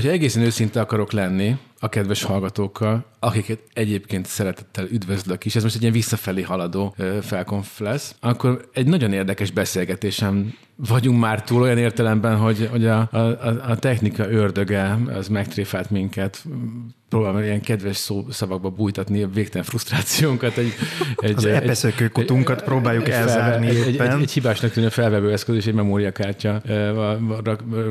Ha 0.00 0.08
egészen 0.08 0.42
őszinte 0.42 0.80
akarok 0.80 1.12
lenni 1.12 1.56
a 1.80 1.88
kedves 1.88 2.22
hallgatókkal, 2.22 3.04
akiket 3.18 3.58
egyébként 3.72 4.26
szeretettel 4.26 4.86
üdvözlök 4.86 5.44
is, 5.44 5.56
ez 5.56 5.62
most 5.62 5.74
egy 5.74 5.80
ilyen 5.80 5.92
visszafelé 5.92 6.42
haladó 6.42 6.94
felkonf 7.20 7.78
lesz, 7.78 8.14
akkor 8.20 8.68
egy 8.72 8.86
nagyon 8.86 9.12
érdekes 9.12 9.50
beszélgetésem 9.50 10.54
vagyunk 10.76 11.20
már 11.20 11.44
túl 11.44 11.62
olyan 11.62 11.78
értelemben, 11.78 12.36
hogy, 12.36 12.68
hogy 12.70 12.86
a, 12.86 13.08
a, 13.10 13.18
a 13.70 13.76
technika 13.76 14.30
ördöge 14.30 14.98
az 15.08 15.28
megtréfált 15.28 15.90
minket, 15.90 16.44
próbálom 17.12 17.42
ilyen 17.42 17.60
kedves 17.60 17.96
szó, 17.96 18.24
szavakba 18.30 18.68
bújtatni 18.68 19.22
a 19.22 19.28
végtelen 19.28 19.66
frusztrációnkat. 19.66 20.56
Egy, 20.56 20.72
egy, 21.16 21.34
az 21.36 21.44
epeszökő 21.44 22.08
kutunkat 22.08 22.62
próbáljuk 22.62 23.08
egy, 23.08 23.12
elzárni 23.12 23.68
egy, 23.68 23.76
egy, 23.76 23.96
egy, 23.98 24.20
egy, 24.20 24.32
hibásnak 24.32 24.70
tűnő 24.70 24.88
felvevő 24.88 25.32
eszköz 25.32 25.56
és 25.56 25.66
egy 25.66 25.74
memóriakártya 25.74 26.62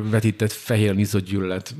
vetített 0.10 0.52
fehér 0.52 0.96
nizott 0.96 1.26
gyűlölet 1.26 1.76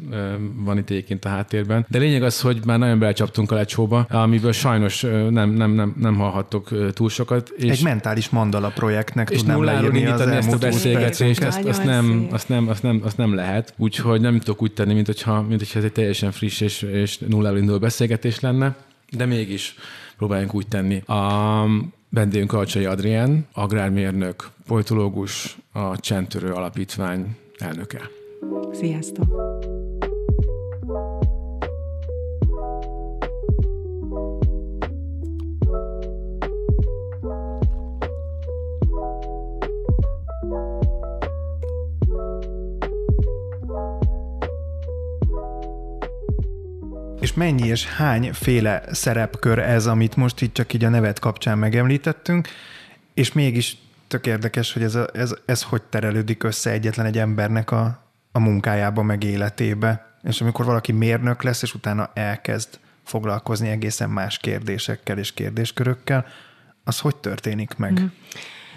van 0.56 0.78
itt 0.78 0.90
egyébként 0.90 1.26
a 1.26 1.30
háttérben. 1.30 1.86
De 1.90 1.98
lényeg 1.98 2.24
az, 2.24 2.42
hogy 2.42 2.60
már 2.66 2.80
nagyon 2.80 3.00
belecsaptunk 3.00 3.52
a 3.52 3.56
lecsóba, 3.56 4.00
amiből 4.10 4.52
sajnos 4.52 5.02
nem, 5.30 5.50
nem, 5.50 5.72
nem, 5.72 5.96
nem 6.00 6.16
hallhattok 6.16 6.94
túl 6.94 7.10
sokat. 7.10 7.50
És 7.58 7.72
egy 7.72 7.84
mentális 7.84 8.30
mandala 8.30 8.70
projektnek 8.70 9.30
és 9.30 9.38
tudnám 9.38 9.64
leírni 9.64 10.06
az 10.06 10.22
ezt 10.22 10.54
a 10.54 10.58
beszélgetést, 10.58 11.44
azt, 11.44 11.66
azt, 11.66 11.84
nem, 11.84 12.28
azt, 12.32 12.50
nem, 12.50 12.68
azt, 12.68 12.84
nem, 12.84 13.02
azt 13.04 13.18
nem 13.18 13.36
lehet. 13.36 13.74
Úgyhogy 13.78 14.22
nem 14.22 14.40
tudok 14.40 14.62
úgy 14.62 14.74
tenni, 14.74 14.94
mint 14.94 15.06
hogyha, 15.06 15.42
mint 15.42 15.60
hogyha 15.60 15.80
ez 15.80 15.86
egy 15.86 15.92
teljesen 15.92 16.32
friss 16.32 16.62
és, 16.62 16.82
és 16.82 17.18
nulláról 17.32 17.58
induló 17.58 17.80
beszélgetés 17.80 18.40
lenne, 18.40 18.76
de 19.12 19.26
mégis 19.26 19.76
próbáljunk 20.18 20.54
úgy 20.54 20.68
tenni. 20.68 21.02
A 21.06 21.66
vendégünk 22.10 22.54
Alcsai 22.54 22.86
Adrien, 22.86 23.48
agrármérnök, 23.54 24.50
politológus, 24.68 25.58
a 25.72 26.00
Csentörő 26.00 26.52
Alapítvány 26.52 27.36
elnöke. 27.58 28.02
Sziasztok! 28.72 29.71
És 47.22 47.34
mennyi 47.34 47.68
és 47.68 47.86
hány 47.86 48.34
féle 48.34 48.84
szerepkör 48.92 49.60
ez, 49.60 49.86
amit 49.88 50.16
most 50.16 50.42
itt 50.42 50.54
csak 50.54 50.74
így 50.74 50.84
a 50.84 50.90
nevet 50.90 51.20
kapcsán 51.20 51.58
megemlítettünk, 51.58 52.48
és 53.14 53.34
mégis 53.34 53.78
tök 54.08 54.26
érdekes, 54.26 54.74
hogy 54.74 54.84
ez, 54.84 54.96
a, 54.96 55.08
ez, 55.14 55.34
ez 55.46 55.64
hogy 55.64 55.82
terelődik 55.82 56.44
össze 56.44 56.72
egyetlen 56.72 57.06
egy 57.06 57.18
embernek 57.18 57.72
a, 57.72 58.04
a 58.32 58.40
munkájába, 58.40 59.02
meg 59.02 59.24
életébe. 59.24 60.16
És 60.24 60.42
amikor 60.42 60.66
valaki 60.66 60.92
mérnök 60.92 61.44
lesz, 61.44 61.62
és 61.62 61.74
utána 61.74 62.12
elkezd 62.14 62.80
foglalkozni 63.04 63.70
egészen 63.70 64.10
más 64.10 64.38
kérdésekkel 64.38 65.18
és 65.18 65.34
kérdéskörökkel, 65.34 66.26
az 66.84 67.00
hogy 67.00 67.16
történik 67.16 67.76
meg? 67.76 68.00
Mm. 68.00 68.06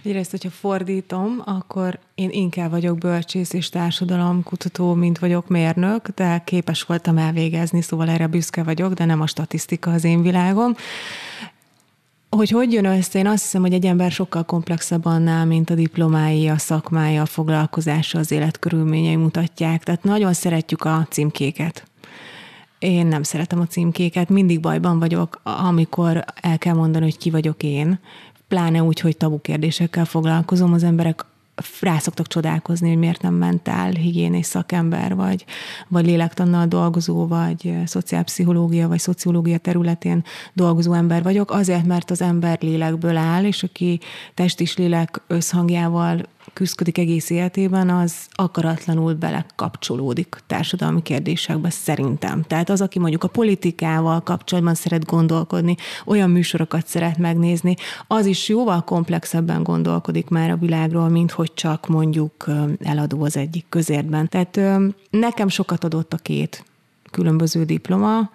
Egyrészt, 0.05 0.31
hogyha 0.31 0.51
fordítom, 0.51 1.43
akkor 1.45 1.99
én 2.15 2.31
inkább 2.31 2.71
vagyok 2.71 2.99
bölcsész 2.99 3.53
és 3.53 3.69
társadalomkutató, 3.69 4.95
mint 4.95 5.19
vagyok 5.19 5.49
mérnök, 5.49 6.09
de 6.09 6.43
képes 6.45 6.83
voltam 6.83 7.19
elvégezni, 7.19 7.81
szóval 7.81 8.09
erre 8.09 8.27
büszke 8.27 8.63
vagyok, 8.63 8.93
de 8.93 9.05
nem 9.05 9.21
a 9.21 9.27
statisztika 9.27 9.91
az 9.91 10.05
én 10.05 10.23
világom. 10.23 10.75
Hogy 12.31 12.51
hogy 12.51 12.73
jön 12.73 12.85
össze, 12.85 13.19
én 13.19 13.27
azt 13.27 13.43
hiszem, 13.43 13.61
hogy 13.61 13.73
egy 13.73 13.87
ember 13.87 14.11
sokkal 14.11 14.45
komplexebb 14.45 15.05
annál, 15.05 15.45
mint 15.45 15.71
a 15.71 15.75
diplomái, 15.75 16.49
a 16.49 16.59
szakmája, 16.59 17.23
a 17.23 17.27
foglalkozása, 17.27 18.19
az 18.19 18.31
életkörülményei 18.31 19.17
mutatják. 19.17 19.83
Tehát 19.83 20.03
nagyon 20.03 20.33
szeretjük 20.33 20.85
a 20.85 21.07
címkéket. 21.11 21.85
Én 22.79 23.07
nem 23.07 23.23
szeretem 23.23 23.61
a 23.61 23.67
címkéket, 23.67 24.29
mindig 24.29 24.61
bajban 24.61 24.99
vagyok, 24.99 25.41
amikor 25.43 26.25
el 26.35 26.59
kell 26.59 26.75
mondani, 26.75 27.05
hogy 27.05 27.19
ki 27.19 27.31
vagyok 27.31 27.63
én, 27.63 27.99
pláne 28.49 28.83
úgy, 28.83 29.01
hogy 29.01 29.17
tabu 29.17 29.41
kérdésekkel 29.41 30.05
foglalkozom, 30.05 30.73
az 30.73 30.83
emberek 30.83 31.25
rá 31.81 31.99
szoktak 31.99 32.27
csodálkozni, 32.27 32.89
hogy 32.89 32.99
miért 32.99 33.23
nem 33.23 33.35
mentál 33.35 33.91
higiénés 33.91 34.47
szakember, 34.47 35.15
vagy, 35.15 35.45
vagy 35.89 36.07
lélektannal 36.07 36.67
dolgozó, 36.67 37.27
vagy 37.27 37.75
szociálpszichológia, 37.85 38.89
vagy 38.89 38.99
szociológia 38.99 39.59
területén 39.59 40.25
dolgozó 40.53 40.93
ember 40.93 41.23
vagyok, 41.23 41.51
azért, 41.51 41.87
mert 41.87 42.11
az 42.11 42.23
ember 42.23 42.59
lélekből 42.61 43.17
áll, 43.17 43.45
és 43.45 43.63
aki 43.63 44.01
test 44.35 44.61
és 44.61 44.77
lélek 44.77 45.21
összhangjával 45.27 46.27
küzdik 46.55 46.99
egész 46.99 47.31
életében, 47.31 47.91
az 47.91 48.15
akaratlanul 48.33 49.15
belekapcsolódik 49.15 50.37
társadalmi 50.47 51.03
kérdésekbe 51.03 51.71
szerintem. 51.71 52.43
Tehát 52.43 52.71
az, 52.71 52.81
aki 52.81 52.99
mondjuk 52.99 53.25
a 53.25 53.29
politikával 53.29 54.21
kapcsolatban 54.21 54.75
szeret 54.75 55.05
gondolkodni, 55.05 55.77
olyan 56.07 56.31
műsorokat 56.31 56.87
szeret 56.87 57.19
megnézni, 57.19 57.77
az 58.07 58.27
is 58.27 58.49
jóval 58.49 58.85
komplexebben 58.85 59.63
gondolkodik 59.63 60.29
már 60.29 60.51
a 60.51 60.57
világról, 60.57 61.09
mint 61.09 61.31
hogy 61.31 61.55
csak 61.55 61.89
mondjuk 61.89 62.47
eladó 62.81 63.23
az 63.23 63.37
egyik 63.37 63.67
közértben. 63.69 64.29
Tehát 64.29 64.61
nekem 65.11 65.49
sokat 65.49 65.85
adott 65.85 66.13
a 66.13 66.17
két 66.17 66.65
különböző 67.11 67.65
diploma, 67.65 68.31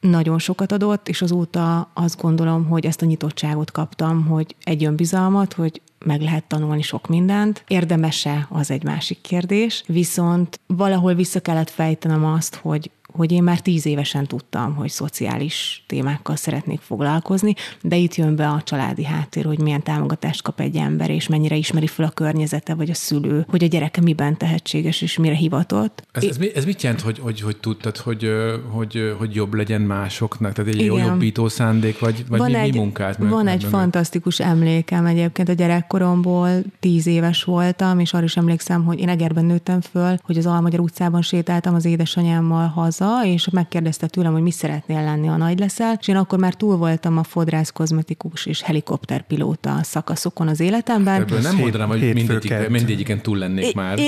nagyon 0.00 0.38
sokat 0.38 0.72
adott, 0.72 1.08
és 1.08 1.22
azóta 1.22 1.90
azt 1.94 2.20
gondolom, 2.20 2.66
hogy 2.66 2.86
ezt 2.86 3.02
a 3.02 3.06
nyitottságot 3.06 3.70
kaptam, 3.70 4.26
hogy 4.26 4.56
egy 4.62 4.84
önbizalmat, 4.84 5.52
hogy 5.52 5.80
meg 6.04 6.20
lehet 6.20 6.44
tanulni 6.44 6.82
sok 6.82 7.08
mindent. 7.08 7.64
Érdemese 7.66 8.46
az 8.50 8.70
egy 8.70 8.82
másik 8.82 9.20
kérdés, 9.20 9.84
viszont 9.86 10.60
valahol 10.66 11.14
vissza 11.14 11.40
kellett 11.40 11.70
fejtenem 11.70 12.24
azt, 12.24 12.54
hogy 12.54 12.90
hogy 13.16 13.32
én 13.32 13.42
már 13.42 13.60
tíz 13.60 13.86
évesen 13.86 14.26
tudtam, 14.26 14.74
hogy 14.74 14.90
szociális 14.90 15.84
témákkal 15.86 16.36
szeretnék 16.36 16.80
foglalkozni, 16.80 17.54
de 17.82 17.96
itt 17.96 18.14
jön 18.14 18.36
be 18.36 18.48
a 18.48 18.62
családi 18.62 19.04
háttér, 19.04 19.44
hogy 19.44 19.58
milyen 19.58 19.82
támogatást 19.82 20.42
kap 20.42 20.60
egy 20.60 20.76
ember, 20.76 21.10
és 21.10 21.28
mennyire 21.28 21.54
ismeri 21.54 21.86
fel 21.86 22.06
a 22.06 22.10
környezete 22.10 22.74
vagy 22.74 22.90
a 22.90 22.94
szülő, 22.94 23.46
hogy 23.48 23.64
a 23.64 23.66
gyereke 23.66 24.00
miben 24.00 24.36
tehetséges, 24.36 25.02
és 25.02 25.16
mire 25.16 25.34
hivatott. 25.34 26.02
Ez, 26.12 26.24
ez, 26.24 26.38
ez 26.54 26.64
mit 26.64 26.82
jelent, 26.82 27.00
hogy, 27.00 27.18
hogy, 27.18 27.40
hogy 27.40 27.56
tudtad, 27.56 27.96
hogy, 27.96 28.30
hogy, 28.70 29.14
hogy 29.18 29.34
jobb 29.34 29.54
legyen 29.54 29.80
másoknak? 29.80 30.52
Tehát 30.52 30.74
egy 30.74 30.80
Igen. 30.80 31.06
jobbító 31.06 31.48
szándék, 31.48 31.98
vagy, 31.98 32.24
vagy 32.28 32.38
van 32.38 32.50
mi, 32.50 32.56
egy, 32.56 32.72
mi 32.72 32.78
munkát? 32.78 33.16
Van 33.16 33.46
egy 33.46 33.64
fantasztikus 33.64 34.40
emlékem 34.40 35.06
egyébként 35.06 35.48
a 35.48 35.52
gyerekkoromból, 35.52 36.48
tíz 36.80 37.06
éves 37.06 37.44
voltam, 37.44 37.98
és 37.98 38.12
arra 38.12 38.24
is 38.24 38.36
emlékszem, 38.36 38.84
hogy 38.84 38.98
én 38.98 39.08
Egerben 39.08 39.44
nőttem 39.44 39.80
föl, 39.80 40.16
hogy 40.22 40.36
az 40.36 40.46
Almagyar 40.46 40.80
utcában 40.80 41.22
sétáltam 41.22 41.74
az 41.74 41.84
édesanyámmal 41.84 42.66
haza, 42.66 43.05
haza, 43.06 43.24
és 43.26 43.48
megkérdezte 43.50 44.06
tőlem, 44.06 44.32
hogy 44.32 44.42
mi 44.42 44.50
szeretnél 44.50 45.04
lenni, 45.04 45.28
a 45.28 45.36
nagy 45.36 45.58
leszel, 45.58 45.96
és 46.00 46.08
én 46.08 46.16
akkor 46.16 46.38
már 46.38 46.54
túl 46.54 46.76
voltam 46.76 47.18
a 47.18 47.22
fodrász, 47.22 47.70
kozmetikus 47.70 48.46
és 48.46 48.62
helikopterpilóta 48.62 49.78
szakaszokon 49.82 50.48
az 50.48 50.60
életemben. 50.60 51.20
Ebből 51.20 51.40
nem 51.40 51.56
mondanám, 51.56 51.88
hogy 51.88 52.12
mindegyik, 52.14 52.68
mindegyiken 52.68 53.20
túl 53.20 53.38
lennék 53.38 53.74
már. 53.74 53.98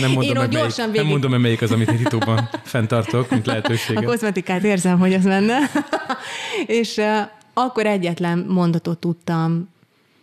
nem 0.00 0.10
mondom, 0.10 0.36
én 0.36 0.48
melyik, 0.52 0.76
végig... 0.76 0.94
nem 0.94 1.06
mondom, 1.06 1.40
melyik 1.40 1.62
az, 1.62 1.70
amit 1.70 1.96
titokban 1.96 2.48
fenntartok, 2.62 3.30
mint 3.30 3.46
lehetőséget. 3.46 4.02
A 4.02 4.06
kozmetikát 4.06 4.64
érzem, 4.64 4.98
hogy 4.98 5.14
az 5.14 5.24
menne. 5.24 5.58
és 6.80 7.00
akkor 7.54 7.86
egyetlen 7.86 8.46
mondatot 8.48 8.98
tudtam 8.98 9.68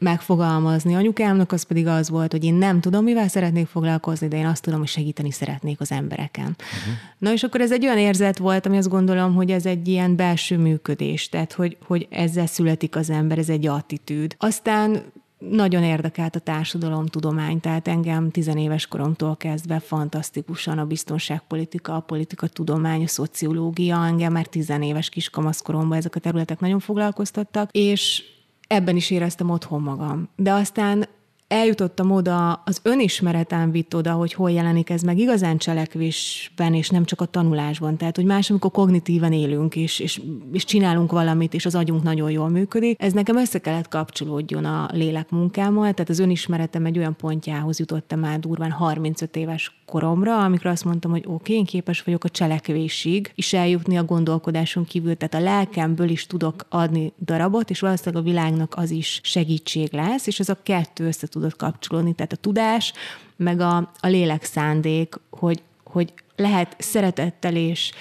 megfogalmazni 0.01 0.95
anyukámnak, 0.95 1.51
az 1.51 1.63
pedig 1.63 1.87
az 1.87 2.09
volt, 2.09 2.31
hogy 2.31 2.43
én 2.43 2.53
nem 2.53 2.79
tudom, 2.79 3.03
mivel 3.03 3.27
szeretnék 3.27 3.67
foglalkozni, 3.67 4.27
de 4.27 4.37
én 4.37 4.45
azt 4.45 4.63
tudom, 4.63 4.79
hogy 4.79 4.87
segíteni 4.87 5.31
szeretnék 5.31 5.79
az 5.79 5.91
embereken. 5.91 6.55
Uh-huh. 6.57 6.93
Na 7.17 7.31
és 7.31 7.43
akkor 7.43 7.61
ez 7.61 7.71
egy 7.71 7.85
olyan 7.85 7.97
érzet 7.97 8.37
volt, 8.37 8.65
ami 8.65 8.77
azt 8.77 8.89
gondolom, 8.89 9.35
hogy 9.35 9.51
ez 9.51 9.65
egy 9.65 9.87
ilyen 9.87 10.15
belső 10.15 10.57
működés, 10.57 11.29
tehát 11.29 11.53
hogy, 11.53 11.77
hogy 11.85 12.07
ezzel 12.09 12.45
születik 12.45 12.95
az 12.95 13.09
ember, 13.09 13.37
ez 13.37 13.49
egy 13.49 13.67
attitűd. 13.67 14.35
Aztán 14.37 15.03
nagyon 15.49 15.83
érdekelt 15.83 16.35
a 16.35 16.39
társadalomtudomány, 16.39 17.59
tehát 17.59 17.87
engem 17.87 18.31
tizenéves 18.31 18.87
koromtól 18.87 19.35
kezdve 19.35 19.79
fantasztikusan 19.79 20.77
a 20.77 20.85
biztonságpolitika, 20.85 21.95
a 21.95 21.99
politika 21.99 22.47
tudomány, 22.47 23.03
a 23.03 23.07
szociológia, 23.07 24.05
engem 24.05 24.31
már 24.31 24.45
tizenéves 24.45 25.09
kiskamaszkoromban 25.09 25.97
ezek 25.97 26.15
a 26.15 26.19
területek 26.19 26.59
nagyon 26.59 26.79
foglalkoztattak, 26.79 27.69
és 27.71 28.23
ebben 28.71 28.95
is 28.95 29.09
éreztem 29.09 29.49
otthon 29.49 29.81
magam. 29.81 30.29
De 30.35 30.51
aztán 30.51 31.07
eljutottam 31.51 32.11
oda, 32.11 32.53
az 32.53 32.79
önismeretem 32.83 33.71
vitt 33.71 33.95
oda, 33.95 34.11
hogy 34.11 34.33
hol 34.33 34.51
jelenik 34.51 34.89
ez 34.89 35.01
meg 35.01 35.17
igazán 35.17 35.57
cselekvésben, 35.57 36.73
és 36.73 36.89
nem 36.89 37.05
csak 37.05 37.21
a 37.21 37.25
tanulásban. 37.25 37.97
Tehát, 37.97 38.15
hogy 38.15 38.25
más, 38.25 38.49
amikor 38.49 38.71
kognitíven 38.71 39.33
élünk, 39.33 39.75
és, 39.75 39.99
és, 39.99 40.21
és 40.51 40.65
csinálunk 40.65 41.11
valamit, 41.11 41.53
és 41.53 41.65
az 41.65 41.75
agyunk 41.75 42.03
nagyon 42.03 42.31
jól 42.31 42.49
működik. 42.49 43.01
Ez 43.01 43.13
nekem 43.13 43.37
össze 43.37 43.59
kellett 43.59 43.87
kapcsolódjon 43.87 44.65
a 44.65 44.89
lélekmunkámmal, 44.93 45.93
tehát 45.93 46.09
az 46.09 46.19
önismeretem 46.19 46.85
egy 46.85 46.97
olyan 46.97 47.15
pontjához 47.15 47.79
jutottam 47.79 48.19
már 48.19 48.39
durván 48.39 48.71
35 48.71 49.35
éves 49.35 49.81
koromra, 49.85 50.43
amikor 50.43 50.65
azt 50.65 50.85
mondtam, 50.85 51.11
hogy 51.11 51.23
oké, 51.25 51.33
okay, 51.33 51.55
én 51.55 51.65
képes 51.65 52.01
vagyok 52.01 52.23
a 52.23 52.29
cselekvésig 52.29 53.31
is 53.35 53.53
eljutni 53.53 53.97
a 53.97 54.03
gondolkodáson 54.03 54.85
kívül, 54.85 55.17
tehát 55.17 55.33
a 55.33 55.51
lelkemből 55.51 56.09
is 56.09 56.27
tudok 56.27 56.65
adni 56.69 57.13
darabot, 57.25 57.69
és 57.69 57.79
valószínűleg 57.79 58.23
a 58.23 58.25
világnak 58.25 58.73
az 58.75 58.91
is 58.91 59.19
segítség 59.23 59.93
lesz, 59.93 60.27
és 60.27 60.39
ez 60.39 60.49
a 60.49 60.57
kettő 60.63 61.05
össze 61.05 61.27
tudott 61.41 61.57
kapcsolódni, 61.57 62.13
tehát 62.13 62.33
a 62.33 62.35
tudás, 62.35 62.93
meg 63.35 63.59
a, 63.59 63.77
a 63.99 64.07
lélek 64.07 64.43
szándék, 64.43 65.15
hogy, 65.29 65.63
hogy 65.83 66.13
lehet 66.35 66.75
szeretettel 66.77 67.55
és 67.55 67.91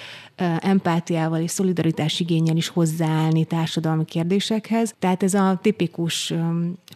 empátiával 0.59 1.39
és 1.41 1.51
szolidaritás 1.51 2.19
igényel 2.19 2.55
is 2.55 2.67
hozzáállni 2.67 3.45
társadalmi 3.45 4.05
kérdésekhez. 4.05 4.95
Tehát 4.99 5.23
ez 5.23 5.33
a 5.33 5.59
tipikus 5.61 6.33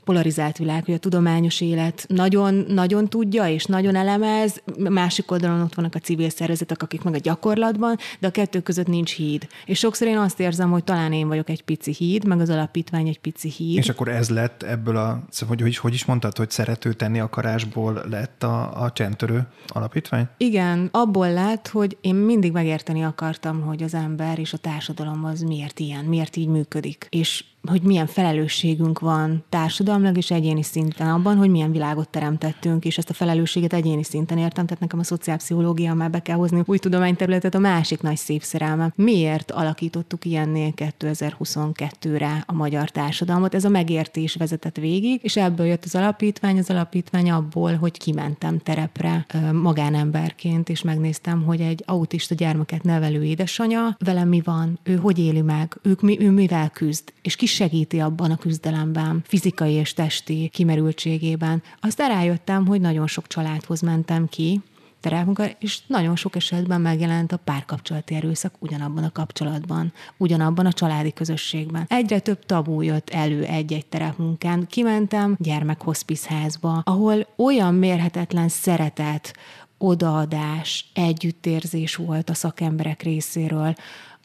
polarizált 0.04 0.58
világ, 0.58 0.86
hogy 0.86 0.94
a 0.94 0.98
tudományos 0.98 1.62
élet 1.62 2.06
nagyon, 2.08 2.66
nagyon 2.68 3.10
tudja 3.10 3.48
és 3.48 3.66
nagyon 3.66 3.96
elemez, 3.96 4.62
másik 4.78 5.32
oldalon 5.32 5.62
ott 5.62 5.76
vannak 5.76 5.96
a 5.96 6.00
civil 6.00 6.30
szervezetek, 6.30 6.82
akik 6.82 7.02
meg 7.02 7.14
a 7.14 7.18
gyakorlatban, 7.18 7.98
de 8.20 8.28
a 8.28 8.32
kettő 8.32 8.62
között 8.62 8.88
nincs 8.88 9.16
híd. 9.16 9.48
És 9.66 9.80
sokszor 9.80 10.08
én 10.08 10.18
azt 10.18 10.40
érzem, 10.40 10.72
hogy 10.72 10.84
talán 10.84 11.14
én 11.14 11.28
vagyok 11.28 11.50
egy 11.50 11.64
pici 11.64 11.92
híd, 11.92 12.26
meg 12.26 12.40
az 12.40 12.50
alapítvány 12.50 13.08
egy 13.08 13.20
pici 13.20 13.50
híd. 13.50 13.78
És 13.78 13.90
akkor 13.90 14.08
ez 14.08 14.30
lett 14.30 14.64
ebből 14.64 14.96
a, 14.96 15.24
szóval, 15.30 15.56
hogy, 15.56 15.62
hogy, 15.62 15.78
hogy 15.78 15.94
is 15.94 16.06
mondtad, 16.06 16.38
hogy 16.38 16.50
szerető 16.50 16.94
tenni 16.94 17.20
akarásból 17.20 18.04
lett 18.10 18.44
a, 18.44 18.84
a 18.84 18.92
csendtörő 18.92 19.48
alapítvány? 19.68 20.28
Igen, 20.38 20.90
abból 20.92 21.34
lett, 21.34 21.68
hogy 21.68 21.98
én 22.02 22.16
mindig 22.16 22.52
megérteni 22.52 23.04
akartam, 23.36 23.62
hogy 23.62 23.84
az 23.84 23.94
ember 23.94 24.40
és 24.40 24.54
a 24.54 24.58
társadalom 24.58 25.26
az 25.26 25.42
miért 25.42 25.80
ilyen, 25.80 26.06
miért 26.06 26.36
így 26.36 26.48
működik. 26.48 27.08
És 27.10 27.44
hogy 27.68 27.82
milyen 27.82 28.08
felelősségünk 28.08 29.00
van 29.00 29.44
társadalmilag 29.50 30.18
és 30.18 30.32
egyéni 30.32 30.64
szinten 30.64 31.08
abban, 31.08 31.38
hogy 31.38 31.50
milyen 31.50 31.72
világot 31.72 32.10
teremtettünk, 32.10 32.86
és 32.86 32.98
ezt 32.98 33.10
a 33.10 33.14
felelősséget 33.14 33.74
egyéni 33.74 34.04
szinten 34.04 34.38
értem, 34.38 34.66
tehát 34.66 34.82
nekem 34.82 35.00
a 35.00 35.04
szociálpszichológia 35.04 35.94
már 35.94 36.10
be 36.10 36.22
kell 36.22 36.36
hozni 36.36 36.64
új 36.66 36.78
tudományterületet, 36.78 37.56
a 37.56 37.60
másik 37.60 38.02
nagy 38.02 38.18
szép 38.18 38.44
szerelmem. 38.44 38.94
Miért 38.96 39.52
alakítottuk 39.52 40.26
ilyennél 40.26 40.74
2022-re 40.76 42.44
a 42.46 42.54
magyar 42.54 42.90
társadalmat? 42.90 43.56
Ez 43.56 43.66
a 43.66 43.70
megértés 43.70 44.36
vezetett 44.36 44.76
végig, 44.76 45.20
és 45.24 45.38
ebből 45.38 45.66
jött 45.66 45.86
az 45.86 45.96
alapítvány, 45.96 46.58
az 46.58 46.70
alapítvány 46.70 47.32
abból, 47.32 47.76
hogy 47.76 47.98
kimentem 47.98 48.60
terepre 48.60 49.26
magánemberként, 49.62 50.70
és 50.70 50.82
megnéztem, 50.82 51.44
hogy 51.44 51.62
egy 51.62 51.84
autista 51.86 52.36
gyermeket 52.36 52.84
nevelő 52.84 53.24
édesanyja, 53.24 53.96
vele 54.00 54.24
mi 54.24 54.42
van, 54.44 54.80
ő 54.84 54.96
hogy 54.96 55.20
éli 55.20 55.42
meg, 55.42 55.78
ők 55.82 56.02
mi, 56.02 56.20
ő 56.20 56.32
mivel 56.32 56.70
küzd, 56.70 57.14
és 57.22 57.36
ki 57.36 57.46
segíti 57.56 58.00
abban 58.00 58.32
a 58.32 58.38
küzdelemben, 58.38 59.22
fizikai 59.26 59.74
és 59.74 59.94
testi 59.94 60.50
kimerültségében. 60.54 61.64
Aztán 61.80 62.10
rájöttem, 62.10 62.68
hogy 62.68 62.82
nagyon 62.82 63.08
sok 63.08 63.28
családhoz 63.28 63.82
mentem 63.82 64.28
ki, 64.28 64.62
terelmunka, 65.00 65.46
és 65.60 65.80
nagyon 65.88 66.16
sok 66.16 66.36
esetben 66.36 66.82
megjelent 66.82 67.32
a 67.32 67.38
párkapcsolati 67.38 68.16
erőszak 68.16 68.54
ugyanabban 68.60 69.04
a 69.04 69.12
kapcsolatban, 69.12 69.94
ugyanabban 70.18 70.66
a 70.66 70.74
családi 70.74 71.14
közösségben. 71.14 71.86
Egyre 71.90 72.20
több 72.20 72.46
tabú 72.46 72.82
jött 72.82 73.10
elő 73.10 73.44
egy-egy 73.44 73.86
terepmunkán. 73.86 74.68
Kimentem 74.68 75.36
gyermekhospiszházba, 75.40 76.82
ahol 76.86 77.28
olyan 77.38 77.74
mérhetetlen 77.74 78.48
szeretet, 78.48 79.34
odaadás, 79.78 80.86
együttérzés 80.94 81.96
volt 81.96 82.30
a 82.30 82.34
szakemberek 82.34 83.02
részéről, 83.02 83.76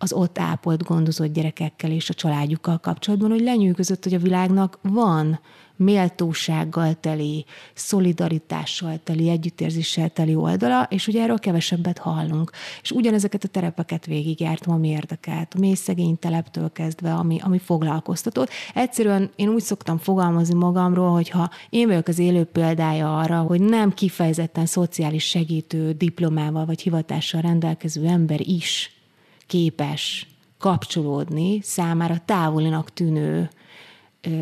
az 0.03 0.13
ott 0.13 0.39
ápolt, 0.39 0.83
gondozott 0.83 1.33
gyerekekkel 1.33 1.91
és 1.91 2.11
a 2.11 2.15
családjukkal 2.15 2.79
kapcsolatban, 2.79 3.31
hogy 3.31 3.41
lenyűgözött, 3.41 4.05
hogy 4.05 4.15
a 4.15 4.19
világnak 4.19 4.79
van 4.83 5.41
méltósággal 5.77 6.95
teli, 6.95 7.45
szolidaritással 7.75 9.01
teli, 9.05 9.29
együttérzéssel 9.29 10.09
teli 10.09 10.35
oldala, 10.35 10.87
és 10.91 11.07
ugye 11.07 11.23
erről 11.23 11.39
kevesebbet 11.39 11.99
hallunk. 11.99 12.51
És 12.83 12.91
ugyanezeket 12.91 13.45
a 13.45 13.49
terepeket 13.49 14.07
végigjártam, 14.07 14.75
ami 14.75 14.89
érdekelt, 14.89 15.55
a 15.55 15.59
mély 15.59 15.75
szegény 15.75 16.19
teleptől 16.19 16.73
kezdve, 16.73 17.15
ami, 17.15 17.39
ami 17.43 17.59
foglalkoztatott. 17.59 18.51
Egyszerűen 18.75 19.31
én 19.37 19.49
úgy 19.49 19.63
szoktam 19.63 19.99
fogalmazni 19.99 20.55
magamról, 20.55 21.11
hogy 21.11 21.29
ha 21.29 21.51
én 21.71 21.87
vagyok 21.87 22.09
az 22.09 22.19
élő 22.19 22.45
példája 22.45 23.19
arra, 23.19 23.41
hogy 23.41 23.61
nem 23.61 23.95
kifejezetten 23.95 24.67
szociális 24.67 25.25
segítő 25.25 25.93
diplomával 25.93 26.65
vagy 26.65 26.81
hivatással 26.81 27.41
rendelkező 27.41 28.07
ember 28.07 28.41
is 28.49 29.00
képes 29.51 30.27
kapcsolódni 30.59 31.61
számára 31.63 32.19
távolinak 32.25 32.93
tűnő 32.93 33.51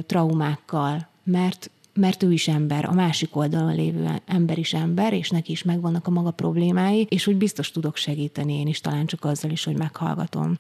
traumákkal, 0.06 1.08
mert 1.25 1.70
mert 1.93 2.22
ő 2.22 2.32
is 2.32 2.49
ember, 2.49 2.84
a 2.84 2.93
másik 2.93 3.37
oldalon 3.37 3.75
lévő 3.75 4.22
ember 4.26 4.58
is 4.58 4.75
ember, 4.75 5.12
és 5.12 5.31
neki 5.31 5.52
is 5.52 5.62
megvannak 5.62 6.06
a 6.06 6.10
maga 6.10 6.31
problémái, 6.31 7.06
és 7.10 7.26
úgy 7.26 7.37
biztos 7.37 7.70
tudok 7.70 7.96
segíteni 7.96 8.52
én 8.58 8.66
is, 8.66 8.81
talán 8.81 9.06
csak 9.06 9.25
azzal 9.25 9.50
is, 9.50 9.64
hogy 9.64 9.76
meghallgatom. 9.76 10.55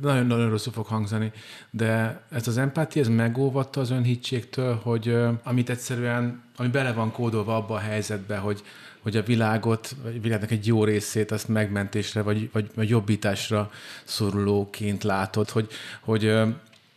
Nagyon-nagyon 0.00 0.50
rosszul 0.50 0.72
fog 0.72 0.86
hangzani, 0.86 1.32
de 1.70 2.22
ez 2.30 2.48
az 2.48 2.58
empátia, 2.58 3.02
ez 3.02 3.08
megóvatta 3.08 3.80
az 3.80 3.90
önhitségtől, 3.90 4.80
hogy 4.82 5.16
amit 5.42 5.70
egyszerűen, 5.70 6.42
ami 6.56 6.68
bele 6.68 6.92
van 6.92 7.12
kódolva 7.12 7.56
abba 7.56 7.74
a 7.74 7.78
helyzetbe, 7.78 8.36
hogy 8.36 8.62
hogy 9.04 9.16
a 9.16 9.22
világot, 9.22 9.96
a 10.04 10.08
világnak 10.20 10.50
egy 10.50 10.66
jó 10.66 10.84
részét 10.84 11.30
azt 11.30 11.48
megmentésre, 11.48 12.22
vagy, 12.22 12.50
vagy, 12.52 12.70
vagy 12.74 12.88
jobbításra 12.88 13.70
szorulóként 14.04 15.02
látod, 15.02 15.50
hogy, 15.50 15.68
hogy 16.00 16.32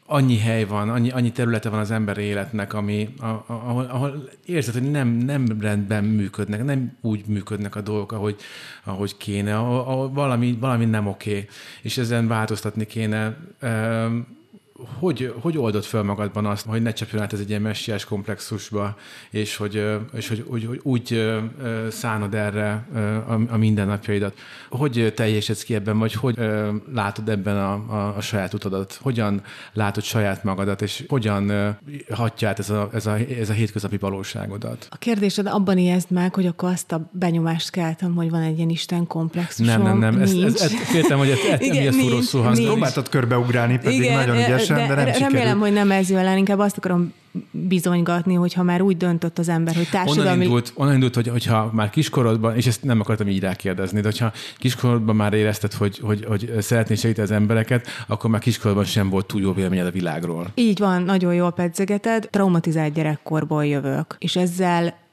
annyi 0.05 0.37
hely 0.37 0.65
van, 0.65 0.89
annyi, 0.89 1.09
annyi 1.09 1.31
területe 1.31 1.69
van 1.69 1.79
az 1.79 1.91
ember 1.91 2.17
életnek, 2.17 2.73
ami, 2.73 3.13
ahol, 3.45 3.85
ahol 3.85 4.29
érzed, 4.45 4.73
hogy 4.73 4.91
nem, 4.91 5.07
nem 5.07 5.45
rendben 5.59 6.03
működnek, 6.03 6.63
nem 6.63 6.97
úgy 7.01 7.25
működnek 7.25 7.75
a 7.75 7.81
dolgok, 7.81 8.11
ahogy, 8.11 8.35
ahogy 8.83 9.17
kéne, 9.17 9.57
ahol, 9.57 9.79
ahol 9.79 10.09
valami, 10.09 10.57
valami 10.59 10.85
nem 10.85 11.07
oké, 11.07 11.29
okay, 11.29 11.47
és 11.81 11.97
ezen 11.97 12.27
változtatni 12.27 12.85
kéne 12.85 13.37
hogy, 14.99 15.33
hogy 15.39 15.57
oldod 15.57 15.83
fel 15.83 16.03
magadban 16.03 16.45
azt, 16.45 16.65
hogy 16.65 16.81
ne 16.81 16.93
csapjon 16.93 17.21
át 17.21 17.33
ez 17.33 17.39
egy 17.39 17.49
ilyen 17.49 17.61
messiás 17.61 18.05
komplexusba, 18.05 18.95
és 19.29 19.55
hogy, 19.55 19.83
és 20.13 20.27
hogy, 20.27 20.45
hogy, 20.49 20.65
hogy 20.65 20.79
úgy 20.83 21.33
szánod 21.89 22.33
erre 22.33 22.87
a, 23.27 23.53
a 23.53 23.57
mindennapjaidat. 23.57 24.37
Hogy 24.69 25.13
teljesedsz 25.15 25.63
ki 25.63 25.75
ebben, 25.75 25.97
vagy 25.99 26.13
hogy 26.13 26.35
látod 26.93 27.29
ebben 27.29 27.57
a, 27.57 27.73
a, 27.73 28.13
a 28.17 28.21
saját 28.21 28.53
utadat? 28.53 28.99
Hogyan 29.01 29.41
látod 29.73 30.03
saját 30.03 30.43
magadat, 30.43 30.81
és 30.81 31.05
hogyan 31.07 31.77
hatja 32.09 32.47
át 32.47 32.59
ez 32.59 32.69
a, 32.69 32.89
ez 32.93 33.05
a, 33.05 33.15
ez 33.39 33.49
a 33.49 33.53
hétköznapi 33.53 33.97
valóságodat? 33.97 34.87
A 34.89 34.97
kérdésed 34.97 35.47
abban 35.47 35.77
ijeszd 35.77 36.11
meg, 36.11 36.33
hogy 36.33 36.45
akkor 36.45 36.69
azt 36.69 36.91
a 36.91 37.09
benyomást 37.11 37.69
keltem, 37.69 38.15
hogy 38.15 38.29
van 38.29 38.41
egy 38.41 38.57
ilyen 38.57 38.69
Isten 38.69 39.07
komplexusom. 39.07 39.81
Nem, 39.81 39.99
nem, 39.99 40.13
nem. 40.13 40.21
Ezt, 40.21 40.43
ezt, 40.43 40.61
ezt, 40.63 40.73
féltem, 40.73 41.17
hogy 41.17 41.29
ezt, 41.29 41.43
ezt, 41.43 41.77
ezt 41.77 42.09
rosszul 42.09 42.41
hangzik. 42.41 42.65
Próbáltad 42.65 43.09
körbeugrálni, 43.09 43.77
pedig 43.77 43.99
Igen, 43.99 44.15
nagyon 44.15 44.35
ügyes 44.35 44.66
sem, 44.67 44.87
de, 44.87 44.95
de 44.95 44.95
nem 44.95 45.05
Remélem, 45.05 45.29
sikerült. 45.29 45.59
hogy 45.59 45.73
nem 45.73 45.91
ez 45.91 46.09
jön 46.09 46.25
el, 46.25 46.37
inkább 46.37 46.59
azt 46.59 46.77
akarom 46.77 47.13
bizonygatni, 47.51 48.33
hogyha 48.33 48.63
már 48.63 48.81
úgy 48.81 48.97
döntött 48.97 49.39
az 49.39 49.49
ember, 49.49 49.75
hogy 49.75 49.89
társadalmi... 49.89 50.29
Onnan 50.29 50.41
indult, 50.41 50.71
onnan 50.75 50.93
indult 50.93 51.15
hogy, 51.15 51.27
hogyha 51.27 51.69
már 51.73 51.89
kiskorodban, 51.89 52.55
és 52.55 52.67
ezt 52.67 52.83
nem 52.83 52.99
akartam 52.99 53.27
így 53.27 53.39
rákérdezni, 53.39 53.99
de 53.99 54.07
hogyha 54.07 54.31
kiskorodban 54.57 55.15
már 55.15 55.33
érezted, 55.33 55.73
hogy, 55.73 55.99
hogy, 55.99 56.25
hogy 56.25 56.51
szeretnél 56.59 56.97
segíteni 56.97 57.27
az 57.27 57.33
embereket, 57.33 57.87
akkor 58.07 58.29
már 58.29 58.41
kiskorodban 58.41 58.85
sem 58.85 59.09
volt 59.09 59.25
túl 59.25 59.41
jó 59.41 59.53
véleményed 59.53 59.85
a 59.85 59.91
világról. 59.91 60.47
Így 60.55 60.79
van, 60.79 61.03
nagyon 61.03 61.33
jól 61.33 61.51
pedzegeted. 61.51 62.27
Traumatizált 62.31 62.93
gyerekkorból 62.93 63.65
jövök, 63.65 64.15
és 64.19 64.35
ezzel 64.35 65.05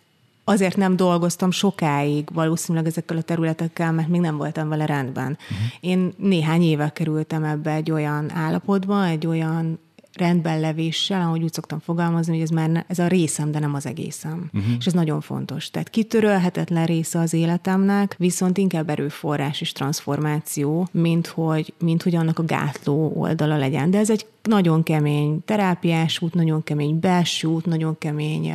azért 0.44 0.76
nem 0.76 0.96
dolgoztam 0.96 1.50
sokáig 1.50 2.28
valószínűleg 2.32 2.86
ezekkel 2.86 3.16
a 3.16 3.22
területekkel, 3.22 3.92
mert 3.92 4.08
még 4.08 4.20
nem 4.20 4.36
voltam 4.36 4.68
vele 4.68 4.86
rendben. 4.86 5.38
Uh-huh. 5.40 5.66
Én 5.80 6.12
néhány 6.16 6.62
éve 6.62 6.88
kerültem 6.88 7.44
ebbe 7.44 7.70
egy 7.70 7.90
olyan 7.90 8.30
állapotba, 8.32 9.06
egy 9.06 9.26
olyan 9.26 9.78
rendben 10.18 10.60
levéssel, 10.60 11.20
ahogy 11.20 11.42
úgy 11.42 11.52
szoktam 11.52 11.78
fogalmazni, 11.78 12.32
hogy 12.32 12.42
ez 12.42 12.50
már 12.50 12.68
ne, 12.68 12.82
ez 12.86 12.98
a 12.98 13.06
részem, 13.06 13.50
de 13.50 13.58
nem 13.58 13.74
az 13.74 13.86
egészem. 13.86 14.50
Uh-huh. 14.52 14.72
És 14.78 14.86
ez 14.86 14.92
nagyon 14.92 15.20
fontos. 15.20 15.70
Tehát 15.70 15.90
kitörölhetetlen 15.90 16.86
része 16.86 17.18
az 17.18 17.32
életemnek, 17.32 18.14
viszont 18.18 18.58
inkább 18.58 18.90
erőforrás 18.90 19.60
és 19.60 19.72
transformáció, 19.72 20.88
mint 20.90 21.26
hogy, 21.26 21.74
mint 21.78 22.02
hogy 22.02 22.14
annak 22.14 22.38
a 22.38 22.44
gátló 22.44 23.12
oldala 23.16 23.56
legyen. 23.56 23.90
De 23.90 23.98
ez 23.98 24.10
egy 24.10 24.26
nagyon 24.42 24.82
kemény 24.82 25.44
terápiás 25.44 26.22
út, 26.22 26.34
nagyon 26.34 26.62
kemény 26.62 27.00
belső 27.00 27.48
út, 27.48 27.66
nagyon 27.66 27.98
kemény 27.98 28.52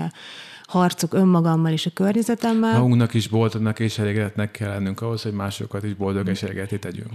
harcok 0.69 1.13
önmagammal 1.13 1.71
és 1.71 1.85
a 1.85 1.89
környezetemmel. 1.93 2.79
Magunknak 2.79 3.13
is 3.13 3.27
boldognak 3.27 3.79
és 3.79 3.97
elégedetnek 3.97 4.51
kell 4.51 4.69
lennünk 4.69 5.01
ahhoz, 5.01 5.21
hogy 5.21 5.31
másokat 5.31 5.83
is 5.83 5.93
boldog 5.93 6.27
és 6.27 6.43
elégedetét 6.43 6.79
tegyünk. 6.79 7.09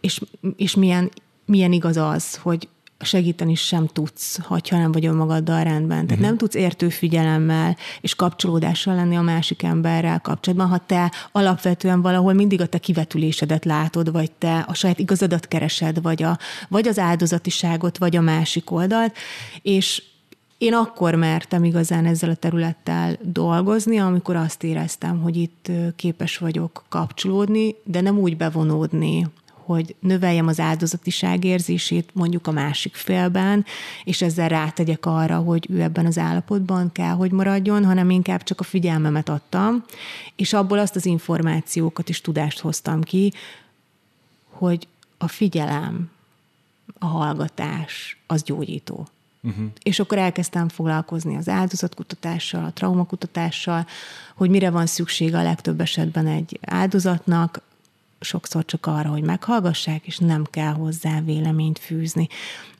És, 0.00 0.20
és 0.56 0.74
milyen, 0.74 1.10
milyen 1.46 1.72
igaz 1.72 1.96
az, 1.96 2.36
hogy 2.36 2.68
segíteni 3.00 3.54
sem 3.54 3.86
tudsz, 3.86 4.38
ha 4.42 4.60
nem 4.70 4.92
vagy 4.92 5.06
önmagaddal 5.06 5.62
rendben. 5.62 5.88
Tehát 5.88 6.10
uh-huh. 6.10 6.26
nem 6.26 6.36
tudsz 6.36 6.54
értő 6.54 6.88
figyelemmel 6.88 7.76
és 8.00 8.14
kapcsolódással 8.14 8.94
lenni 8.94 9.16
a 9.16 9.20
másik 9.20 9.62
emberrel 9.62 10.20
kapcsolatban, 10.20 10.68
ha 10.68 10.78
te 10.86 11.12
alapvetően 11.32 12.02
valahol 12.02 12.32
mindig 12.32 12.60
a 12.60 12.66
te 12.66 12.78
kivetülésedet 12.78 13.64
látod, 13.64 14.12
vagy 14.12 14.30
te 14.32 14.58
a 14.68 14.74
saját 14.74 14.98
igazadat 14.98 15.48
keresed, 15.48 16.02
vagy, 16.02 16.22
a, 16.22 16.38
vagy 16.68 16.88
az 16.88 16.98
áldozatiságot, 16.98 17.98
vagy 17.98 18.16
a 18.16 18.20
másik 18.20 18.70
oldalt, 18.70 19.16
és 19.62 20.02
én 20.58 20.74
akkor 20.74 21.14
mertem 21.14 21.64
igazán 21.64 22.06
ezzel 22.06 22.30
a 22.30 22.34
területtel 22.34 23.16
dolgozni, 23.22 23.98
amikor 23.98 24.36
azt 24.36 24.62
éreztem, 24.62 25.20
hogy 25.20 25.36
itt 25.36 25.70
képes 25.96 26.38
vagyok 26.38 26.84
kapcsolódni, 26.88 27.74
de 27.84 28.00
nem 28.00 28.18
úgy 28.18 28.36
bevonódni, 28.36 29.26
hogy 29.64 29.94
növeljem 30.00 30.46
az 30.46 30.60
áldozatiság 30.60 31.44
érzését 31.44 32.10
mondjuk 32.12 32.46
a 32.46 32.50
másik 32.50 32.94
félben, 32.94 33.64
és 34.04 34.22
ezzel 34.22 34.48
rátegyek 34.48 35.06
arra, 35.06 35.38
hogy 35.38 35.66
ő 35.70 35.80
ebben 35.80 36.06
az 36.06 36.18
állapotban 36.18 36.92
kell, 36.92 37.14
hogy 37.14 37.30
maradjon, 37.30 37.84
hanem 37.84 38.10
inkább 38.10 38.42
csak 38.42 38.60
a 38.60 38.64
figyelmemet 38.64 39.28
adtam, 39.28 39.84
és 40.36 40.52
abból 40.52 40.78
azt 40.78 40.96
az 40.96 41.06
információkat 41.06 42.08
és 42.08 42.20
tudást 42.20 42.60
hoztam 42.60 43.02
ki, 43.02 43.32
hogy 44.50 44.88
a 45.18 45.28
figyelem, 45.28 46.10
a 46.98 47.06
hallgatás, 47.06 48.18
az 48.26 48.42
gyógyító. 48.42 49.08
Uh-huh. 49.44 49.64
És 49.82 49.98
akkor 49.98 50.18
elkezdtem 50.18 50.68
foglalkozni 50.68 51.36
az 51.36 51.48
áldozatkutatással, 51.48 52.64
a 52.64 52.72
traumakutatással, 52.72 53.86
hogy 54.34 54.50
mire 54.50 54.70
van 54.70 54.86
szüksége 54.86 55.38
a 55.38 55.42
legtöbb 55.42 55.80
esetben 55.80 56.26
egy 56.26 56.58
áldozatnak, 56.66 57.62
sokszor 58.20 58.64
csak 58.64 58.86
arra, 58.86 59.08
hogy 59.08 59.22
meghallgassák, 59.22 60.06
és 60.06 60.18
nem 60.18 60.44
kell 60.50 60.72
hozzá 60.72 61.20
véleményt 61.20 61.78
fűzni. 61.78 62.28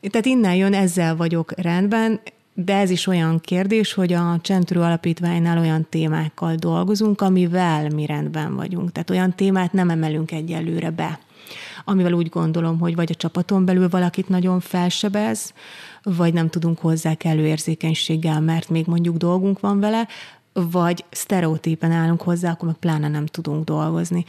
Tehát 0.00 0.26
innen 0.26 0.54
jön, 0.54 0.74
ezzel 0.74 1.16
vagyok 1.16 1.60
rendben, 1.60 2.20
de 2.54 2.76
ez 2.76 2.90
is 2.90 3.06
olyan 3.06 3.40
kérdés, 3.40 3.92
hogy 3.92 4.12
a 4.12 4.38
Csentről 4.42 4.82
Alapítványnál 4.82 5.58
olyan 5.58 5.86
témákkal 5.90 6.54
dolgozunk, 6.54 7.20
amivel 7.20 7.88
mi 7.88 8.06
rendben 8.06 8.54
vagyunk. 8.54 8.92
Tehát 8.92 9.10
olyan 9.10 9.34
témát 9.34 9.72
nem 9.72 9.90
emelünk 9.90 10.32
egyelőre 10.32 10.90
be, 10.90 11.18
amivel 11.84 12.12
úgy 12.12 12.28
gondolom, 12.28 12.78
hogy 12.78 12.94
vagy 12.94 13.10
a 13.12 13.14
csapaton 13.14 13.64
belül 13.64 13.88
valakit 13.88 14.28
nagyon 14.28 14.60
felsebez, 14.60 15.52
vagy 16.04 16.32
nem 16.32 16.48
tudunk 16.48 16.78
hozzá 16.78 17.14
kellő 17.14 17.46
érzékenységgel, 17.46 18.40
mert 18.40 18.68
még 18.68 18.86
mondjuk 18.86 19.16
dolgunk 19.16 19.60
van 19.60 19.80
vele, 19.80 20.08
vagy 20.52 21.04
sztereotípen 21.10 21.90
állunk 21.90 22.22
hozzá, 22.22 22.50
akkor 22.50 22.68
meg 22.68 22.76
pláne 22.76 23.08
nem 23.08 23.26
tudunk 23.26 23.64
dolgozni 23.64 24.24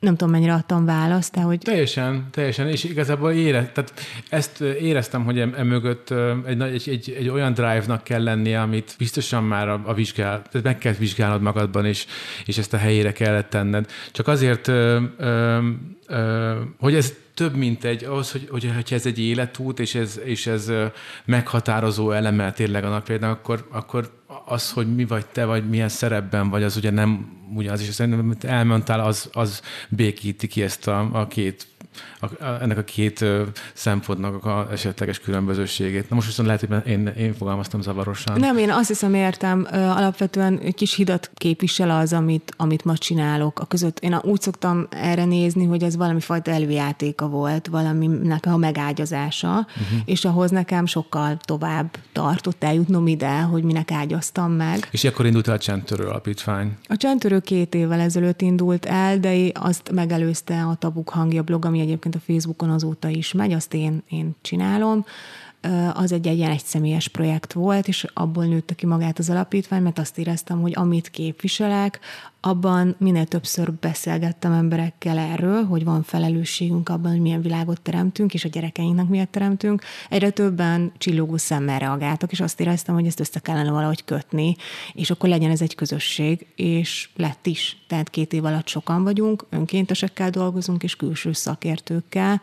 nem 0.00 0.16
tudom, 0.16 0.32
mennyire 0.32 0.52
adtam 0.52 0.84
választ, 0.84 1.34
de 1.34 1.40
hogy... 1.40 1.58
Teljesen, 1.58 2.28
teljesen, 2.30 2.68
és 2.68 2.84
igazából 2.84 3.32
ére, 3.32 3.70
tehát 3.72 3.92
ezt 4.28 4.60
éreztem, 4.60 5.24
hogy 5.24 5.38
emögött 5.38 6.14
egy, 6.44 6.62
egy, 6.62 6.88
egy, 6.88 7.14
egy 7.18 7.28
olyan 7.28 7.52
drive-nak 7.52 8.04
kell 8.04 8.22
lennie, 8.22 8.60
amit 8.60 8.94
biztosan 8.98 9.44
már 9.44 9.68
a, 9.68 9.80
a 9.84 9.94
vizsgál, 9.94 10.42
tehát 10.50 10.66
meg 10.66 10.78
kell 10.78 10.92
vizsgálnod 10.92 11.42
magadban, 11.42 11.86
és, 11.86 12.06
és 12.44 12.58
ezt 12.58 12.72
a 12.72 12.76
helyére 12.76 13.12
kellett 13.12 13.50
tenned. 13.50 13.86
Csak 14.12 14.28
azért, 14.28 14.68
ö, 14.68 15.02
ö, 15.16 15.58
ö, 16.06 16.60
hogy 16.78 16.94
ez 16.94 17.14
több, 17.40 17.56
mint 17.56 17.84
egy, 17.84 18.04
ahhoz, 18.04 18.32
hogy, 18.32 18.48
hogy, 18.50 18.70
hogy 18.74 18.92
ez 18.92 19.06
egy 19.06 19.18
életút, 19.18 19.78
és 19.80 19.94
ez, 19.94 20.20
és 20.24 20.46
ez 20.46 20.72
meghatározó 21.24 22.10
eleme 22.10 22.52
tényleg 22.52 22.84
a 22.84 22.88
napjainak, 22.88 23.38
akkor, 23.38 23.68
akkor 23.70 24.10
az, 24.44 24.72
hogy 24.72 24.94
mi 24.94 25.04
vagy 25.04 25.26
te, 25.26 25.44
vagy 25.44 25.68
milyen 25.68 25.88
szerepben 25.88 26.50
vagy, 26.50 26.62
az 26.62 26.76
ugye 26.76 26.90
nem 26.90 27.38
ugyanaz, 27.54 27.80
és 27.80 27.88
szerintem, 27.88 28.20
amit 28.20 28.44
elmondtál, 28.44 29.00
az, 29.00 29.28
az 29.32 29.62
békíti 29.88 30.46
ki 30.46 30.62
ezt 30.62 30.88
a, 30.88 31.08
a 31.12 31.26
két 31.26 31.66
a, 32.20 32.44
a, 32.44 32.62
ennek 32.62 32.78
a 32.78 32.84
két 32.84 33.24
szempontnak 33.74 34.44
a 34.44 34.68
esetleges 34.70 35.20
különbözőségét. 35.20 36.08
Na 36.08 36.14
most 36.14 36.26
viszont 36.26 36.48
lehet, 36.48 36.66
hogy 36.66 36.92
én, 36.92 37.06
én 37.06 37.34
fogalmaztam 37.34 37.80
zavarosan. 37.80 38.40
Nem, 38.40 38.58
én 38.58 38.70
azt 38.70 38.88
hiszem 38.88 39.14
értem, 39.14 39.66
alapvetően 39.70 40.58
egy 40.58 40.74
kis 40.74 40.94
hidat 40.94 41.30
képvisel 41.34 41.90
az, 41.90 42.12
amit, 42.12 42.54
amit 42.56 42.84
ma 42.84 42.96
csinálok. 42.96 43.60
A 43.60 43.64
között 43.64 43.98
én 43.98 44.18
úgy 44.22 44.40
szoktam 44.40 44.86
erre 44.90 45.24
nézni, 45.24 45.64
hogy 45.64 45.82
ez 45.82 45.96
valami 45.96 46.20
fajta 46.20 46.50
előjátéka 46.50 47.28
volt, 47.28 47.66
valaminek 47.66 48.46
a 48.46 48.56
megágyazása, 48.56 49.48
uh-huh. 49.50 49.98
és 50.04 50.24
ahhoz 50.24 50.50
nekem 50.50 50.86
sokkal 50.86 51.36
tovább 51.44 51.96
tartott 52.12 52.64
eljutnom 52.64 53.06
ide, 53.06 53.40
hogy 53.40 53.62
minek 53.62 53.90
ágyaztam 53.90 54.52
meg. 54.52 54.88
És 54.90 55.04
akkor 55.04 55.26
indult 55.26 55.48
el 55.48 55.54
a 55.54 55.58
Csendtörő 55.58 56.04
Alapítvány? 56.04 56.76
A 56.88 56.96
Csendtörő 56.96 57.40
két 57.40 57.74
évvel 57.74 58.00
ezelőtt 58.00 58.40
indult 58.40 58.86
el, 58.86 59.18
de 59.18 59.34
azt 59.52 59.90
megelőzte 59.92 60.62
a 60.62 60.74
Tabuk 60.74 61.08
hangja 61.08 61.42
blog, 61.42 61.64
ami 61.64 61.80
egyébként 61.90 62.14
a 62.14 62.20
Facebookon 62.20 62.70
azóta 62.70 63.08
is 63.08 63.32
megy, 63.32 63.52
azt 63.52 63.74
én, 63.74 64.02
én 64.08 64.34
csinálom 64.40 65.04
az 65.92 66.12
egy, 66.12 66.26
egy 66.26 66.36
ilyen 66.36 66.50
egyszemélyes 66.50 67.08
projekt 67.08 67.52
volt, 67.52 67.88
és 67.88 68.06
abból 68.14 68.44
nőtte 68.44 68.74
ki 68.74 68.86
magát 68.86 69.18
az 69.18 69.30
alapítvány, 69.30 69.82
mert 69.82 69.98
azt 69.98 70.18
éreztem, 70.18 70.60
hogy 70.60 70.72
amit 70.74 71.10
képviselek, 71.10 72.00
abban 72.40 72.94
minél 72.98 73.26
többször 73.26 73.72
beszélgettem 73.72 74.52
emberekkel 74.52 75.18
erről, 75.18 75.64
hogy 75.64 75.84
van 75.84 76.02
felelősségünk 76.02 76.88
abban, 76.88 77.10
hogy 77.10 77.20
milyen 77.20 77.42
világot 77.42 77.80
teremtünk, 77.80 78.34
és 78.34 78.44
a 78.44 78.48
gyerekeinknek 78.48 79.08
miért 79.08 79.30
teremtünk. 79.30 79.82
Egyre 80.08 80.30
többen 80.30 80.92
csillogó 80.98 81.36
szemmel 81.36 81.78
reagáltak, 81.78 82.32
és 82.32 82.40
azt 82.40 82.60
éreztem, 82.60 82.94
hogy 82.94 83.06
ezt 83.06 83.20
össze 83.20 83.40
kellene 83.40 83.70
valahogy 83.70 84.04
kötni, 84.04 84.56
és 84.92 85.10
akkor 85.10 85.28
legyen 85.28 85.50
ez 85.50 85.60
egy 85.60 85.74
közösség, 85.74 86.46
és 86.56 87.08
lett 87.16 87.46
is. 87.46 87.76
Tehát 87.88 88.10
két 88.10 88.32
év 88.32 88.44
alatt 88.44 88.68
sokan 88.68 89.02
vagyunk, 89.02 89.46
önkéntesekkel 89.50 90.30
dolgozunk, 90.30 90.82
és 90.82 90.96
külső 90.96 91.32
szakértőkkel, 91.32 92.40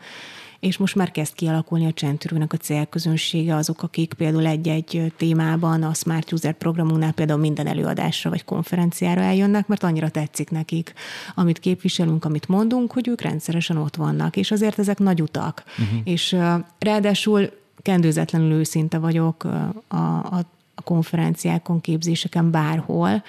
és 0.60 0.76
most 0.76 0.94
már 0.94 1.10
kezd 1.10 1.34
kialakulni 1.34 1.86
a 1.86 1.92
Csentürőnek 1.92 2.52
a 2.52 2.56
célközönsége, 2.56 3.54
azok, 3.54 3.82
akik 3.82 4.14
például 4.14 4.46
egy-egy 4.46 5.12
témában 5.16 5.82
a 5.82 5.94
Smart 5.94 6.32
User 6.32 6.52
programunknál 6.52 7.12
például 7.12 7.40
minden 7.40 7.66
előadásra 7.66 8.30
vagy 8.30 8.44
konferenciára 8.44 9.20
eljönnek, 9.20 9.66
mert 9.66 9.82
annyira 9.82 10.08
tetszik 10.08 10.50
nekik, 10.50 10.92
amit 11.34 11.58
képviselünk, 11.58 12.24
amit 12.24 12.48
mondunk, 12.48 12.92
hogy 12.92 13.08
ők 13.08 13.20
rendszeresen 13.20 13.76
ott 13.76 13.96
vannak, 13.96 14.36
és 14.36 14.50
azért 14.50 14.78
ezek 14.78 14.98
nagy 14.98 15.22
utak. 15.22 15.62
Uh-huh. 15.78 15.98
És 16.04 16.36
ráadásul 16.78 17.50
kendőzetlenül 17.82 18.52
őszinte 18.52 18.98
vagyok 18.98 19.44
a, 19.44 19.96
a, 19.96 20.36
a 20.74 20.82
konferenciákon, 20.84 21.80
képzéseken 21.80 22.50
bárhol, 22.50 23.22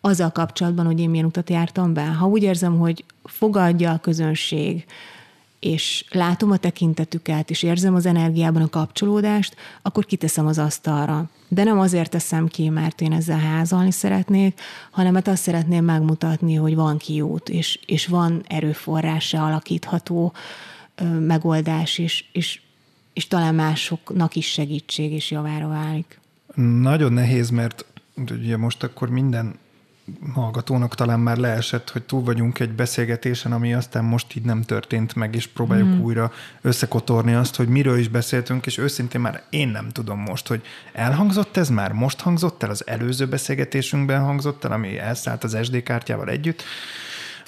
azzal 0.00 0.30
kapcsolatban, 0.30 0.86
hogy 0.86 1.00
én 1.00 1.10
milyen 1.10 1.24
utat 1.24 1.50
jártam 1.50 1.92
be. 1.92 2.04
Ha 2.04 2.26
úgy 2.26 2.42
érzem, 2.42 2.78
hogy 2.78 3.04
fogadja 3.24 3.92
a 3.92 3.98
közönség, 3.98 4.84
és 5.60 6.04
látom 6.10 6.50
a 6.50 6.56
tekintetüket, 6.56 7.50
és 7.50 7.62
érzem 7.62 7.94
az 7.94 8.06
energiában 8.06 8.62
a 8.62 8.68
kapcsolódást, 8.68 9.56
akkor 9.82 10.04
kiteszem 10.04 10.46
az 10.46 10.58
asztalra. 10.58 11.30
De 11.48 11.64
nem 11.64 11.78
azért 11.78 12.10
teszem 12.10 12.46
ki, 12.46 12.68
mert 12.68 13.00
én 13.00 13.12
ezzel 13.12 13.38
házalni 13.38 13.90
szeretnék, 13.90 14.60
hanem 14.90 15.12
mert 15.12 15.28
azt 15.28 15.42
szeretném 15.42 15.84
megmutatni, 15.84 16.54
hogy 16.54 16.74
van 16.74 16.98
kiút, 16.98 17.48
és, 17.48 17.80
és 17.86 18.06
van 18.06 18.42
erőforrása 18.48 19.44
alakítható 19.44 20.32
ö, 20.94 21.04
megoldás, 21.04 21.98
és, 21.98 22.24
és, 22.32 22.60
és 23.12 23.26
talán 23.26 23.54
másoknak 23.54 24.34
is 24.34 24.46
segítség 24.46 25.12
és 25.12 25.30
javára 25.30 25.68
válik. 25.68 26.20
Nagyon 26.80 27.12
nehéz, 27.12 27.50
mert 27.50 27.84
ugye 28.30 28.56
most 28.56 28.82
akkor 28.82 29.08
minden 29.08 29.54
hallgatónak 30.34 30.94
talán 30.94 31.20
már 31.20 31.36
leesett, 31.36 31.90
hogy 31.90 32.02
túl 32.02 32.22
vagyunk 32.22 32.58
egy 32.58 32.72
beszélgetésen, 32.72 33.52
ami 33.52 33.74
aztán 33.74 34.04
most 34.04 34.36
így 34.36 34.44
nem 34.44 34.62
történt 34.62 35.14
meg, 35.14 35.34
és 35.34 35.46
próbáljuk 35.46 35.88
mm. 35.88 36.00
újra 36.00 36.32
összekotorni 36.60 37.34
azt, 37.34 37.56
hogy 37.56 37.68
miről 37.68 37.98
is 37.98 38.08
beszéltünk, 38.08 38.66
és 38.66 38.78
őszintén 38.78 39.20
már 39.20 39.42
én 39.50 39.68
nem 39.68 39.88
tudom 39.88 40.18
most, 40.18 40.46
hogy 40.48 40.62
elhangzott 40.92 41.56
ez 41.56 41.68
már, 41.68 41.92
most 41.92 42.20
hangzott 42.20 42.62
el, 42.62 42.70
az 42.70 42.86
előző 42.86 43.26
beszélgetésünkben 43.26 44.20
hangzott 44.20 44.64
el, 44.64 44.72
ami 44.72 44.98
elszállt 44.98 45.44
az 45.44 45.58
SD 45.62 45.82
kártyával 45.82 46.28
együtt, 46.28 46.62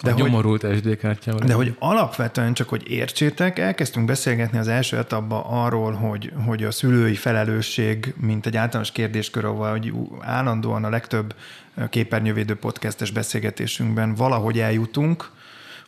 de 0.03 0.11
a 0.11 0.13
hogy, 0.13 0.23
nyomorult 0.23 0.67
SD 0.77 0.97
kártyával. 0.97 1.47
De 1.47 1.55
hogy 1.55 1.75
alapvetően 1.79 2.55
csak, 2.55 2.69
hogy 2.69 2.91
értsétek, 2.91 3.59
elkezdtünk 3.59 4.07
beszélgetni 4.07 4.59
az 4.59 4.69
első 4.69 4.97
etapban 4.97 5.43
arról, 5.47 5.93
hogy, 5.93 6.33
hogy 6.47 6.65
a 6.65 6.71
szülői 6.71 7.15
felelősség, 7.15 8.15
mint 8.17 8.47
egy 8.47 8.57
általános 8.57 8.93
kérdéskör, 8.93 9.45
ahol 9.45 9.71
hogy 9.71 9.93
állandóan 10.21 10.85
a 10.85 10.89
legtöbb 10.89 11.35
képernyővédő 11.89 12.55
podcastes 12.55 13.11
beszélgetésünkben 13.11 14.15
valahogy 14.15 14.59
eljutunk, 14.59 15.31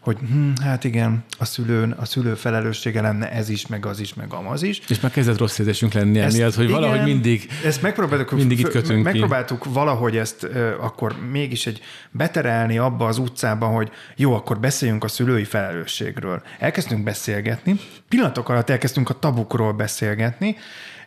hogy 0.02 0.16
hm, 0.18 0.62
hát 0.62 0.84
igen, 0.84 1.24
a 1.38 1.44
szülő, 1.44 1.94
a 1.96 2.04
szülő 2.04 2.34
felelőssége 2.34 3.00
lenne 3.00 3.32
ez 3.32 3.48
is, 3.48 3.66
meg 3.66 3.86
az 3.86 4.00
is, 4.00 4.14
meg 4.14 4.32
amaz 4.32 4.62
is. 4.62 4.80
És 4.88 5.00
már 5.00 5.12
kezdett 5.12 5.38
rossz 5.38 5.58
érzésünk 5.58 5.92
lenni 5.92 6.18
ezt, 6.18 6.34
emiatt, 6.34 6.54
hogy 6.54 6.68
igen, 6.68 6.80
valahogy 6.80 7.04
mindig, 7.04 7.48
ezt 7.64 7.82
megpróbáltuk, 7.82 8.30
mindig 8.38 8.58
itt 8.58 8.68
kötünk 8.68 9.04
Megpróbáltuk 9.04 9.62
ki. 9.62 9.68
valahogy 9.72 10.16
ezt 10.16 10.48
akkor 10.80 11.16
mégis 11.30 11.66
egy 11.66 11.80
beterelni 12.10 12.78
abba 12.78 13.06
az 13.06 13.18
utcába, 13.18 13.66
hogy 13.66 13.90
jó, 14.16 14.34
akkor 14.34 14.60
beszéljünk 14.60 15.04
a 15.04 15.08
szülői 15.08 15.44
felelősségről. 15.44 16.42
Elkezdtünk 16.58 17.02
beszélgetni, 17.02 17.76
pillanatok 18.08 18.48
alatt 18.48 18.70
elkezdtünk 18.70 19.10
a 19.10 19.18
tabukról 19.18 19.72
beszélgetni, 19.72 20.56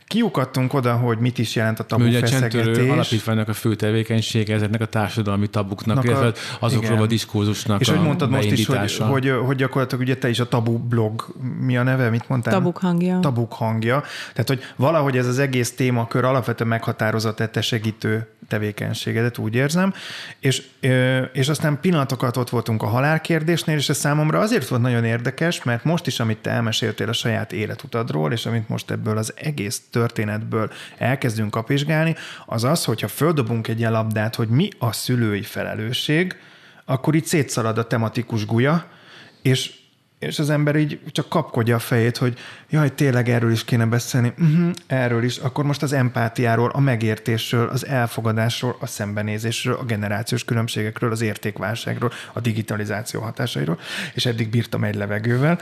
kiukadtunk 0.08 0.74
oda, 0.74 0.94
hogy 0.94 1.18
mit 1.18 1.38
is 1.38 1.56
jelent 1.56 1.80
a 1.80 1.84
tabu 1.84 2.04
Ugye 2.04 2.20
a 2.22 2.28
Csentörő 2.28 2.92
alapítványnak 2.92 3.48
a 3.48 3.54
fő 3.54 3.76
tevékenysége 3.76 4.54
ezeknek 4.54 4.82
a 4.82 4.86
társadalmi 4.86 5.48
tabuknak, 5.48 5.96
Naka, 5.96 6.08
illetve 6.08 6.34
azokról 6.60 6.92
igen. 6.92 7.04
a 7.04 7.08
diskurzusnak 7.08 7.82
És 7.82 7.90
a 7.90 7.96
hogy 7.96 8.02
mondtad 8.06 8.30
most 8.30 8.52
is, 8.52 8.66
hogy, 8.66 8.98
hogy, 8.98 9.30
hogy 9.46 9.56
gyakorlatilag 9.56 10.04
ugye 10.04 10.18
te 10.18 10.30
is 10.30 10.40
a 10.40 10.48
tabu 10.48 10.78
blog, 10.78 11.26
mi 11.60 11.78
a 11.78 11.84
neve, 11.84 12.10
mit 12.10 12.30
mondtál? 12.30 12.54
Tabuk 12.54 12.78
hangja. 12.78 13.20
Tabuk 13.20 13.54
hangja. 13.54 14.04
Tehát, 14.32 14.48
hogy 14.48 14.64
valahogy 14.76 15.18
ez 15.18 15.28
az 15.28 15.40
egész 15.40 15.76
témakör 15.76 16.24
alapvetően 16.24 16.70
meghatározott 16.70 17.36
te 17.36 17.62
segítő 17.62 18.28
tevékenységedet, 18.48 19.38
úgy 19.38 19.56
érzem, 19.56 19.94
és, 20.40 20.64
és 21.34 21.50
aztán 21.50 21.80
pillanatokat 21.82 22.38
ott 22.38 22.50
voltunk 22.50 22.84
a 22.84 22.86
halálkérdésnél, 22.86 23.78
és 23.78 23.90
ez 23.90 23.98
számomra 23.98 24.40
azért 24.40 24.68
volt 24.68 24.82
nagyon 24.82 25.04
érdekes, 25.04 25.64
mert 25.64 25.84
most 25.84 26.08
is, 26.08 26.20
amit 26.20 26.38
te 26.38 26.50
elmeséltél 26.50 27.10
a 27.10 27.14
saját 27.14 27.54
életutadról, 27.54 28.32
és 28.32 28.46
amit 28.46 28.70
most 28.70 28.92
ebből 28.92 29.18
az 29.18 29.34
egész 29.36 29.82
történetből 29.96 30.72
elkezdünk 30.98 31.52
kapizsgálni, 31.52 32.16
az 32.46 32.64
az, 32.64 32.86
hogyha 32.86 33.08
földobunk 33.08 33.68
egy 33.68 33.80
ilyen 33.80 33.92
labdát, 33.92 34.36
hogy 34.36 34.48
mi 34.48 34.70
a 34.78 34.92
szülői 34.92 35.42
felelősség, 35.42 36.36
akkor 36.86 37.16
itt 37.16 37.26
szétszalad 37.26 37.78
a 37.78 37.88
tematikus 37.88 38.46
gulya, 38.46 38.86
és 39.42 39.74
és 40.20 40.40
az 40.40 40.50
ember 40.50 40.76
így 40.76 41.00
csak 41.12 41.30
kapkodja 41.30 41.76
a 41.76 41.80
fejét, 41.80 42.18
hogy 42.18 42.38
jaj, 42.70 42.96
tényleg 42.96 43.30
erről 43.30 43.52
is 43.52 43.66
kéne 43.66 43.86
beszélni, 43.86 44.34
uh-huh, 44.40 44.72
erről 44.88 45.24
is, 45.24 45.38
akkor 45.38 45.66
most 45.66 45.84
az 45.84 45.94
empátiáról, 45.94 46.70
a 46.70 46.80
megértésről, 46.80 47.68
az 47.68 47.86
elfogadásról, 47.86 48.78
a 48.80 48.86
szembenézésről, 48.86 49.76
a 49.76 49.84
generációs 49.84 50.44
különbségekről, 50.44 51.12
az 51.12 51.22
értékválságról, 51.22 52.12
a 52.34 52.40
digitalizáció 52.40 53.22
hatásairól, 53.22 53.80
és 54.14 54.26
eddig 54.26 54.50
bírtam 54.50 54.84
egy 54.84 54.96
levegővel, 54.96 55.60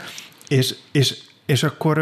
és, 0.48 0.74
és, 0.92 1.18
és 1.46 1.62
akkor, 1.62 1.98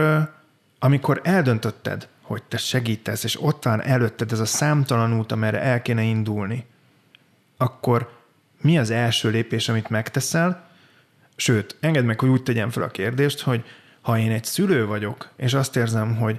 amikor 0.78 1.20
eldöntötted, 1.24 2.08
hogy 2.22 2.42
te 2.42 2.56
segítesz, 2.56 3.24
és 3.24 3.42
ott 3.42 3.64
van 3.64 3.82
előtted 3.82 4.32
ez 4.32 4.40
a 4.40 4.44
számtalan 4.44 5.18
út, 5.18 5.32
amerre 5.32 5.60
el 5.60 5.82
kéne 5.82 6.02
indulni, 6.02 6.66
akkor 7.56 8.20
mi 8.60 8.78
az 8.78 8.90
első 8.90 9.30
lépés, 9.30 9.68
amit 9.68 9.88
megteszel, 9.88 10.70
Sőt, 11.36 11.76
engedd 11.80 12.04
meg, 12.04 12.20
hogy 12.20 12.28
úgy 12.28 12.42
tegyem 12.42 12.70
fel 12.70 12.82
a 12.82 12.88
kérdést, 12.88 13.40
hogy 13.40 13.64
ha 14.00 14.18
én 14.18 14.30
egy 14.30 14.44
szülő 14.44 14.86
vagyok, 14.86 15.30
és 15.36 15.54
azt 15.54 15.76
érzem, 15.76 16.16
hogy 16.16 16.34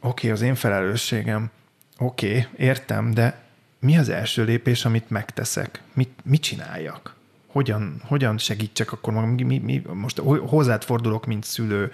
oké, 0.00 0.08
okay, 0.08 0.30
az 0.30 0.40
én 0.40 0.54
felelősségem, 0.54 1.50
oké, 1.98 2.28
okay, 2.28 2.66
értem, 2.66 3.10
de 3.10 3.42
mi 3.80 3.98
az 3.98 4.08
első 4.08 4.44
lépés, 4.44 4.84
amit 4.84 5.10
megteszek? 5.10 5.82
Mit, 5.92 6.10
mit 6.22 6.42
csináljak? 6.42 7.14
Hogyan, 7.46 8.02
hogyan 8.04 8.38
segítsek 8.38 8.92
akkor 8.92 9.12
mi, 9.12 9.42
mi, 9.42 9.58
mi, 9.58 9.82
most 9.92 10.18
hozzád 10.46 10.84
fordulok, 10.84 11.26
mint 11.26 11.44
szülő. 11.44 11.92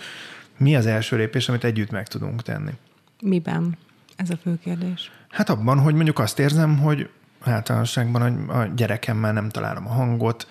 Mi 0.56 0.76
az 0.76 0.86
első 0.86 1.16
lépés, 1.16 1.48
amit 1.48 1.64
együtt 1.64 1.90
meg 1.90 2.08
tudunk 2.08 2.42
tenni? 2.42 2.72
Miben? 3.20 3.76
Ez 4.16 4.30
a 4.30 4.36
fő 4.36 4.58
kérdés. 4.62 5.10
Hát 5.30 5.50
abban, 5.50 5.78
hogy 5.78 5.94
mondjuk 5.94 6.18
azt 6.18 6.38
érzem, 6.38 6.78
hogy 6.78 7.08
általánosságban 7.40 8.48
a, 8.48 8.60
a 8.60 8.66
gyerekemmel 8.66 9.32
nem 9.32 9.48
találom 9.48 9.86
a 9.86 9.92
hangot, 9.92 10.46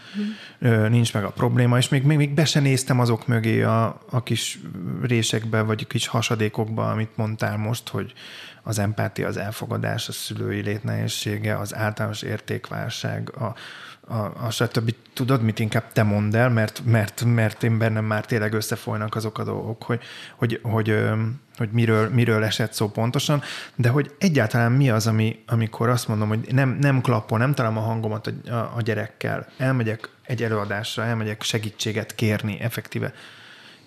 mm. 0.67 0.85
nincs 0.85 1.13
meg 1.13 1.23
a 1.23 1.29
probléma, 1.29 1.77
és 1.77 1.89
még, 1.89 2.03
még, 2.03 2.17
még 2.17 2.33
be 2.33 2.45
se 2.45 2.59
néztem 2.59 2.99
azok 2.99 3.27
mögé 3.27 3.61
a, 3.61 4.01
a 4.09 4.23
kis 4.23 4.59
résekbe, 5.01 5.61
vagy 5.61 5.81
a 5.83 5.87
kis 5.87 6.07
hasadékokba, 6.07 6.89
amit 6.89 7.17
mondtál 7.17 7.57
most, 7.57 7.89
hogy 7.89 8.13
az 8.63 8.79
empátia, 8.79 9.27
az 9.27 9.37
elfogadás, 9.37 10.07
a 10.07 10.11
szülői 10.11 10.61
létnehézsége, 10.61 11.57
az 11.57 11.75
általános 11.75 12.21
értékválság, 12.21 13.31
a, 13.37 13.55
a, 14.13 14.45
a 14.45 14.49
stb. 14.49 14.93
Tudod, 15.13 15.41
mit 15.41 15.59
inkább 15.59 15.91
te 15.91 16.03
mondd 16.03 16.35
el, 16.35 16.49
mert, 16.49 16.81
mert, 16.85 17.23
mert 17.23 17.63
én 17.63 17.77
bennem 17.77 18.05
már 18.05 18.25
tényleg 18.25 18.53
összefolynak 18.53 19.15
azok 19.15 19.37
a 19.37 19.43
dolgok, 19.43 19.83
hogy, 19.83 20.01
hogy, 20.35 20.59
hogy, 20.63 20.87
hogy 20.87 21.09
miről, 21.71 22.09
miről 22.09 22.43
esett 22.43 22.73
szó 22.73 22.89
pontosan, 22.89 23.41
de 23.75 23.89
hogy 23.89 24.15
egyáltalán 24.19 24.71
mi 24.71 24.89
az, 24.89 25.07
ami, 25.07 25.43
amikor 25.47 25.89
azt 25.89 26.07
mondom, 26.07 26.27
hogy 26.27 26.47
nem, 26.51 26.77
nem 26.81 27.01
klappol, 27.01 27.37
nem 27.37 27.53
találom 27.53 27.77
a 27.77 27.81
hangomat 27.81 28.27
a, 28.27 28.49
a, 28.49 28.73
a 28.75 28.81
gyerekkel, 28.81 29.47
elmegyek 29.57 30.09
egy 30.23 30.43
előadásra, 30.43 31.03
elmegyek 31.03 31.41
segítséget 31.41 32.15
kérni, 32.15 32.59
effektíve 32.59 33.13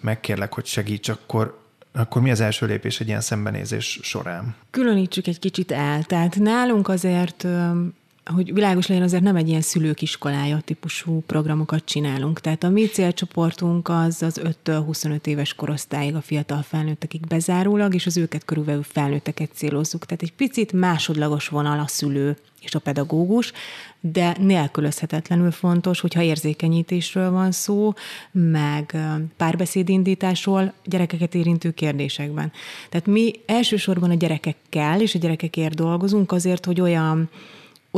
megkérlek, 0.00 0.54
hogy 0.54 0.66
segíts, 0.66 1.08
akkor, 1.08 1.58
akkor 1.92 2.22
mi 2.22 2.30
az 2.30 2.40
első 2.40 2.66
lépés 2.66 3.00
egy 3.00 3.08
ilyen 3.08 3.20
szembenézés 3.20 3.98
során? 4.02 4.54
Különítsük 4.70 5.26
egy 5.26 5.38
kicsit 5.38 5.72
el. 5.72 6.02
Tehát 6.02 6.38
nálunk 6.38 6.88
azért 6.88 7.46
hogy 8.34 8.54
világos 8.54 8.86
legyen, 8.86 9.02
azért 9.02 9.22
nem 9.22 9.36
egy 9.36 9.48
ilyen 9.48 9.60
szülők 9.60 10.02
iskolája 10.02 10.60
típusú 10.64 11.22
programokat 11.26 11.84
csinálunk. 11.84 12.40
Tehát 12.40 12.64
a 12.64 12.68
mi 12.68 12.86
célcsoportunk 12.86 13.88
az 13.88 14.22
az 14.22 14.40
5-től 14.44 14.82
25 14.86 15.26
éves 15.26 15.54
korosztályig 15.54 16.14
a 16.14 16.20
fiatal 16.20 16.62
felnőttekig 16.62 17.26
bezárólag, 17.26 17.94
és 17.94 18.06
az 18.06 18.16
őket 18.16 18.44
körülbelül 18.44 18.82
felnőtteket 18.82 19.50
célozzuk. 19.54 20.06
Tehát 20.06 20.22
egy 20.22 20.32
picit 20.32 20.72
másodlagos 20.72 21.48
vonal 21.48 21.78
a 21.78 21.86
szülő 21.86 22.36
és 22.60 22.74
a 22.74 22.78
pedagógus, 22.78 23.52
de 24.00 24.36
nélkülözhetetlenül 24.40 25.50
fontos, 25.50 26.00
hogyha 26.00 26.22
érzékenyítésről 26.22 27.30
van 27.30 27.52
szó, 27.52 27.92
meg 28.32 28.96
párbeszédindításról, 29.36 30.72
gyerekeket 30.84 31.34
érintő 31.34 31.70
kérdésekben. 31.70 32.52
Tehát 32.88 33.06
mi 33.06 33.32
elsősorban 33.46 34.10
a 34.10 34.14
gyerekekkel 34.14 35.00
és 35.00 35.14
a 35.14 35.18
gyerekekért 35.18 35.74
dolgozunk 35.74 36.32
azért, 36.32 36.64
hogy 36.64 36.80
olyan 36.80 37.30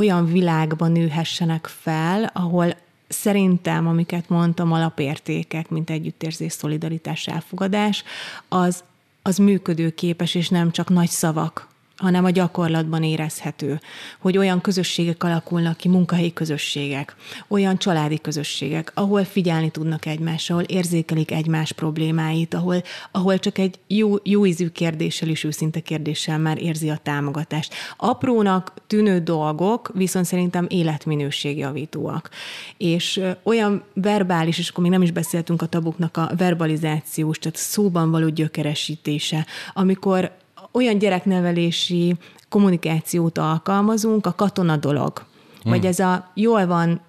olyan 0.00 0.26
világban 0.32 0.92
nőhessenek 0.92 1.66
fel, 1.66 2.30
ahol 2.34 2.74
szerintem, 3.08 3.86
amiket 3.86 4.28
mondtam, 4.28 4.72
alapértékek, 4.72 5.68
mint 5.68 5.90
együttérzés, 5.90 6.52
szolidaritás, 6.52 7.26
elfogadás, 7.26 8.04
az, 8.48 8.84
az 9.22 9.36
működőképes, 9.36 10.34
és 10.34 10.48
nem 10.48 10.70
csak 10.70 10.88
nagy 10.88 11.08
szavak, 11.08 11.68
hanem 12.00 12.24
a 12.24 12.30
gyakorlatban 12.30 13.02
érezhető, 13.02 13.80
hogy 14.18 14.38
olyan 14.38 14.60
közösségek 14.60 15.24
alakulnak 15.24 15.76
ki, 15.76 15.88
munkahelyi 15.88 16.32
közösségek, 16.32 17.16
olyan 17.48 17.78
családi 17.78 18.20
közösségek, 18.20 18.92
ahol 18.94 19.24
figyelni 19.24 19.70
tudnak 19.70 20.06
egymásra, 20.06 20.54
ahol 20.54 20.66
érzékelik 20.66 21.30
egymás 21.30 21.72
problémáit, 21.72 22.54
ahol, 22.54 22.82
ahol 23.10 23.38
csak 23.38 23.58
egy 23.58 23.78
jó, 23.86 24.14
jó 24.22 24.46
ízű 24.46 24.68
kérdéssel 24.68 25.28
és 25.28 25.44
őszinte 25.44 25.80
kérdéssel 25.80 26.38
már 26.38 26.62
érzi 26.62 26.90
a 26.90 27.00
támogatást. 27.02 27.74
Aprónak 27.96 28.72
tűnő 28.86 29.18
dolgok, 29.18 29.90
viszont 29.94 30.26
szerintem 30.26 30.66
életminőségjavítóak. 30.68 32.30
És 32.76 33.20
olyan 33.42 33.82
verbális, 33.94 34.58
és 34.58 34.68
akkor 34.68 34.82
még 34.82 34.92
nem 34.92 35.02
is 35.02 35.10
beszéltünk 35.10 35.62
a 35.62 35.66
tabuknak 35.66 36.16
a 36.16 36.30
verbalizációs, 36.36 37.38
tehát 37.38 37.56
szóban 37.56 38.10
való 38.10 38.28
gyökeresítése, 38.28 39.46
amikor 39.72 40.38
olyan 40.72 40.98
gyereknevelési 40.98 42.14
kommunikációt 42.48 43.38
alkalmazunk, 43.38 44.26
a 44.26 44.34
katona 44.34 44.76
dolog. 44.76 45.24
Hmm. 45.62 45.72
Vagy 45.72 45.86
ez 45.86 45.98
a 45.98 46.30
jól 46.34 46.66
van, 46.66 47.00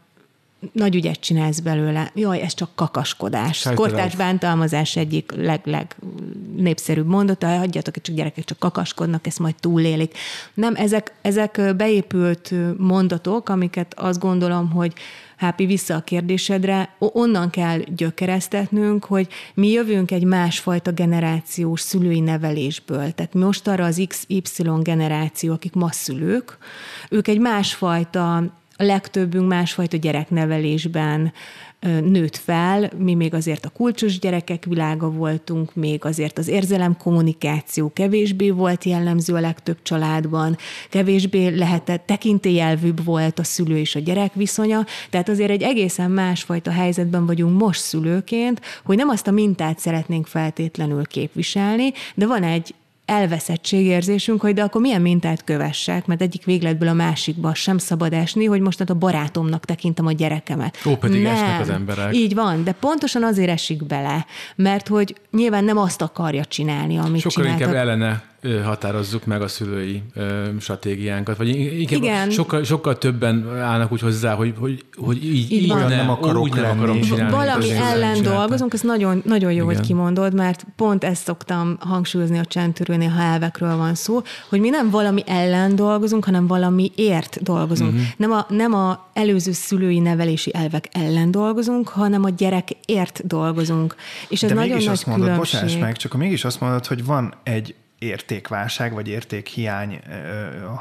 nagy 0.72 0.96
ügyet 0.96 1.20
csinálsz 1.20 1.60
belőle. 1.60 2.12
Jaj, 2.16 2.42
ez 2.42 2.54
csak 2.54 2.70
kakaskodás. 2.76 3.68
Kortárs 3.76 4.16
bántalmazás 4.16 4.96
egyik 4.96 5.32
leg, 5.36 5.62
leg 5.64 5.96
népszerűbb 6.56 7.08
mondata, 7.08 7.58
hagyjatok, 7.58 8.02
csak 8.02 8.16
gyerekek 8.16 8.44
csak 8.44 8.60
kakaskodnak, 8.60 9.28
ezt 9.28 9.40
majd 9.40 9.56
túlélik. 9.60 10.18
Nem, 10.54 10.76
ezek, 10.76 11.14
ezek 11.22 11.76
beépült 11.76 12.54
mondatok, 12.78 13.50
amiket 13.50 13.94
azt 13.98 14.20
gondolom, 14.20 14.72
hogy 14.72 14.94
Hápi, 15.42 15.66
vissza 15.66 15.96
a 15.96 16.02
kérdésedre, 16.02 16.96
onnan 17.00 17.50
kell 17.50 17.80
gyökeresztetnünk, 17.80 19.06
hogy 19.06 19.28
mi 19.54 19.68
jövünk 19.68 20.12
egy 20.12 20.24
másfajta 20.24 20.92
generációs 20.92 21.82
szülői 21.82 22.20
nevelésből. 22.20 23.12
Tehát 23.12 23.34
most 23.34 23.68
arra 23.68 23.86
az 23.86 24.06
XY 24.08 24.44
generáció, 24.82 25.54
akik 25.54 25.74
ma 25.74 25.92
szülők, 25.92 26.58
ők 27.10 27.28
egy 27.28 27.40
másfajta, 27.40 28.36
a 28.76 28.84
legtöbbünk 28.84 29.48
másfajta 29.48 29.98
gyereknevelésben 29.98 31.34
nőtt 31.82 32.36
fel, 32.36 32.92
mi 32.98 33.14
még 33.14 33.34
azért 33.34 33.66
a 33.66 33.70
kulcsos 33.70 34.20
gyerekek 34.20 34.66
világa 34.66 35.10
voltunk, 35.10 35.76
még 35.76 36.06
azért 36.06 36.38
az 36.38 36.48
érzelem 36.48 36.98
kommunikáció 36.98 37.92
kevésbé 37.94 38.50
volt 38.50 38.84
jellemző 38.84 39.34
a 39.34 39.40
legtöbb 39.40 39.78
családban, 39.82 40.58
kevésbé 40.90 41.48
lehetett, 41.48 42.06
tekintélyelvűbb 42.06 43.04
volt 43.04 43.40
a 43.40 43.44
szülő 43.44 43.78
és 43.78 43.96
a 43.96 44.00
gyerek 44.00 44.34
viszonya, 44.34 44.86
tehát 45.10 45.30
azért 45.30 45.50
egy 45.50 45.64
egészen 45.64 46.12
másfajta 46.12 46.72
helyzetben 46.72 47.26
vagyunk 47.26 47.60
most 47.60 47.80
szülőként, 47.80 48.62
hogy 48.84 48.98
nem 48.98 49.10
azt 49.10 49.28
a 49.28 49.32
mintát 49.32 49.80
szeretnénk 49.80 50.28
feltétlenül 50.28 51.06
képviselni, 51.06 51.92
de 52.16 52.28
van 52.28 52.44
egy 52.44 52.74
elveszettségérzésünk, 53.06 54.42
hogy 54.42 54.54
de 54.54 54.64
akkor 54.64 54.82
milyen 54.82 55.02
mintát 55.02 55.44
kövessek, 55.44 56.06
mert 56.06 56.22
egyik 56.22 56.46
végletből 56.46 56.88
a 56.88 56.94
másikba 56.94 57.54
sem 57.54 57.78
szabad 57.78 58.14
esni, 58.14 58.46
hogy 58.46 58.62
most 58.62 58.82
a 58.82 58.94
barátomnak 58.94 59.66
tekintem 59.66 60.06
a 60.06 60.12
gyerekemet. 60.12 60.78
Ó, 60.86 60.96
pedig 60.96 61.22
nem, 61.22 61.34
esnek 61.34 61.60
az 61.60 61.70
emberek. 61.70 62.16
Így 62.16 62.34
van, 62.34 62.64
de 62.64 62.72
pontosan 62.72 63.24
azért 63.24 63.50
esik 63.50 63.86
bele, 63.86 64.26
mert 64.56 64.88
hogy 64.88 65.16
nyilván 65.32 65.64
nem 65.64 65.78
azt 65.78 66.02
akarja 66.02 66.46
csinálni, 66.46 66.98
amit 66.98 67.22
Sokkal 67.22 67.44
csináltak. 67.44 67.68
inkább 67.68 67.82
ellene 67.82 68.31
határozzuk 68.64 69.26
meg 69.26 69.42
a 69.42 69.48
szülői 69.48 70.04
ö, 70.14 70.46
stratégiánkat, 70.60 71.38
vagy 71.38 71.48
inkább 71.48 72.02
Igen. 72.02 72.30
Sokkal, 72.30 72.64
sokkal 72.64 72.98
többen 72.98 73.60
állnak 73.60 73.92
úgy 73.92 74.02
hozzá, 74.02 74.34
hogy, 74.34 74.54
hogy, 74.60 74.86
hogy 74.96 75.26
így, 75.26 75.52
így, 75.52 75.52
így 75.52 75.68
nem, 75.68 75.88
nem 75.88 76.10
akarok 76.10 76.42
úgy 76.42 76.54
nem 76.54 76.80
akarom 76.80 77.02
csinálni. 77.02 77.36
Valami 77.36 77.72
ellen 77.72 78.22
dolgozunk, 78.22 78.74
ez 78.74 78.82
nagyon, 78.82 79.22
nagyon 79.26 79.52
jó, 79.52 79.64
Igen. 79.64 79.76
hogy 79.76 79.86
kimondod, 79.88 80.34
mert 80.34 80.66
pont 80.76 81.04
ezt 81.04 81.24
szoktam 81.24 81.78
hangsúlyozni 81.80 82.38
a 82.38 82.46
csendtörőnél, 82.46 83.10
ha 83.10 83.22
elvekről 83.22 83.78
van 83.78 83.96
szó, 83.96 84.22
hogy 84.50 84.60
mi 84.60 84.70
nem 84.70 84.90
valami 84.90 85.24
ellen 85.26 85.76
dolgozunk, 85.76 86.26
hanem 86.26 86.48
valami 86.48 86.92
ért 86.96 87.44
dolgozunk. 87.44 87.92
Uh-huh. 87.92 88.08
Nem, 88.18 88.32
a, 88.32 88.46
nem 88.50 88.74
a 88.74 89.10
előző 89.14 89.52
szülői 89.52 90.00
nevelési 90.00 90.54
elvek 90.54 90.88
ellen 90.92 91.32
dolgozunk, 91.32 91.88
hanem 91.88 92.24
a 92.24 92.30
gyerek 92.30 92.70
ért 92.86 93.28
dolgozunk. 93.28 93.96
És 94.30 94.44
ez 94.44 94.50
De 94.50 94.56
nagyon 94.56 94.78
nagy 94.78 94.88
azt 94.88 95.06
mondod, 95.06 95.28
különbség. 95.28 95.62
bocsáss 95.62 95.78
meg, 95.78 95.98
csak 95.98 96.14
mégis 96.14 96.46
azt 96.46 96.60
mondod, 96.60 96.86
hogy 96.86 97.06
van 97.06 97.34
egy 97.44 97.76
értékválság, 98.02 98.94
vagy 98.94 99.08
értékhiány, 99.08 100.00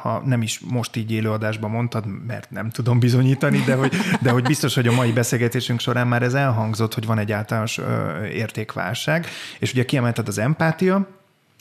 ha 0.03 0.23
nem 0.25 0.43
is 0.43 0.59
most 0.59 0.97
így 0.97 1.13
élőadásban 1.13 1.71
mondtad, 1.71 2.05
mert 2.27 2.51
nem 2.51 2.71
tudom 2.71 2.99
bizonyítani, 2.99 3.63
de 3.67 3.75
hogy, 3.75 3.93
de 4.21 4.31
hogy 4.31 4.43
biztos, 4.43 4.75
hogy 4.75 4.87
a 4.87 4.93
mai 4.93 5.13
beszélgetésünk 5.13 5.81
során 5.81 6.07
már 6.07 6.23
ez 6.23 6.35
elhangzott, 6.35 6.95
hogy 6.95 7.07
van 7.07 7.19
egy 7.19 7.33
általános 7.33 7.81
értékválság, 8.33 9.27
és 9.59 9.73
ugye 9.73 9.85
kiemelted 9.85 10.29
az 10.29 10.39
empátia, 10.39 11.09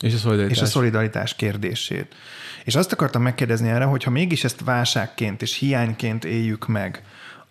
és 0.02 0.14
a 0.14 0.18
szolidaritás. 0.18 0.58
És 0.58 0.64
a 0.64 0.66
szolidaritás 0.66 1.36
kérdését. 1.36 2.16
És 2.64 2.76
azt 2.76 2.92
akartam 2.92 3.22
megkérdezni 3.22 3.70
erre, 3.70 3.84
hogy 3.84 4.04
ha 4.04 4.10
mégis 4.10 4.44
ezt 4.44 4.62
válságként 4.64 5.42
és 5.42 5.58
hiányként 5.58 6.26
éljük 6.26 6.68
meg, 6.68 7.04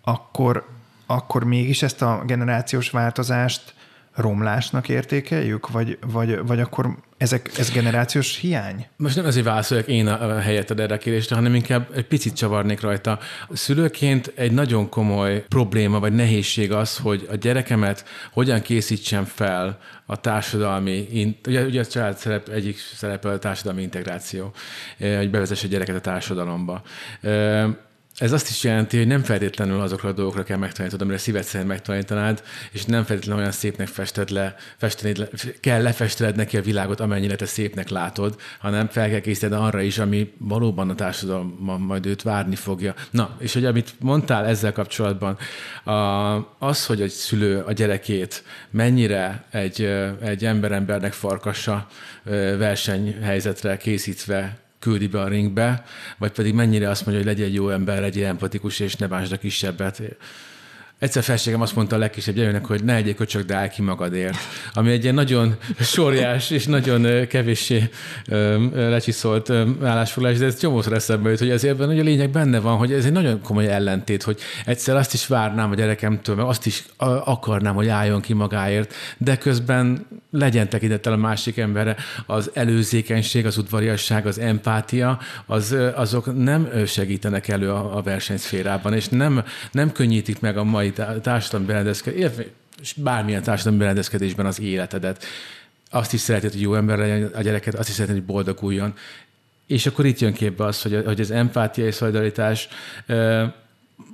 akkor, 0.02 0.68
akkor 1.06 1.44
mégis 1.44 1.82
ezt 1.82 2.02
a 2.02 2.22
generációs 2.26 2.90
változást 2.90 3.74
romlásnak 4.18 4.88
értékeljük, 4.88 5.68
vagy, 5.68 5.98
vagy, 6.06 6.46
vagy 6.46 6.60
akkor 6.60 6.96
ezek, 7.16 7.50
ez 7.58 7.70
generációs 7.70 8.36
hiány? 8.36 8.86
Most 8.96 9.16
nem 9.16 9.24
azért 9.24 9.46
válaszoljak 9.46 9.86
én 9.86 10.06
a 10.06 10.38
helyetted 10.38 10.80
erre 10.80 10.94
a 10.94 10.98
kérdésre, 10.98 11.34
hanem 11.34 11.54
inkább 11.54 11.88
egy 11.94 12.06
picit 12.06 12.34
csavarnék 12.34 12.80
rajta. 12.80 13.18
Szülőként 13.52 14.32
egy 14.34 14.52
nagyon 14.52 14.88
komoly 14.88 15.44
probléma 15.48 16.00
vagy 16.00 16.12
nehézség 16.12 16.72
az, 16.72 16.96
hogy 16.96 17.26
a 17.30 17.34
gyerekemet 17.34 18.04
hogyan 18.32 18.62
készítsem 18.62 19.24
fel 19.24 19.78
a 20.06 20.20
társadalmi, 20.20 21.08
ugye, 21.46 21.64
ugye 21.64 21.80
a 21.80 21.86
család 21.86 22.16
szerep, 22.16 22.48
egyik 22.48 22.78
szerepe 22.78 23.28
a 23.28 23.38
társadalmi 23.38 23.82
integráció, 23.82 24.52
hogy 24.98 25.30
bevezesse 25.30 25.66
a 25.66 25.70
gyereket 25.70 25.96
a 25.96 26.00
társadalomba 26.00 26.82
ez 28.18 28.32
azt 28.32 28.48
is 28.48 28.64
jelenti, 28.64 28.96
hogy 28.96 29.06
nem 29.06 29.22
feltétlenül 29.22 29.80
azokra 29.80 30.08
a 30.08 30.12
dolgokra 30.12 30.42
kell 30.42 30.56
megtanítanod, 30.56 31.02
amire 31.02 31.18
szíved 31.18 31.42
szerint 31.42 31.68
megtanítanád, 31.68 32.42
és 32.72 32.84
nem 32.84 33.04
feltétlenül 33.04 33.40
olyan 33.40 33.52
szépnek 33.52 33.86
fested 33.86 34.30
le, 34.30 34.54
festeni, 34.76 35.14
kell 35.60 35.82
lefesteled 35.82 36.36
neki 36.36 36.56
a 36.56 36.62
világot, 36.62 37.00
amennyire 37.00 37.36
te 37.36 37.46
szépnek 37.46 37.88
látod, 37.88 38.40
hanem 38.58 38.88
fel 38.88 39.10
kell 39.10 39.20
készítened 39.20 39.58
arra 39.58 39.80
is, 39.80 39.98
ami 39.98 40.32
valóban 40.38 40.90
a 40.90 40.94
társadalomban 40.94 41.80
majd 41.80 42.06
őt 42.06 42.22
várni 42.22 42.56
fogja. 42.56 42.94
Na, 43.10 43.36
és 43.38 43.52
hogy 43.52 43.64
amit 43.64 43.94
mondtál 44.00 44.46
ezzel 44.46 44.72
kapcsolatban, 44.72 45.38
az, 46.58 46.86
hogy 46.86 47.00
egy 47.00 47.10
szülő 47.10 47.60
a 47.60 47.72
gyerekét 47.72 48.42
mennyire 48.70 49.44
egy, 49.50 49.82
egy 50.20 50.44
ember-embernek 50.44 51.12
farkassa 51.12 51.86
versenyhelyzetre 52.58 53.76
készítve 53.76 54.66
küldi 54.78 55.06
be 55.06 55.20
a 55.20 55.28
ringbe, 55.28 55.84
vagy 56.18 56.32
pedig 56.32 56.54
mennyire 56.54 56.88
azt 56.88 57.06
mondja, 57.06 57.24
hogy 57.24 57.34
legyen 57.34 57.52
jó 57.52 57.68
ember, 57.68 58.00
legyél 58.00 58.26
empatikus, 58.26 58.80
és 58.80 58.96
ne 58.96 59.06
bánsd 59.06 59.32
a 59.32 59.36
kisebbet. 59.36 60.02
Egyszer 60.98 61.22
felségem 61.22 61.60
azt 61.60 61.74
mondta 61.74 61.96
a 61.96 61.98
legkisebb 61.98 62.34
gyerőnek, 62.34 62.66
hogy 62.66 62.84
ne 62.84 62.94
egyél 62.94 63.14
köcsök, 63.14 63.44
de 63.44 63.54
állj 63.54 63.68
ki 63.68 63.82
magadért. 63.82 64.36
Ami 64.72 64.90
egy 64.90 65.02
ilyen 65.02 65.14
nagyon 65.14 65.56
sorjás 65.80 66.50
és 66.50 66.66
nagyon 66.66 67.26
kevéssé 67.26 67.90
lecsiszolt 68.74 69.50
állásfoglalás, 69.82 70.38
de 70.38 70.44
ez 70.44 70.58
csomószor 70.58 70.92
eszembe 70.92 71.30
jut, 71.30 71.38
hogy 71.38 71.50
ezért 71.50 71.84
hogy 71.84 71.98
a 71.98 72.02
lényeg 72.02 72.30
benne 72.30 72.58
van, 72.58 72.76
hogy 72.76 72.92
ez 72.92 73.04
egy 73.04 73.12
nagyon 73.12 73.40
komoly 73.42 73.68
ellentét, 73.68 74.22
hogy 74.22 74.40
egyszer 74.64 74.96
azt 74.96 75.14
is 75.14 75.26
várnám 75.26 75.70
a 75.70 75.74
gyerekemtől, 75.74 76.36
meg 76.36 76.44
azt 76.44 76.66
is 76.66 76.84
akarnám, 77.24 77.74
hogy 77.74 77.88
álljon 77.88 78.20
ki 78.20 78.32
magáért, 78.32 78.94
de 79.18 79.36
közben 79.36 80.06
legyen 80.30 80.68
tekintettel 80.68 81.12
a 81.12 81.16
másik 81.16 81.56
emberre. 81.56 81.96
Az 82.26 82.50
előzékenység, 82.54 83.46
az 83.46 83.58
udvariasság, 83.58 84.26
az 84.26 84.38
empátia, 84.38 85.18
az, 85.46 85.76
azok 85.94 86.42
nem 86.42 86.68
segítenek 86.86 87.48
elő 87.48 87.70
a 87.70 88.02
versenyszférában, 88.04 88.92
és 88.92 89.08
nem, 89.08 89.44
nem 89.72 89.92
könnyítik 89.92 90.40
meg 90.40 90.56
a 90.56 90.64
mai 90.64 90.87
társadalmi 91.22 91.66
berendezkedés, 91.66 92.30
és 92.80 92.92
bármilyen 92.92 93.42
társadalmi 93.42 93.78
berendezkedésben 93.78 94.46
az 94.46 94.60
életedet. 94.60 95.24
Azt 95.90 96.12
is 96.12 96.20
szereted, 96.20 96.52
hogy 96.52 96.60
jó 96.60 96.74
ember 96.74 96.98
legyen 96.98 97.30
a 97.34 97.40
gyereket, 97.40 97.74
azt 97.74 97.88
is 97.88 97.94
szereted, 97.94 98.16
hogy 98.16 98.26
boldoguljon. 98.26 98.94
És 99.66 99.86
akkor 99.86 100.06
itt 100.06 100.18
jön 100.18 100.32
képbe 100.32 100.64
az, 100.64 100.82
hogy, 100.82 101.02
hogy 101.04 101.20
az 101.20 101.30
empátia 101.30 101.86
és 101.86 101.94
szolidaritás 101.94 102.68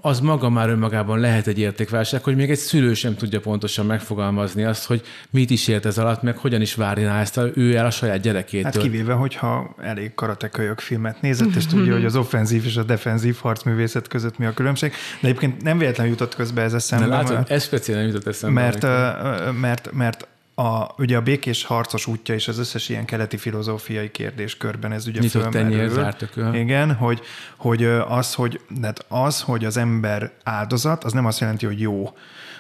az 0.01 0.20
maga 0.20 0.49
már 0.49 0.68
önmagában 0.68 1.18
lehet 1.18 1.47
egy 1.47 1.59
értékválság, 1.59 2.23
hogy 2.23 2.37
még 2.37 2.51
egy 2.51 2.59
szülő 2.59 2.94
sem 2.94 3.14
tudja 3.14 3.40
pontosan 3.40 3.87
megfogalmazni 3.87 4.64
azt, 4.64 4.85
hogy 4.85 5.03
mit 5.31 5.51
is 5.51 5.68
ért 5.68 5.87
ez 5.87 5.99
alatt, 5.99 6.23
meg 6.23 6.37
hogyan 6.37 6.61
is 6.61 6.75
várja 6.75 7.11
ezt 7.11 7.38
a, 7.38 7.47
ő 7.55 7.77
el 7.77 7.87
a 7.87 7.90
saját 7.90 8.20
gyerekétől. 8.20 8.62
Hát 8.62 8.83
kivéve, 8.83 9.12
hogyha 9.12 9.75
elég 9.83 10.14
karatekölyök 10.14 10.81
filmet 10.81 11.20
nézett, 11.20 11.55
és 11.55 11.66
tudja, 11.66 11.92
hogy 11.92 12.05
az 12.05 12.16
offenzív 12.16 12.64
és 12.64 12.77
a 12.77 12.83
defenzív 12.83 13.37
harcművészet 13.40 14.09
között 14.09 14.38
mi 14.38 14.44
a 14.44 14.53
különbség. 14.53 14.92
De 15.20 15.29
egyébként 15.29 15.62
nem 15.62 15.79
véletlenül 15.79 16.12
jutott 16.12 16.35
közbe 16.35 16.62
ez 16.62 16.75
eszembe. 16.75 17.07
látod, 17.07 17.33
mert, 17.33 17.51
ez 17.51 17.64
speciál 17.64 17.99
nem 17.99 18.07
jutott 18.07 18.27
eszembe. 18.27 18.61
Mert, 18.61 18.83
mert, 18.83 19.61
mert, 19.61 19.92
mert 19.92 20.29
a, 20.55 20.95
ugye 20.99 21.17
a 21.17 21.21
békés 21.21 21.64
harcos 21.64 22.07
útja 22.07 22.35
és 22.35 22.49
az 22.49 22.59
összes 22.59 22.88
ilyen 22.88 23.05
keleti 23.05 23.37
filozófiai 23.37 24.11
kérdéskörben 24.11 24.93
ez 24.93 25.07
ugye 25.07 25.21
Nyitott 25.21 25.51
tenyér, 25.51 25.88
zárt 25.88 26.31
Igen, 26.53 26.95
hogy, 26.95 27.21
hogy 27.57 27.85
az, 28.09 28.35
hogy, 28.35 28.61
tehát 28.81 29.05
az, 29.09 29.40
hogy 29.40 29.64
az 29.64 29.77
ember 29.77 30.33
áldozat, 30.43 31.05
az 31.05 31.12
nem 31.12 31.27
azt 31.27 31.40
jelenti, 31.40 31.67
hogy 31.67 31.81
jó. 31.81 32.17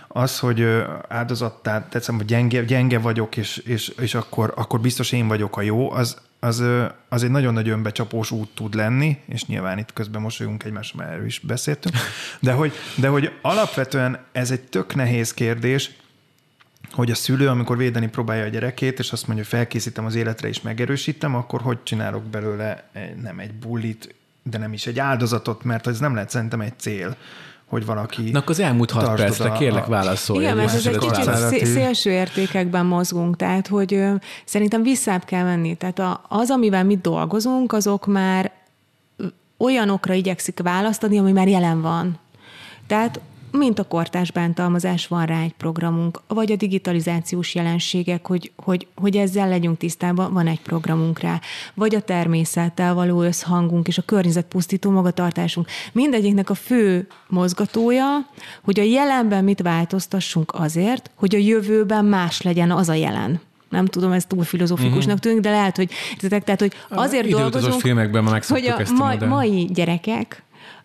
Az, 0.08 0.38
hogy 0.38 0.66
áldozattá 1.08 1.88
tetszem, 1.88 2.16
hogy 2.16 2.24
gyenge, 2.24 2.62
gyenge 2.64 2.98
vagyok, 2.98 3.36
és, 3.36 3.56
és, 3.56 3.88
és 3.88 4.14
akkor, 4.14 4.52
akkor 4.56 4.80
biztos 4.80 5.12
én 5.12 5.28
vagyok 5.28 5.56
a 5.56 5.62
jó, 5.62 5.90
az, 5.90 6.16
az, 6.40 6.64
az 7.08 7.22
egy 7.22 7.30
nagyon 7.30 7.52
nagy 7.52 7.68
önbecsapós 7.68 8.30
út 8.30 8.48
tud 8.54 8.74
lenni, 8.74 9.18
és 9.26 9.46
nyilván 9.46 9.78
itt 9.78 9.92
közben 9.92 10.20
mosolyunk 10.20 10.64
egymásra, 10.64 10.98
mert 10.98 11.10
erről 11.12 11.26
is 11.26 11.38
beszéltünk, 11.38 11.94
de 12.40 12.52
hogy, 12.52 12.72
de 12.96 13.08
hogy 13.08 13.32
alapvetően 13.42 14.18
ez 14.32 14.50
egy 14.50 14.62
tök 14.62 14.94
nehéz 14.94 15.34
kérdés, 15.34 15.90
hogy 16.94 17.10
a 17.10 17.14
szülő, 17.14 17.48
amikor 17.48 17.76
védeni 17.76 18.08
próbálja 18.08 18.44
a 18.44 18.48
gyerekét, 18.48 18.98
és 18.98 19.12
azt 19.12 19.26
mondja, 19.26 19.44
hogy 19.44 19.58
felkészítem 19.58 20.04
az 20.04 20.14
életre 20.14 20.48
és 20.48 20.60
megerősítem, 20.60 21.34
akkor 21.34 21.60
hogy 21.60 21.82
csinálok 21.82 22.22
belőle 22.22 22.90
nem 23.22 23.38
egy 23.38 23.54
bullit, 23.54 24.14
de 24.42 24.58
nem 24.58 24.72
is 24.72 24.86
egy 24.86 24.98
áldozatot, 24.98 25.64
mert 25.64 25.86
ez 25.86 25.98
nem 25.98 26.14
lehet 26.14 26.30
szerintem 26.30 26.60
egy 26.60 26.78
cél 26.78 27.16
hogy 27.66 27.86
valaki... 27.86 28.30
Na 28.30 28.38
akkor 28.38 28.50
az 28.50 28.60
elmúlt 28.60 28.90
hat 28.90 29.14
percre 29.14 29.50
a, 29.50 29.52
kérlek 29.52 29.86
válaszolj. 29.86 30.40
Igen, 30.40 30.56
mert 30.56 30.74
ez 30.74 30.86
egy 30.86 30.98
kicsit 30.98 31.66
szélső 31.66 32.10
értékekben 32.10 32.86
mozgunk, 32.86 33.36
tehát 33.36 33.66
hogy 33.66 33.94
ö, 33.94 34.14
szerintem 34.44 34.82
visszább 34.82 35.24
kell 35.24 35.44
menni. 35.44 35.74
Tehát 35.74 35.98
a, 35.98 36.22
az, 36.28 36.50
amivel 36.50 36.84
mi 36.84 36.98
dolgozunk, 37.02 37.72
azok 37.72 38.06
már 38.06 38.52
olyanokra 39.58 40.14
igyekszik 40.14 40.60
választani, 40.62 41.18
ami 41.18 41.32
már 41.32 41.48
jelen 41.48 41.80
van. 41.80 42.18
Tehát 42.86 43.20
mint 43.56 43.78
a 43.78 43.84
kortás 43.84 44.30
bántalmazás, 44.30 45.06
van 45.06 45.26
rá 45.26 45.40
egy 45.40 45.52
programunk, 45.52 46.20
vagy 46.28 46.52
a 46.52 46.56
digitalizációs 46.56 47.54
jelenségek, 47.54 48.26
hogy, 48.26 48.52
hogy, 48.56 48.86
hogy 48.94 49.16
ezzel 49.16 49.48
legyünk 49.48 49.78
tisztában, 49.78 50.32
van 50.32 50.46
egy 50.46 50.60
programunk 50.60 51.18
rá, 51.18 51.40
vagy 51.74 51.94
a 51.94 52.00
természettel 52.00 52.94
való 52.94 53.22
összhangunk 53.22 53.88
és 53.88 53.98
a 53.98 54.02
környezetpusztító 54.02 54.90
magatartásunk. 54.90 55.68
Mindegyiknek 55.92 56.50
a 56.50 56.54
fő 56.54 57.06
mozgatója, 57.28 58.26
hogy 58.62 58.80
a 58.80 58.82
jelenben 58.82 59.44
mit 59.44 59.62
változtassunk 59.62 60.52
azért, 60.54 61.10
hogy 61.14 61.34
a 61.34 61.38
jövőben 61.38 62.04
más 62.04 62.42
legyen 62.42 62.70
az 62.70 62.88
a 62.88 62.94
jelen 62.94 63.40
nem 63.68 63.86
tudom, 63.86 64.12
ez 64.12 64.24
túl 64.24 64.44
filozófikusnak 64.44 65.04
uh-huh. 65.04 65.18
tűnik, 65.20 65.40
de 65.40 65.50
lehet, 65.50 65.76
hogy 65.76 65.90
tehát, 66.28 66.60
hogy 66.60 66.72
azért 66.88 67.28
dolgozunk, 67.28 67.80
filmekben 67.80 68.24
hogy 68.48 68.66
a, 68.66 68.80
a 69.20 69.26
mai 69.26 69.68
gyerekek 69.72 70.42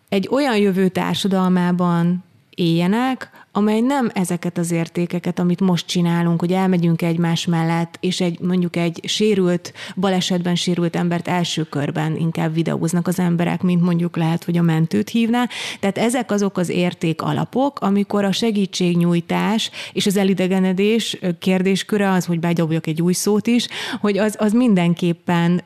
egy 0.08 0.28
olyan 0.30 0.56
jövő 0.56 0.88
társadalmában 0.88 2.24
éljenek, 2.60 3.30
amely 3.52 3.80
nem 3.80 4.10
ezeket 4.14 4.58
az 4.58 4.70
értékeket, 4.70 5.38
amit 5.38 5.60
most 5.60 5.86
csinálunk, 5.86 6.40
hogy 6.40 6.52
elmegyünk 6.52 7.02
egymás 7.02 7.46
mellett, 7.46 7.96
és 8.00 8.20
egy 8.20 8.40
mondjuk 8.40 8.76
egy 8.76 9.00
sérült, 9.04 9.72
balesetben 9.96 10.54
sérült 10.54 10.96
embert 10.96 11.28
első 11.28 11.62
körben 11.62 12.16
inkább 12.16 12.54
videóznak 12.54 13.06
az 13.06 13.18
emberek, 13.18 13.62
mint 13.62 13.82
mondjuk 13.82 14.16
lehet, 14.16 14.44
hogy 14.44 14.56
a 14.56 14.62
mentőt 14.62 15.08
hívná. 15.08 15.48
Tehát 15.80 15.98
ezek 15.98 16.30
azok 16.30 16.56
az 16.56 16.68
érték 16.68 17.22
alapok, 17.22 17.80
amikor 17.80 18.24
a 18.24 18.32
segítségnyújtás 18.32 19.70
és 19.92 20.06
az 20.06 20.16
elidegenedés 20.16 21.18
kérdésköre 21.38 22.10
az, 22.10 22.24
hogy 22.24 22.40
bedobjak 22.40 22.86
egy 22.86 23.02
új 23.02 23.12
szót 23.12 23.46
is, 23.46 23.68
hogy 24.00 24.18
az, 24.18 24.36
az 24.38 24.52
mindenképpen 24.52 25.62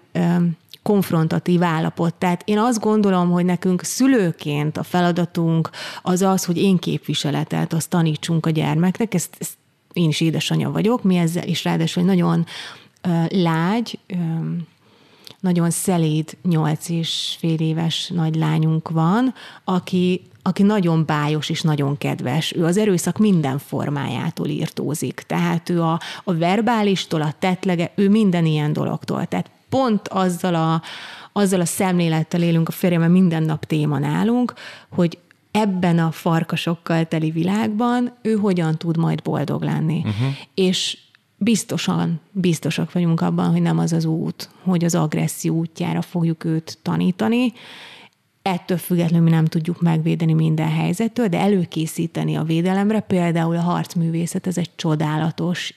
konfrontatív 0.85 1.62
állapot. 1.62 2.14
Tehát 2.14 2.42
én 2.44 2.59
azt 2.59 2.81
gondolom, 2.81 3.31
hogy 3.31 3.44
nekünk 3.44 3.83
szülőként 3.83 4.77
a 4.77 4.83
feladatunk 4.83 5.70
az 6.03 6.23
az, 6.23 6.44
hogy 6.44 6.57
én 6.57 6.77
képviseletet, 6.79 7.73
azt 7.73 7.88
tanítsunk 7.88 8.47
a 8.47 8.51
gyermeknek, 8.51 9.14
ezt, 9.14 9.37
ezt 9.38 9.53
én 9.92 10.09
is 10.09 10.20
édesanyja 10.20 10.70
vagyok, 10.70 11.03
mi 11.03 11.16
ezzel 11.16 11.49
is 11.49 11.64
ráadásul 11.64 12.03
nagyon 12.03 12.47
lágy, 13.29 13.99
nagyon 15.40 15.70
szeléd 15.70 16.37
nyolc 16.42 16.88
és 16.88 17.37
fél 17.38 17.61
éves 17.61 18.09
nagy 18.09 18.35
lányunk 18.35 18.88
van, 18.88 19.35
aki 19.64 20.23
aki 20.47 20.62
nagyon 20.62 21.07
bájos 21.07 21.49
és 21.49 21.62
nagyon 21.62 21.99
kedves. 21.99 22.53
Ő 22.53 22.64
az 22.64 22.77
erőszak 22.77 23.18
minden 23.18 23.59
formájától 23.59 24.47
írtózik. 24.47 25.25
Tehát 25.27 25.68
ő 25.68 25.83
a, 25.83 26.01
a 26.25 26.35
verbálistól, 26.35 27.23
a 27.23 27.35
tetlege, 27.38 27.92
ő 27.94 28.09
minden 28.09 28.47
ilyen 28.47 28.73
dologtól. 28.73 29.27
Tehát 29.27 29.51
pont 29.75 30.09
azzal 30.09 30.55
a, 30.55 30.83
azzal 31.33 31.61
a 31.61 31.65
szemlélettel 31.65 32.43
élünk 32.43 32.69
a 32.69 32.73
férjemmel 32.73 33.09
minden 33.09 33.43
nap 33.43 33.65
téma 33.65 33.99
nálunk, 33.99 34.55
hogy 34.91 35.19
ebben 35.51 35.99
a 35.99 36.11
farkasokkal 36.11 37.05
teli 37.05 37.31
világban 37.31 38.13
ő 38.23 38.35
hogyan 38.35 38.79
tud 38.79 38.97
majd 38.97 39.23
boldog 39.23 39.63
lenni. 39.63 39.99
Uh-huh. 39.99 40.35
És 40.55 40.99
biztosan, 41.37 42.21
biztosak 42.33 42.93
vagyunk 42.93 43.21
abban, 43.21 43.51
hogy 43.51 43.63
nem 43.63 43.79
az 43.79 43.93
az 43.93 44.05
út, 44.05 44.49
hogy 44.63 44.85
az 44.85 44.95
agresszió 44.95 45.57
útjára 45.57 46.03
fogjuk 46.03 46.45
őt 46.45 46.79
tanítani. 46.83 47.53
Ettől 48.43 48.79
függetlenül 48.79 49.25
mi 49.25 49.31
nem 49.31 49.45
tudjuk 49.45 49.81
megvédeni 49.81 50.33
minden 50.33 50.71
helyzettől, 50.71 51.29
de 51.29 51.39
előkészíteni 51.39 52.37
a 52.37 52.43
védelemre, 52.43 53.01
például 53.01 53.57
a 53.57 53.61
harcművészet, 53.61 54.47
ez 54.47 54.59
egy 54.59 54.71
csodálatos 54.77 55.75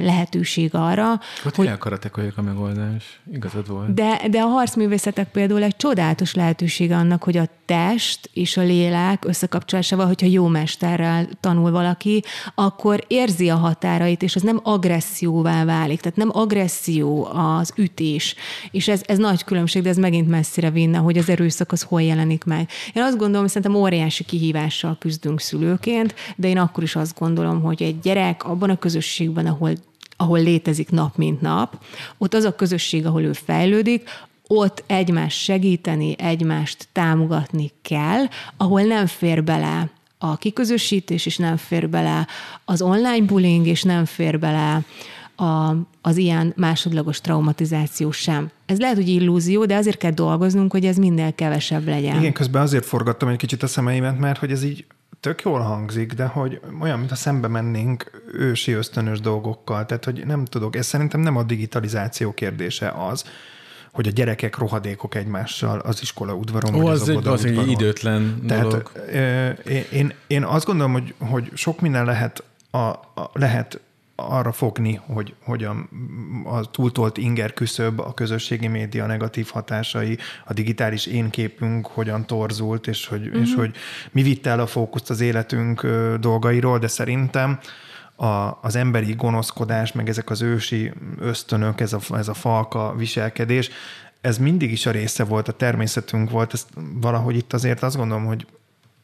lehetőség 0.00 0.74
arra. 0.74 1.20
Ott 1.46 1.54
hogy 1.54 1.66
elkaratekoljak 1.66 2.38
a 2.38 2.42
megoldás. 2.42 3.20
Igazad 3.32 3.68
volt. 3.68 3.94
De, 3.94 4.20
de 4.30 4.40
a 4.40 4.46
harcművészetek 4.46 5.30
például 5.30 5.62
egy 5.62 5.76
csodálatos 5.76 6.34
lehetőség 6.34 6.90
annak, 6.92 7.22
hogy 7.22 7.36
a 7.36 7.48
test 7.64 8.30
és 8.32 8.56
a 8.56 8.62
lélek 8.62 9.24
összekapcsolásával, 9.24 10.06
hogyha 10.06 10.26
jó 10.26 10.46
mesterrel 10.46 11.28
tanul 11.40 11.70
valaki, 11.70 12.22
akkor 12.54 13.04
érzi 13.06 13.48
a 13.48 13.56
határait, 13.56 14.22
és 14.22 14.36
az 14.36 14.42
nem 14.42 14.60
agresszióvá 14.62 15.64
válik. 15.64 16.00
Tehát 16.00 16.16
nem 16.16 16.30
agresszió 16.32 17.24
az 17.24 17.72
ütés. 17.76 18.34
És 18.70 18.88
ez, 18.88 19.02
ez 19.06 19.18
nagy 19.18 19.44
különbség, 19.44 19.82
de 19.82 19.88
ez 19.88 19.96
megint 19.96 20.28
messzire 20.28 20.70
vinne, 20.70 20.98
hogy 20.98 21.18
az 21.18 21.28
erőszak 21.28 21.72
az 21.72 21.82
hol 21.82 22.02
jelenik 22.02 22.44
meg. 22.44 22.68
Én 22.94 23.02
azt 23.02 23.16
gondolom, 23.16 23.40
hogy 23.40 23.50
szerintem 23.50 23.80
óriási 23.80 24.24
kihívással 24.24 24.96
küzdünk 25.00 25.40
szülőként, 25.40 26.14
de 26.36 26.48
én 26.48 26.58
akkor 26.58 26.82
is 26.82 26.96
azt 26.96 27.18
gondolom, 27.18 27.62
hogy 27.62 27.82
egy 27.82 27.98
gyerek 28.00 28.44
abban 28.44 28.70
a 28.70 28.78
közösségben, 28.78 29.46
ahol 29.48 29.72
ahol 30.20 30.42
létezik 30.42 30.90
nap 30.90 31.16
mint 31.16 31.40
nap, 31.40 31.84
ott 32.18 32.34
az 32.34 32.44
a 32.44 32.54
közösség, 32.54 33.06
ahol 33.06 33.22
ő 33.22 33.32
fejlődik, 33.32 34.08
ott 34.46 34.84
egymást 34.86 35.38
segíteni, 35.38 36.14
egymást 36.18 36.88
támogatni 36.92 37.70
kell, 37.82 38.24
ahol 38.56 38.82
nem 38.82 39.06
fér 39.06 39.44
bele 39.44 39.90
a 40.18 40.36
kiközösítés, 40.36 41.26
és 41.26 41.36
nem 41.36 41.56
fér 41.56 41.88
bele 41.88 42.26
az 42.64 42.82
online 42.82 43.24
bullying, 43.24 43.66
és 43.66 43.82
nem 43.82 44.04
fér 44.04 44.38
bele 44.38 44.84
a, 45.36 45.74
az 46.00 46.16
ilyen 46.16 46.52
másodlagos 46.56 47.20
traumatizáció 47.20 48.10
sem. 48.10 48.50
Ez 48.66 48.78
lehet, 48.78 48.96
hogy 48.96 49.08
illúzió, 49.08 49.64
de 49.64 49.76
azért 49.76 49.96
kell 49.98 50.10
dolgoznunk, 50.10 50.72
hogy 50.72 50.84
ez 50.84 50.96
minél 50.96 51.34
kevesebb 51.34 51.86
legyen. 51.86 52.18
Igen, 52.18 52.32
közben 52.32 52.62
azért 52.62 52.84
forgattam 52.84 53.28
egy 53.28 53.36
kicsit 53.36 53.62
a 53.62 53.66
szemeimet, 53.66 54.18
mert 54.18 54.38
hogy 54.38 54.50
ez 54.50 54.62
így 54.62 54.84
tök 55.20 55.42
jól 55.42 55.60
hangzik, 55.60 56.12
de 56.12 56.26
hogy 56.26 56.60
olyan, 56.80 56.98
mintha 56.98 57.16
szembe 57.16 57.48
mennénk 57.48 58.22
ősi 58.32 58.72
ösztönös 58.72 59.20
dolgokkal. 59.20 59.86
Tehát, 59.86 60.04
hogy 60.04 60.26
nem 60.26 60.44
tudok, 60.44 60.76
ez 60.76 60.86
szerintem 60.86 61.20
nem 61.20 61.36
a 61.36 61.42
digitalizáció 61.42 62.32
kérdése 62.32 62.88
az, 62.88 63.24
hogy 63.92 64.06
a 64.06 64.10
gyerekek 64.10 64.56
rohadékok 64.56 65.14
egymással 65.14 65.78
az 65.78 66.02
iskola 66.02 66.34
udvaron. 66.34 66.74
Ó, 66.74 66.86
az, 66.86 67.08
egy, 67.08 67.26
az 67.26 67.44
egy 67.44 67.70
időtlen 67.70 68.42
Tehát, 68.46 68.62
dolog. 68.62 68.92
Én, 69.90 70.12
én 70.26 70.44
azt 70.44 70.66
gondolom, 70.66 70.92
hogy, 70.92 71.14
hogy 71.18 71.50
sok 71.54 71.80
minden 71.80 72.04
lehet, 72.04 72.42
a, 72.70 72.78
a, 72.78 73.30
lehet 73.32 73.80
arra 74.20 74.52
fogni, 74.52 75.00
hogy, 75.06 75.34
hogy 75.44 75.64
a, 75.64 75.76
a 76.44 76.70
túltolt 76.70 77.16
inger 77.18 77.52
küszöb, 77.52 78.00
a 78.00 78.14
közösségi 78.14 78.66
média 78.66 79.06
negatív 79.06 79.48
hatásai, 79.52 80.18
a 80.44 80.52
digitális 80.52 81.06
énképünk 81.06 81.86
hogyan 81.86 82.26
torzult, 82.26 82.86
és 82.86 83.06
hogy, 83.06 83.26
uh-huh. 83.26 83.40
és 83.42 83.54
hogy 83.54 83.74
mi 84.10 84.22
vitte 84.22 84.50
el 84.50 84.60
a 84.60 84.66
fókuszt 84.66 85.10
az 85.10 85.20
életünk 85.20 85.86
dolgairól, 86.20 86.78
de 86.78 86.88
szerintem 86.88 87.58
a, 88.16 88.58
az 88.62 88.76
emberi 88.76 89.12
gonoszkodás, 89.12 89.92
meg 89.92 90.08
ezek 90.08 90.30
az 90.30 90.42
ősi 90.42 90.92
ösztönök, 91.18 91.80
ez 91.80 91.92
a, 91.92 92.00
ez 92.10 92.28
a 92.28 92.34
falka 92.34 92.94
viselkedés, 92.96 93.70
ez 94.20 94.38
mindig 94.38 94.72
is 94.72 94.86
a 94.86 94.90
része 94.90 95.24
volt, 95.24 95.48
a 95.48 95.52
természetünk 95.52 96.30
volt, 96.30 96.52
ezt 96.52 96.68
valahogy 97.00 97.36
itt 97.36 97.52
azért 97.52 97.82
azt 97.82 97.96
gondolom, 97.96 98.24
hogy 98.24 98.46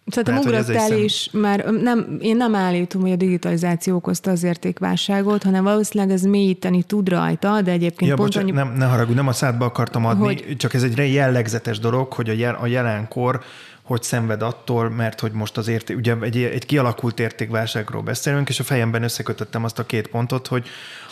Szerintem 0.07 0.37
ugrottál 0.37 0.93
is, 0.93 1.29
mert 1.33 1.71
nem, 1.71 2.17
én 2.21 2.37
nem 2.37 2.55
állítom, 2.55 3.01
hogy 3.01 3.11
a 3.11 3.17
digitalizáció 3.17 3.97
okozta 3.97 4.31
az 4.31 4.43
értékválságot, 4.43 5.43
hanem 5.43 5.65
valószínűleg 5.65 6.15
ez 6.15 6.23
mélyíteni 6.23 6.83
tud 6.83 7.09
rajta, 7.09 7.61
de 7.63 7.71
egyébként 7.71 8.11
ja, 8.11 8.17
pont 8.17 8.29
bocsánat, 8.29 8.51
annyi... 8.51 8.59
nem, 8.59 8.77
ne 8.77 8.85
haragudj, 8.85 9.15
nem 9.15 9.29
a 9.29 9.33
szádba 9.33 9.65
akartam 9.65 10.07
adni, 10.07 10.25
hogy... 10.25 10.57
csak 10.57 10.75
ez 10.75 10.83
egy 10.83 11.13
jellegzetes 11.13 11.79
dolog, 11.79 12.13
hogy 12.13 12.29
a, 12.29 12.33
jel, 12.33 12.59
a 12.61 12.67
jelenkor 12.67 13.41
hogy 13.83 14.03
szenved 14.03 14.43
attól, 14.43 14.91
mert 14.91 15.21
hogy 15.21 15.33
most 15.33 15.57
az 15.57 15.69
érték, 15.69 15.97
ugye 15.97 16.17
egy, 16.21 16.37
egy 16.37 16.67
kialakult 16.67 17.21
értékválságról 17.21 18.03
beszélünk, 18.03 18.49
és 18.49 18.61
a 18.61 18.65
fejemben 18.65 19.03
összekötöttem 19.03 19.65
azt 19.65 19.79
a 19.79 19.87
két 19.87 20.07
pontot, 20.07 20.47
hogy 20.47 20.67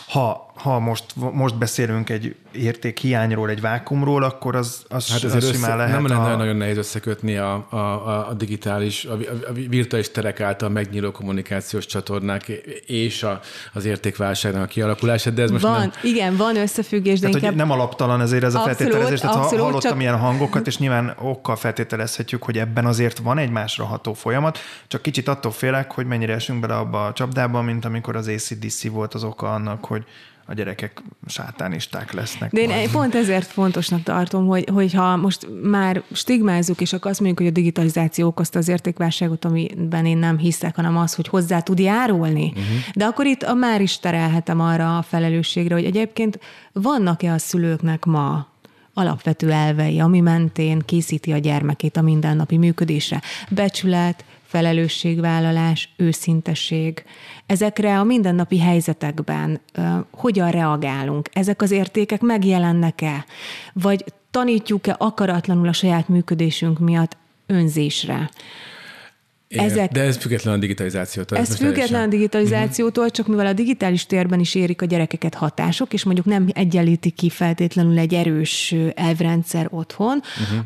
ha, 0.07 0.52
ha 0.55 0.79
most, 0.79 1.05
most 1.15 1.57
beszélünk 1.57 2.09
egy 2.09 2.35
értékhiányról, 2.51 3.49
egy 3.49 3.61
vákumról, 3.61 4.23
akkor 4.23 4.55
az, 4.55 4.85
az, 4.89 5.09
hát 5.09 5.23
az 5.23 5.35
össze, 5.35 5.53
simán 5.53 5.77
lehet. 5.77 5.93
Nem 5.93 6.07
lenne 6.07 6.31
a... 6.31 6.35
nagyon 6.35 6.55
nehéz 6.55 6.77
összekötni 6.77 7.37
a, 7.37 7.65
a, 7.69 7.77
a 8.29 8.33
digitális, 8.33 9.05
a, 9.05 9.13
a 9.49 9.51
virtuális 9.69 10.11
terek 10.11 10.41
által 10.41 10.69
megnyíló 10.69 11.11
kommunikációs 11.11 11.85
csatornák 11.85 12.47
és 12.85 13.23
a, 13.23 13.39
az 13.73 13.85
értékválságnak 13.85 14.63
a 14.63 14.65
kialakulását, 14.65 15.33
de 15.33 15.41
ez 15.41 15.51
most 15.51 15.63
van, 15.63 15.79
nem... 15.79 15.91
Igen, 16.03 16.35
van 16.35 16.55
összefüggés, 16.55 17.19
de 17.19 17.27
tehát, 17.27 17.41
inkább... 17.41 17.57
nem 17.57 17.71
alaptalan 17.71 18.21
ezért 18.21 18.43
ez 18.43 18.55
a 18.55 18.57
abszolút, 18.57 18.77
feltételezés. 18.77 19.19
Tehát 19.19 19.35
abszolút, 19.35 19.59
ha 19.59 19.65
hallottam 19.65 19.91
csak... 19.91 20.01
ilyen 20.01 20.17
hangokat, 20.17 20.67
és 20.67 20.77
nyilván 20.77 21.15
okkal 21.21 21.55
feltételezhetjük, 21.55 22.43
hogy 22.43 22.57
ebben 22.57 22.85
azért 22.85 23.17
van 23.17 23.37
egymásra 23.37 23.85
ható 23.85 24.13
folyamat, 24.13 24.57
csak 24.87 25.01
kicsit 25.01 25.27
attól 25.27 25.51
félek, 25.51 25.91
hogy 25.91 26.05
mennyire 26.05 26.33
esünk 26.33 26.59
bele 26.59 26.75
abba 26.75 27.05
a 27.05 27.13
csapdába, 27.13 27.61
mint 27.61 27.85
amikor 27.85 28.15
az 28.15 28.27
ACDC 28.27 28.87
volt 28.87 29.13
az 29.13 29.23
oka 29.23 29.53
annak, 29.53 29.85
hogy 29.85 30.05
a 30.45 30.53
gyerekek 30.53 31.01
sátánisták 31.27 32.11
lesznek. 32.11 32.51
De 32.51 32.61
én 32.61 32.67
majd. 32.67 32.91
pont 32.91 33.15
ezért 33.15 33.47
fontosnak 33.47 34.03
tartom, 34.03 34.47
hogy, 34.47 34.69
hogyha 34.73 35.15
most 35.15 35.47
már 35.63 36.03
stigmázzuk, 36.11 36.81
és 36.81 36.93
akkor 36.93 37.11
azt 37.11 37.19
mondjuk, 37.19 37.39
hogy 37.39 37.49
a 37.49 37.61
digitalizáció 37.61 38.27
okozta 38.27 38.59
az 38.59 38.67
értékválságot, 38.67 39.45
amiben 39.45 40.05
én 40.05 40.17
nem 40.17 40.37
hiszek, 40.37 40.75
hanem 40.75 40.97
az, 40.97 41.15
hogy 41.15 41.27
hozzá 41.27 41.59
tud 41.59 41.79
járulni. 41.79 42.47
Uh-huh. 42.47 42.65
De 42.95 43.05
akkor 43.05 43.25
itt 43.25 43.43
a 43.43 43.53
már 43.53 43.81
is 43.81 43.99
terelhetem 43.99 44.59
arra 44.59 44.97
a 44.97 45.01
felelősségre, 45.01 45.73
hogy 45.73 45.85
egyébként 45.85 46.39
vannak-e 46.71 47.33
a 47.33 47.37
szülőknek 47.37 48.05
ma 48.05 48.51
alapvető 48.93 49.51
elvei, 49.51 49.99
ami 49.99 50.19
mentén 50.19 50.79
készíti 50.79 51.31
a 51.31 51.37
gyermekét 51.37 51.97
a 51.97 52.01
mindennapi 52.01 52.57
működésre. 52.57 53.21
Becsület, 53.49 54.25
felelősségvállalás, 54.53 55.89
őszintesség. 55.97 57.03
Ezekre 57.45 57.99
a 57.99 58.03
mindennapi 58.03 58.59
helyzetekben 58.59 59.61
hogyan 60.11 60.51
reagálunk? 60.51 61.29
Ezek 61.33 61.61
az 61.61 61.71
értékek 61.71 62.21
megjelennek-e? 62.21 63.25
Vagy 63.73 64.03
tanítjuk-e 64.31 64.95
akaratlanul 64.97 65.67
a 65.67 65.73
saját 65.73 66.07
működésünk 66.07 66.79
miatt 66.79 67.17
önzésre? 67.45 68.29
Ezek, 69.61 69.91
de 69.91 70.01
ez 70.01 70.17
független 70.17 70.53
a 70.53 70.57
digitalizációtól. 70.57 71.37
Ez, 71.37 71.49
ez 71.49 71.55
független 71.55 72.01
a 72.01 72.07
digitalizációtól, 72.07 73.09
csak 73.09 73.27
mivel 73.27 73.45
a 73.45 73.53
digitális 73.53 74.05
térben 74.05 74.39
is 74.39 74.55
érik 74.55 74.81
a 74.81 74.85
gyerekeket 74.85 75.33
hatások, 75.33 75.93
és 75.93 76.03
mondjuk 76.03 76.25
nem 76.25 76.47
egyenlíti 76.53 77.09
ki 77.09 77.29
feltétlenül 77.29 77.97
egy 77.97 78.13
erős 78.13 78.75
elvrendszer 78.95 79.67
otthon, 79.69 80.21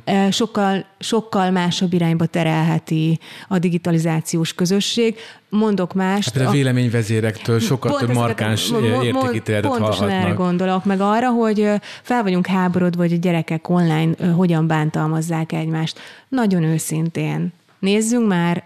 uh-huh. 0.05 0.31
sokkal, 0.31 0.85
sokkal 0.99 1.51
másabb 1.51 1.93
irányba 1.93 2.25
terelheti 2.25 3.19
a 3.47 3.59
digitalizációs 3.59 4.53
közösség. 4.53 5.15
Mondok 5.49 5.93
mást. 5.93 6.37
Hát 6.37 6.47
a 6.47 6.51
véleményvezérektől 6.51 7.59
sokkal 7.59 7.97
több 7.97 8.13
markáns 8.13 8.71
értékítéletet 9.03 9.71
Pontosan 9.71 10.09
erre 10.09 10.31
gondolok, 10.31 10.85
meg 10.85 11.01
arra, 11.01 11.29
hogy 11.29 11.69
fel 12.01 12.23
vagyunk 12.23 12.45
háborodva, 12.45 13.01
hogy 13.01 13.13
a 13.13 13.17
gyerekek 13.17 13.69
online 13.69 14.31
hogyan 14.35 14.67
bántalmazzák 14.67 15.51
egymást. 15.51 15.99
Nagyon 16.27 16.63
őszintén. 16.63 17.53
Nézzünk 17.79 18.27
már 18.27 18.63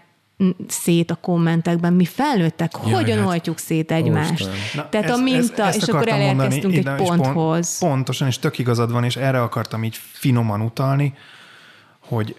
szét 0.68 1.10
a 1.10 1.14
kommentekben, 1.14 1.92
mi 1.92 2.04
felnőttek, 2.04 2.72
Jaj, 2.84 2.92
hogyan 2.92 3.18
hát, 3.18 3.26
oltjuk 3.26 3.58
szét 3.58 3.90
egymást. 3.90 4.48
Na, 4.74 4.88
Tehát 4.88 5.06
ez, 5.06 5.18
a 5.18 5.22
minta, 5.22 5.64
ez, 5.64 5.76
és 5.76 5.82
akkor 5.82 6.08
elérkeztünk 6.08 6.74
mondani, 6.74 7.02
egy 7.02 7.06
ponthoz. 7.06 7.78
Pont, 7.78 7.92
pontosan, 7.92 8.28
és 8.28 8.38
tök 8.38 8.58
igazad 8.58 8.92
van, 8.92 9.04
és 9.04 9.16
erre 9.16 9.42
akartam 9.42 9.84
így 9.84 10.00
finoman 10.12 10.60
utalni, 10.60 11.14
hogy 11.98 12.36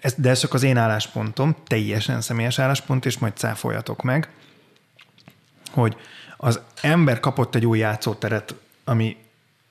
ez, 0.00 0.14
de 0.16 0.30
ez 0.30 0.40
csak 0.40 0.54
az 0.54 0.62
én 0.62 0.76
álláspontom, 0.76 1.56
teljesen 1.66 2.20
személyes 2.20 2.58
álláspont, 2.58 3.06
és 3.06 3.18
majd 3.18 3.36
cáfoljatok 3.36 4.02
meg, 4.02 4.30
hogy 5.70 5.96
az 6.36 6.60
ember 6.80 7.20
kapott 7.20 7.54
egy 7.54 7.66
új 7.66 7.78
játszóteret, 7.78 8.54
ami 8.84 9.16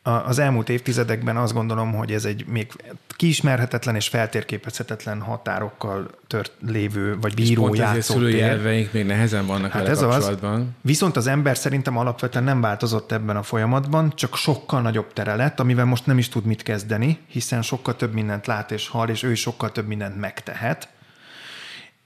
az 0.08 0.40
elmúlt 0.40 0.70
évtizedekben 0.70 1.38
azt 1.38 1.54
gondolom, 1.54 1.94
hogy 1.94 2.12
ez 2.12 2.26
egy 2.26 2.46
még 2.46 2.72
kiismerhetetlen 3.08 3.96
és 3.96 4.08
feltérképezhetetlen 4.08 5.22
határokkal 5.22 6.10
tört 6.28 6.52
lévő, 6.68 7.18
vagy 7.22 7.34
bíró 7.34 7.74
és 7.74 7.82
pont 7.82 8.02
szülői 8.02 8.42
elveink 8.42 8.92
még 8.92 9.06
nehezen 9.06 9.46
vannak 9.46 9.72
hát 9.72 9.88
ez 9.88 10.00
kapcsolatban. 10.00 10.60
Az. 10.60 10.66
Viszont 10.82 11.18
az 11.18 11.28
ember 11.28 11.58
szerintem 11.58 11.98
alapvetően 11.98 12.44
nem 12.44 12.62
változott 12.62 13.12
ebben 13.12 13.36
a 13.36 13.44
folyamatban, 13.44 14.12
csak 14.16 14.36
sokkal 14.36 14.82
nagyobb 14.82 15.14
tere 15.14 15.36
lett, 15.36 15.60
amivel 15.60 15.86
most 15.86 16.06
nem 16.06 16.18
is 16.18 16.30
tud 16.30 16.46
mit 16.46 16.64
kezdeni, 16.64 17.20
hiszen 17.28 17.62
sokkal 17.62 17.96
több 17.96 18.14
mindent 18.14 18.48
lát 18.48 18.72
és 18.72 18.88
hall, 18.88 19.08
és 19.08 19.24
ő 19.24 19.32
is 19.32 19.40
sokkal 19.40 19.72
több 19.72 19.88
mindent 19.88 20.20
megtehet. 20.20 20.90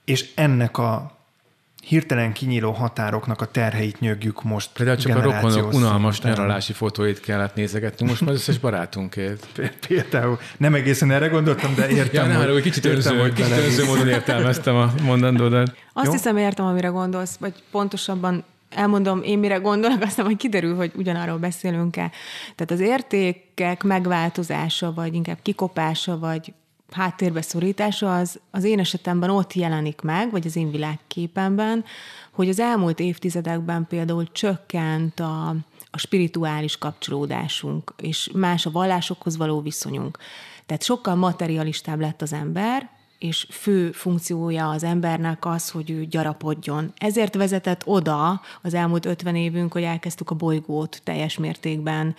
És 0.05 0.29
ennek 0.35 0.77
a 0.77 1.20
hirtelen 1.87 2.33
kinyíló 2.33 2.71
határoknak 2.71 3.41
a 3.41 3.45
terheit 3.45 3.99
nyögjük 3.99 4.43
most. 4.43 4.69
Például 4.73 4.97
csak 4.97 5.15
a 5.15 5.21
rokonok 5.21 5.73
unalmas 5.73 6.15
szinten. 6.15 6.31
nyaralási 6.31 6.73
fotóit 6.73 7.19
kellett 7.19 7.55
nézegetni, 7.55 8.07
most 8.07 8.21
már 8.21 8.33
összes 8.33 8.57
barátunkét. 8.57 9.47
Például 9.87 10.39
nem 10.57 10.73
egészen 10.75 11.11
erre 11.11 11.27
gondoltam, 11.27 11.75
de 11.75 11.89
értem. 11.89 12.29
Ja, 12.29 12.37
nem, 12.37 12.51
hogy, 12.51 12.61
kicsit 12.61 12.85
értem, 12.85 13.19
hogy 13.19 13.33
kicsit 13.33 13.51
önző 13.51 13.85
módon 13.85 14.07
értelmeztem 14.07 14.75
a 14.75 14.93
mondandódat. 15.03 15.75
Azt 15.93 16.05
Jó? 16.05 16.11
hiszem, 16.11 16.37
értem, 16.37 16.65
amire 16.65 16.87
gondolsz, 16.87 17.35
vagy 17.39 17.53
pontosabban 17.71 18.43
elmondom 18.69 19.21
én 19.23 19.39
mire 19.39 19.55
gondolok, 19.55 20.01
aztán 20.01 20.25
hogy 20.25 20.37
kiderül, 20.37 20.75
hogy 20.75 20.91
ugyanarról 20.95 21.37
beszélünk-e. 21.37 22.11
Tehát 22.55 22.71
az 22.71 22.79
értékek 22.79 23.83
megváltozása, 23.83 24.93
vagy 24.93 25.13
inkább 25.13 25.37
kikopása, 25.41 26.19
vagy 26.19 26.53
háttérbe 26.93 27.41
szorítása 27.41 28.17
az, 28.17 28.39
az 28.51 28.63
én 28.63 28.79
esetemben 28.79 29.29
ott 29.29 29.53
jelenik 29.53 30.01
meg, 30.01 30.31
vagy 30.31 30.45
az 30.45 30.55
én 30.55 30.71
világképemben, 30.71 31.85
hogy 32.31 32.49
az 32.49 32.59
elmúlt 32.59 32.99
évtizedekben 32.99 33.87
például 33.87 34.31
csökkent 34.31 35.19
a, 35.19 35.55
a 35.91 35.97
spirituális 35.97 36.77
kapcsolódásunk, 36.77 37.93
és 37.97 38.29
más 38.33 38.65
a 38.65 38.71
vallásokhoz 38.71 39.37
való 39.37 39.61
viszonyunk. 39.61 40.17
Tehát 40.65 40.83
sokkal 40.83 41.15
materialistább 41.15 41.99
lett 41.99 42.21
az 42.21 42.33
ember, 42.33 42.89
és 43.19 43.47
fő 43.49 43.91
funkciója 43.91 44.69
az 44.69 44.83
embernek 44.83 45.45
az, 45.45 45.69
hogy 45.69 45.89
ő 45.89 46.05
gyarapodjon. 46.05 46.93
Ezért 46.97 47.35
vezetett 47.35 47.81
oda 47.85 48.41
az 48.61 48.73
elmúlt 48.73 49.05
50 49.05 49.35
évünk, 49.35 49.73
hogy 49.73 49.83
elkezdtük 49.83 50.29
a 50.29 50.35
bolygót 50.35 51.01
teljes 51.03 51.37
mértékben 51.37 52.15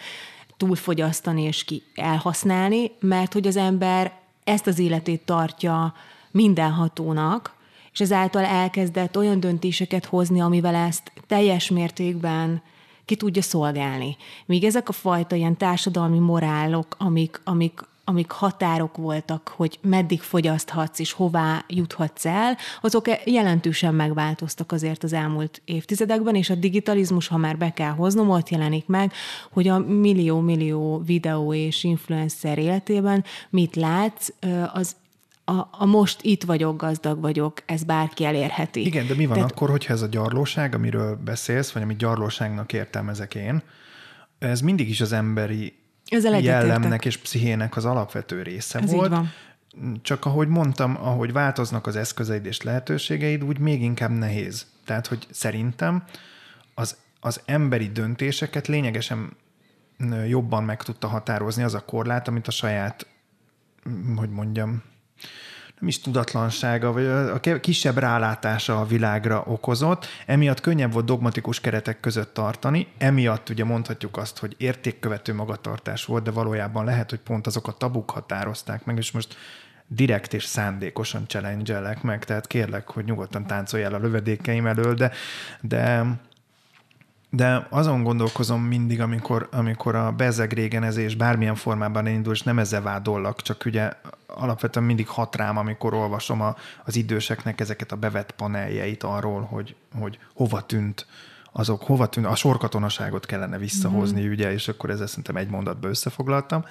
túlfogyasztani 0.56 1.42
és 1.42 1.64
ki 1.64 1.82
elhasználni, 1.94 2.90
mert 3.00 3.32
hogy 3.32 3.46
az 3.46 3.56
ember 3.56 4.12
ezt 4.44 4.66
az 4.66 4.78
életét 4.78 5.20
tartja 5.20 5.94
mindenhatónak, 6.30 7.54
és 7.92 8.00
ezáltal 8.00 8.44
elkezdett 8.44 9.16
olyan 9.16 9.40
döntéseket 9.40 10.04
hozni, 10.04 10.40
amivel 10.40 10.74
ezt 10.74 11.12
teljes 11.26 11.70
mértékben 11.70 12.62
ki 13.04 13.16
tudja 13.16 13.42
szolgálni. 13.42 14.16
Míg 14.46 14.64
ezek 14.64 14.88
a 14.88 14.92
fajta 14.92 15.36
ilyen 15.36 15.56
társadalmi 15.56 16.18
morálok, 16.18 16.96
amik, 16.98 17.40
amik 17.44 17.80
amik 18.04 18.30
határok 18.30 18.96
voltak, 18.96 19.48
hogy 19.56 19.78
meddig 19.82 20.20
fogyaszthatsz 20.20 20.98
és 20.98 21.12
hová 21.12 21.64
juthatsz 21.68 22.26
el, 22.26 22.56
azok 22.80 23.06
jelentősen 23.24 23.94
megváltoztak 23.94 24.72
azért 24.72 25.04
az 25.04 25.12
elmúlt 25.12 25.62
évtizedekben, 25.64 26.34
és 26.34 26.50
a 26.50 26.54
digitalizmus, 26.54 27.28
ha 27.28 27.36
már 27.36 27.58
be 27.58 27.72
kell 27.72 27.90
hoznom, 27.90 28.30
ott 28.30 28.48
jelenik 28.48 28.86
meg, 28.86 29.12
hogy 29.50 29.68
a 29.68 29.78
millió-millió 29.78 31.02
videó 31.06 31.54
és 31.54 31.84
influencer 31.84 32.58
életében 32.58 33.24
mit 33.50 33.76
látsz, 33.76 34.28
az 34.72 34.96
a, 35.44 35.68
a 35.70 35.86
most 35.86 36.22
itt 36.22 36.42
vagyok, 36.42 36.80
gazdag 36.80 37.20
vagyok, 37.20 37.62
ez 37.66 37.84
bárki 37.84 38.24
elérheti. 38.24 38.86
Igen, 38.86 39.06
de 39.06 39.14
mi 39.14 39.26
van 39.26 39.34
Tehát... 39.36 39.50
akkor, 39.50 39.70
hogyha 39.70 39.92
ez 39.92 40.02
a 40.02 40.06
gyarlóság, 40.06 40.74
amiről 40.74 41.16
beszélsz, 41.24 41.70
vagy 41.70 41.82
amit 41.82 41.96
gyarlóságnak 41.96 42.72
értelmezek 42.72 43.34
én, 43.34 43.62
ez 44.38 44.60
mindig 44.60 44.88
is 44.88 45.00
az 45.00 45.12
emberi 45.12 45.81
ezzel 46.12 46.40
jellemnek 46.40 47.04
és 47.04 47.16
pszichének 47.16 47.76
az 47.76 47.84
alapvető 47.84 48.42
része 48.42 48.78
Ez 48.78 48.92
volt. 48.92 49.12
Így 49.12 49.18
van. 49.18 49.32
Csak 50.02 50.24
ahogy 50.24 50.48
mondtam, 50.48 50.96
ahogy 51.00 51.32
változnak 51.32 51.86
az 51.86 51.96
eszközeid 51.96 52.46
és 52.46 52.62
lehetőségeid, 52.62 53.44
úgy 53.44 53.58
még 53.58 53.82
inkább 53.82 54.10
nehéz. 54.10 54.66
Tehát, 54.84 55.06
hogy 55.06 55.26
szerintem 55.30 56.04
az, 56.74 56.96
az 57.20 57.40
emberi 57.44 57.88
döntéseket 57.88 58.66
lényegesen 58.66 59.36
jobban 60.28 60.64
meg 60.64 60.82
tudta 60.82 61.06
határozni 61.06 61.62
az 61.62 61.74
a 61.74 61.84
korlát, 61.84 62.28
amit 62.28 62.46
a 62.46 62.50
saját, 62.50 63.06
hogy 64.16 64.30
mondjam, 64.30 64.82
nem 65.82 65.90
is 65.90 66.00
tudatlansága, 66.00 66.92
vagy 66.92 67.06
a 67.06 67.60
kisebb 67.60 67.98
rálátása 67.98 68.80
a 68.80 68.86
világra 68.86 69.42
okozott, 69.46 70.06
emiatt 70.26 70.60
könnyebb 70.60 70.92
volt 70.92 71.04
dogmatikus 71.04 71.60
keretek 71.60 72.00
között 72.00 72.34
tartani, 72.34 72.86
emiatt 72.98 73.48
ugye 73.48 73.64
mondhatjuk 73.64 74.16
azt, 74.16 74.38
hogy 74.38 74.54
értékkövető 74.58 75.34
magatartás 75.34 76.04
volt, 76.04 76.22
de 76.24 76.30
valójában 76.30 76.84
lehet, 76.84 77.10
hogy 77.10 77.18
pont 77.18 77.46
azok 77.46 77.68
a 77.68 77.72
tabuk 77.72 78.10
határozták 78.10 78.84
meg, 78.84 78.96
és 78.96 79.10
most 79.10 79.36
direkt 79.86 80.34
és 80.34 80.44
szándékosan 80.44 81.28
challenge 81.28 81.96
meg, 82.02 82.24
tehát 82.24 82.46
kérlek, 82.46 82.90
hogy 82.90 83.04
nyugodtan 83.04 83.46
táncoljál 83.46 83.94
a 83.94 83.98
lövedékeim 83.98 84.66
elől, 84.66 84.94
de, 84.94 85.10
de 85.60 86.04
de 87.34 87.66
azon 87.70 88.02
gondolkozom 88.02 88.62
mindig, 88.62 89.00
amikor, 89.00 89.48
amikor 89.52 89.94
a 89.94 90.10
bezegrégenezés 90.10 91.14
bármilyen 91.14 91.54
formában 91.54 92.06
indul, 92.06 92.32
és 92.32 92.42
nem 92.42 92.58
ezzel 92.58 92.82
vádollak, 92.82 93.42
csak 93.42 93.62
ugye 93.64 93.92
alapvetően 94.26 94.86
mindig 94.86 95.08
hat 95.08 95.36
rám, 95.36 95.56
amikor 95.56 95.94
olvasom 95.94 96.40
a, 96.40 96.56
az 96.84 96.96
időseknek 96.96 97.60
ezeket 97.60 97.92
a 97.92 97.96
bevett 97.96 98.30
paneljeit 98.30 99.02
arról, 99.02 99.40
hogy, 99.42 99.74
hogy 99.98 100.18
hova 100.34 100.66
tűnt 100.66 101.06
azok, 101.52 101.82
hova 101.82 102.08
tűnt, 102.08 102.26
a 102.26 102.34
sorkatonaságot 102.34 103.26
kellene 103.26 103.58
visszahozni, 103.58 104.26
mm. 104.26 104.30
ugye, 104.30 104.52
és 104.52 104.68
akkor 104.68 104.90
ezzel 104.90 105.06
szerintem 105.06 105.36
egy 105.36 105.48
mondatba 105.48 105.88
összefoglaltam 105.88 106.64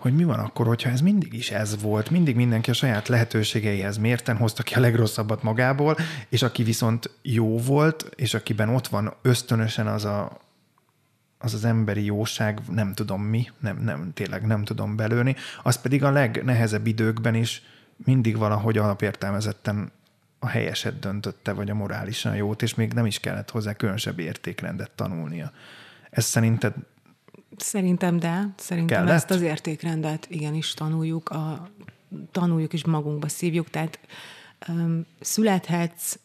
hogy 0.00 0.14
mi 0.14 0.24
van 0.24 0.38
akkor, 0.38 0.66
hogyha 0.66 0.90
ez 0.90 1.00
mindig 1.00 1.32
is 1.32 1.50
ez 1.50 1.82
volt, 1.82 2.10
mindig 2.10 2.36
mindenki 2.36 2.70
a 2.70 2.74
saját 2.74 3.08
lehetőségeihez 3.08 3.96
mérten 3.96 4.36
hozta 4.36 4.62
ki 4.62 4.74
a 4.74 4.80
legrosszabbat 4.80 5.42
magából, 5.42 5.96
és 6.28 6.42
aki 6.42 6.62
viszont 6.62 7.10
jó 7.22 7.58
volt, 7.58 8.10
és 8.16 8.34
akiben 8.34 8.68
ott 8.68 8.86
van 8.86 9.14
ösztönösen 9.22 9.86
az 9.86 10.04
a, 10.04 10.38
az, 11.38 11.54
az 11.54 11.64
emberi 11.64 12.04
jóság, 12.04 12.60
nem 12.70 12.94
tudom 12.94 13.22
mi, 13.22 13.48
nem, 13.58 13.78
nem, 13.82 14.10
tényleg 14.14 14.46
nem 14.46 14.64
tudom 14.64 14.96
belőni, 14.96 15.36
az 15.62 15.80
pedig 15.80 16.04
a 16.04 16.10
legnehezebb 16.10 16.86
időkben 16.86 17.34
is 17.34 17.62
mindig 18.04 18.36
valahogy 18.36 18.78
alapértelmezetten 18.78 19.92
a 20.38 20.46
helyeset 20.46 20.98
döntötte, 20.98 21.52
vagy 21.52 21.70
a 21.70 21.74
morálisan 21.74 22.36
jót, 22.36 22.62
és 22.62 22.74
még 22.74 22.92
nem 22.92 23.06
is 23.06 23.20
kellett 23.20 23.50
hozzá 23.50 23.72
különösebb 23.72 24.18
értékrendet 24.18 24.90
tanulnia. 24.90 25.52
Ez 26.10 26.24
szerinted 26.24 26.74
Szerintem 27.62 28.18
de. 28.18 28.48
Szerintem 28.56 28.96
Kellett? 28.96 29.14
ezt 29.14 29.30
az 29.30 29.40
értékrendet 29.40 30.26
igenis 30.30 30.74
tanuljuk, 30.74 31.28
a, 31.28 31.68
tanuljuk 32.32 32.72
és 32.72 32.84
magunkba 32.84 33.28
szívjuk. 33.28 33.70
Tehát 33.70 33.98
um, 34.68 35.06
születhetsz 35.20 36.18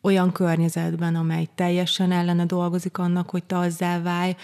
olyan 0.00 0.32
környezetben, 0.32 1.14
amely 1.14 1.48
teljesen 1.54 2.12
ellene 2.12 2.46
dolgozik 2.46 2.98
annak, 2.98 3.30
hogy 3.30 3.44
te 3.44 3.58
azzá 3.58 4.02
válj, 4.02 4.36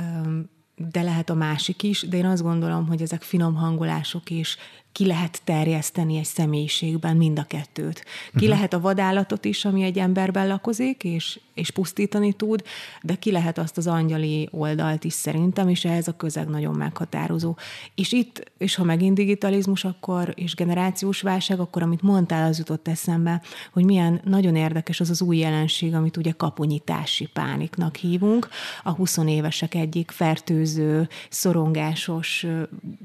um, 0.00 0.50
de 0.76 1.02
lehet 1.02 1.30
a 1.30 1.34
másik 1.34 1.82
is, 1.82 2.08
de 2.08 2.16
én 2.16 2.26
azt 2.26 2.42
gondolom, 2.42 2.86
hogy 2.86 3.02
ezek 3.02 3.22
finom 3.22 3.54
hangolások 3.54 4.30
is, 4.30 4.56
ki 4.92 5.06
lehet 5.06 5.40
terjeszteni 5.44 6.16
egy 6.16 6.24
személyiségben 6.24 7.16
mind 7.16 7.38
a 7.38 7.44
kettőt. 7.44 8.04
Ki 8.04 8.34
uh-huh. 8.34 8.48
lehet 8.48 8.72
a 8.72 8.80
vadállatot 8.80 9.44
is, 9.44 9.64
ami 9.64 9.82
egy 9.82 9.98
emberben 9.98 10.48
lakozik, 10.48 11.04
és, 11.04 11.40
és 11.60 11.70
pusztítani 11.70 12.32
tud, 12.32 12.62
de 13.02 13.14
ki 13.14 13.30
lehet 13.30 13.58
azt 13.58 13.76
az 13.76 13.86
angyali 13.86 14.48
oldalt 14.52 15.04
is 15.04 15.12
szerintem, 15.12 15.68
és 15.68 15.84
ehhez 15.84 16.08
a 16.08 16.16
közeg 16.16 16.48
nagyon 16.48 16.74
meghatározó. 16.74 17.56
És 17.94 18.12
itt, 18.12 18.52
és 18.58 18.74
ha 18.74 18.84
megint 18.84 19.14
digitalizmus, 19.14 19.84
akkor, 19.84 20.32
és 20.36 20.54
generációs 20.54 21.20
válság, 21.20 21.60
akkor 21.60 21.82
amit 21.82 22.02
mondtál, 22.02 22.48
az 22.48 22.58
jutott 22.58 22.88
eszembe, 22.88 23.42
hogy 23.72 23.84
milyen 23.84 24.20
nagyon 24.24 24.56
érdekes 24.56 25.00
az 25.00 25.10
az 25.10 25.22
új 25.22 25.36
jelenség, 25.36 25.94
amit 25.94 26.16
ugye 26.16 26.30
kaponyitási 26.30 27.26
pániknak 27.32 27.96
hívunk. 27.96 28.48
A 28.82 28.90
20 28.90 29.16
évesek 29.16 29.74
egyik 29.74 30.10
fertőző, 30.10 31.08
szorongásos 31.28 32.46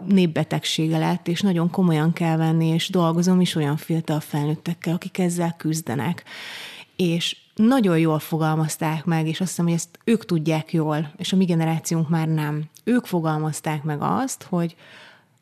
népbetegsége 0.08 0.98
lett, 0.98 1.28
és 1.28 1.42
nagyon 1.42 1.70
komolyan 1.70 2.14
kell 2.14 2.38
venni, 2.38 2.68
és 2.68 2.90
dolgozom 2.90 3.42
is 3.42 3.56
olyan 3.56 3.78
fiatal 3.78 4.20
felnőttekkel, 4.20 4.94
akik 4.94 5.18
ezzel 5.18 5.56
küzdenek. 5.58 6.24
És 6.96 7.38
nagyon 7.56 8.00
jól 8.00 8.20
fogalmazták 8.20 9.06
meg, 9.06 9.28
és 9.28 9.42
azt 9.42 9.50
hiszem, 9.50 9.66
hogy 9.66 9.74
ezt 9.74 10.00
ők 10.04 10.26
tudják 10.26 10.74
jól, 10.74 11.14
és 11.18 11.34
a 11.34 11.36
mi 11.36 11.46
generációnk 11.46 12.10
már 12.10 12.28
nem. 12.28 12.64
Ők 12.84 13.06
fogalmazták 13.06 13.84
meg 13.84 13.98
azt, 14.02 14.44
hogy 14.44 14.76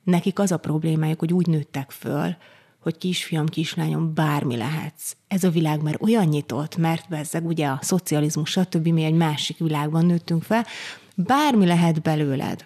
nekik 0.04 0.40
az 0.40 0.52
a 0.52 0.58
problémájuk, 0.58 1.20
hogy 1.20 1.34
úgy 1.34 1.48
nőttek 1.48 1.92
föl, 1.92 2.36
hogy 2.80 2.98
kisfiam, 2.98 3.46
kislányom, 3.46 4.14
bármi 4.14 4.58
lehetsz. 4.58 5.16
Ez 5.28 5.44
a 5.44 5.50
világ 5.50 5.82
már 5.82 5.98
olyan 6.00 6.26
nyitott, 6.26 6.78
mert 6.78 7.10
bezzeg 7.10 7.46
ugye 7.46 7.68
a 7.68 7.80
szocializmus, 7.82 8.50
stb. 8.50 8.88
mi 8.88 9.04
egy 9.04 9.14
másik 9.14 9.58
világban 9.58 10.06
nőttünk 10.06 10.44
fel, 10.44 10.66
bármi 11.16 11.66
lehet 11.66 12.02
belőled 12.02 12.66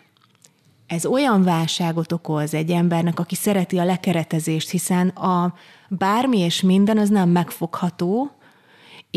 ez 0.87 1.05
olyan 1.05 1.43
válságot 1.43 2.11
okoz 2.11 2.53
egy 2.53 2.71
embernek, 2.71 3.19
aki 3.19 3.35
szereti 3.35 3.77
a 3.77 3.85
lekeretezést, 3.85 4.69
hiszen 4.69 5.07
a 5.07 5.53
bármi 5.87 6.39
és 6.39 6.61
minden 6.61 6.97
az 6.97 7.09
nem 7.09 7.29
megfogható, 7.29 8.31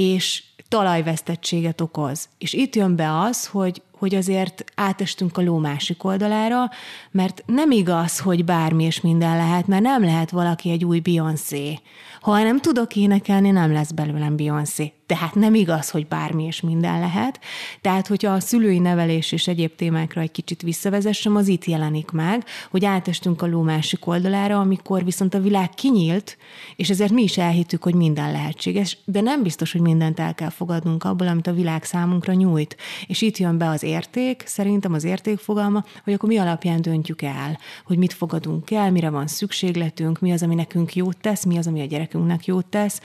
és 0.00 0.28
talajvesztettséget 0.68 1.80
okoz. 1.80 2.28
És 2.38 2.52
itt 2.52 2.74
jön 2.74 2.96
be 2.96 3.18
az, 3.18 3.46
hogy, 3.46 3.82
hogy 3.98 4.14
azért 4.14 4.64
átestünk 4.74 5.36
a 5.36 5.42
ló 5.42 5.58
másik 5.58 6.04
oldalára, 6.04 6.70
mert 7.10 7.42
nem 7.46 7.70
igaz, 7.70 8.18
hogy 8.18 8.44
bármi 8.44 8.84
és 8.84 9.00
minden 9.00 9.36
lehet, 9.36 9.66
mert 9.66 9.82
nem 9.82 10.04
lehet 10.04 10.30
valaki 10.30 10.70
egy 10.70 10.84
új 10.84 11.00
Beyoncé. 11.00 11.78
Ha 12.20 12.42
nem 12.42 12.60
tudok 12.60 12.96
énekelni, 12.96 13.50
nem 13.50 13.72
lesz 13.72 13.90
belőlem 13.90 14.36
Beyoncé. 14.36 14.92
Tehát 15.06 15.34
nem 15.34 15.54
igaz, 15.54 15.90
hogy 15.90 16.06
bármi 16.06 16.44
és 16.44 16.60
minden 16.60 17.00
lehet. 17.00 17.40
Tehát, 17.80 18.06
hogyha 18.06 18.32
a 18.32 18.40
szülői 18.40 18.78
nevelés 18.78 19.32
és 19.32 19.48
egyéb 19.48 19.74
témákra 19.74 20.20
egy 20.20 20.30
kicsit 20.30 20.62
visszavezessem, 20.62 21.36
az 21.36 21.48
itt 21.48 21.64
jelenik 21.64 22.10
meg, 22.10 22.44
hogy 22.70 22.84
átestünk 22.84 23.42
a 23.42 23.46
ló 23.46 23.62
másik 23.62 24.06
oldalára, 24.06 24.60
amikor 24.60 25.04
viszont 25.04 25.34
a 25.34 25.40
világ 25.40 25.70
kinyílt, 25.70 26.36
és 26.76 26.90
ezért 26.90 27.12
mi 27.12 27.22
is 27.22 27.38
elhittük, 27.38 27.82
hogy 27.82 27.94
minden 27.94 28.32
lehetséges, 28.32 28.98
de 29.04 29.20
nem 29.20 29.42
biztos, 29.42 29.72
hogy 29.72 29.80
mindent 29.80 30.20
el 30.20 30.34
kell 30.34 30.49
fogadnunk 30.50 31.04
abból, 31.04 31.28
amit 31.28 31.46
a 31.46 31.52
világ 31.52 31.84
számunkra 31.84 32.32
nyújt. 32.32 32.76
És 33.06 33.22
itt 33.22 33.38
jön 33.38 33.58
be 33.58 33.68
az 33.68 33.82
érték, 33.82 34.42
szerintem 34.46 34.92
az 34.92 35.04
értékfogalma, 35.04 35.84
hogy 36.04 36.12
akkor 36.12 36.28
mi 36.28 36.36
alapján 36.36 36.82
döntjük 36.82 37.22
el, 37.22 37.58
hogy 37.84 37.98
mit 37.98 38.12
fogadunk 38.12 38.70
el, 38.70 38.90
mire 38.90 39.10
van 39.10 39.26
szükségletünk, 39.26 40.20
mi 40.20 40.32
az, 40.32 40.42
ami 40.42 40.54
nekünk 40.54 40.94
jót 40.94 41.16
tesz, 41.16 41.44
mi 41.44 41.58
az, 41.58 41.66
ami 41.66 41.80
a 41.80 41.86
gyerekünknek 41.86 42.46
jót 42.46 42.66
tesz, 42.66 43.00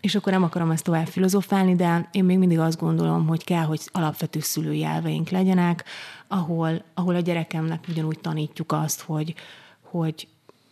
és 0.00 0.14
akkor 0.14 0.32
nem 0.32 0.42
akarom 0.42 0.70
ezt 0.70 0.84
tovább 0.84 1.06
filozofálni, 1.06 1.74
de 1.74 2.08
én 2.12 2.24
még 2.24 2.38
mindig 2.38 2.58
azt 2.58 2.78
gondolom, 2.78 3.26
hogy 3.26 3.44
kell, 3.44 3.64
hogy 3.64 3.80
alapvető 3.92 4.40
szülői 4.40 4.84
elveink 4.84 5.28
legyenek, 5.28 5.84
ahol, 6.28 6.82
ahol 6.94 7.14
a 7.14 7.20
gyerekemnek 7.20 7.84
ugyanúgy 7.88 8.18
tanítjuk 8.18 8.72
azt, 8.72 9.00
hogy, 9.00 9.34
hogy 9.82 10.28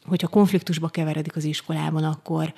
hogyha 0.07 0.29
konfliktusba 0.29 0.89
keveredik 0.89 1.37
az 1.37 1.45
iskolában, 1.45 2.05
akkor 2.05 2.55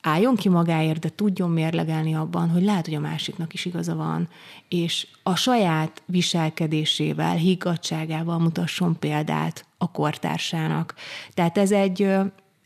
álljon 0.00 0.36
ki 0.36 0.48
magáért, 0.48 0.98
de 0.98 1.08
tudjon 1.08 1.50
mérlegelni 1.50 2.14
abban, 2.14 2.48
hogy 2.48 2.62
lehet, 2.62 2.84
hogy 2.84 2.94
a 2.94 3.00
másiknak 3.00 3.54
is 3.54 3.64
igaza 3.64 3.94
van, 3.94 4.28
és 4.68 5.06
a 5.22 5.36
saját 5.36 6.02
viselkedésével, 6.06 7.36
higgadságával 7.36 8.38
mutasson 8.38 8.98
példát 8.98 9.64
a 9.78 9.90
kortársának. 9.90 10.94
Tehát 11.34 11.58
ez 11.58 11.70
egy, 11.70 12.02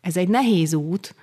ez 0.01 0.17
egy 0.17 0.29
nehéz 0.29 0.75
út, 0.75 1.15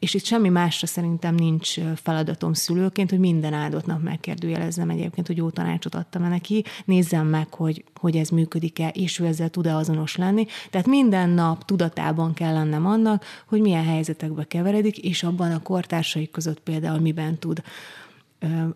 és 0.00 0.14
itt 0.14 0.24
semmi 0.24 0.48
másra 0.48 0.86
szerintem 0.86 1.34
nincs 1.34 1.74
feladatom 1.94 2.52
szülőként, 2.52 3.10
hogy 3.10 3.18
minden 3.18 3.52
áldott 3.52 3.86
nap 3.86 4.02
megkérdőjelezzem 4.02 4.90
egyébként, 4.90 5.26
hogy 5.26 5.36
jó 5.36 5.50
tanácsot 5.50 5.94
adtam 5.94 6.28
neki, 6.28 6.64
nézzem 6.84 7.26
meg, 7.26 7.54
hogy, 7.54 7.84
hogy 7.94 8.16
ez 8.16 8.28
működik-e, 8.28 8.88
és 8.88 9.18
ő 9.18 9.26
ezzel 9.26 9.48
tud-e 9.48 9.76
azonos 9.76 10.16
lenni. 10.16 10.46
Tehát 10.70 10.86
minden 10.86 11.30
nap 11.30 11.64
tudatában 11.64 12.34
kell 12.34 12.52
lennem 12.52 12.86
annak, 12.86 13.24
hogy 13.46 13.60
milyen 13.60 13.84
helyzetekbe 13.84 14.44
keveredik, 14.44 14.98
és 14.98 15.22
abban 15.22 15.52
a 15.52 15.62
kortársai 15.62 16.30
között 16.30 16.60
például 16.60 17.00
miben 17.00 17.38
tud 17.38 17.62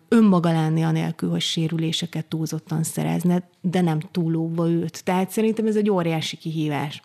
önmaga 0.07 0.51
lenni 0.51 0.83
anélkül, 0.83 1.29
hogy 1.29 1.41
sérüléseket 1.41 2.25
túlzottan 2.25 2.83
szerezne, 2.83 3.49
de 3.61 3.81
nem 3.81 3.99
túlóva 3.99 4.69
őt. 4.69 5.03
Tehát 5.03 5.29
szerintem 5.29 5.67
ez 5.67 5.75
egy 5.75 5.89
óriási 5.89 6.37
kihívás. 6.37 7.01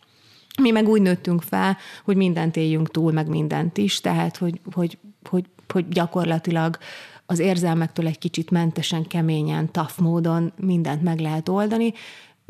Mi 0.60 0.70
meg 0.70 0.88
úgy 0.88 1.02
nőttünk 1.02 1.42
fel, 1.42 1.76
hogy 2.04 2.16
mindent 2.16 2.56
éljünk 2.56 2.90
túl, 2.90 3.12
meg 3.12 3.28
mindent 3.28 3.78
is, 3.78 4.00
tehát 4.00 4.36
hogy, 4.36 4.60
hogy, 4.72 4.98
hogy, 5.28 5.44
hogy 5.72 5.88
gyakorlatilag 5.88 6.78
az 7.26 7.38
érzelmektől 7.38 8.06
egy 8.06 8.18
kicsit 8.18 8.50
mentesen, 8.50 9.06
keményen, 9.06 9.72
tough 9.72 9.98
módon 10.00 10.52
mindent 10.56 11.02
meg 11.02 11.18
lehet 11.18 11.48
oldani, 11.48 11.92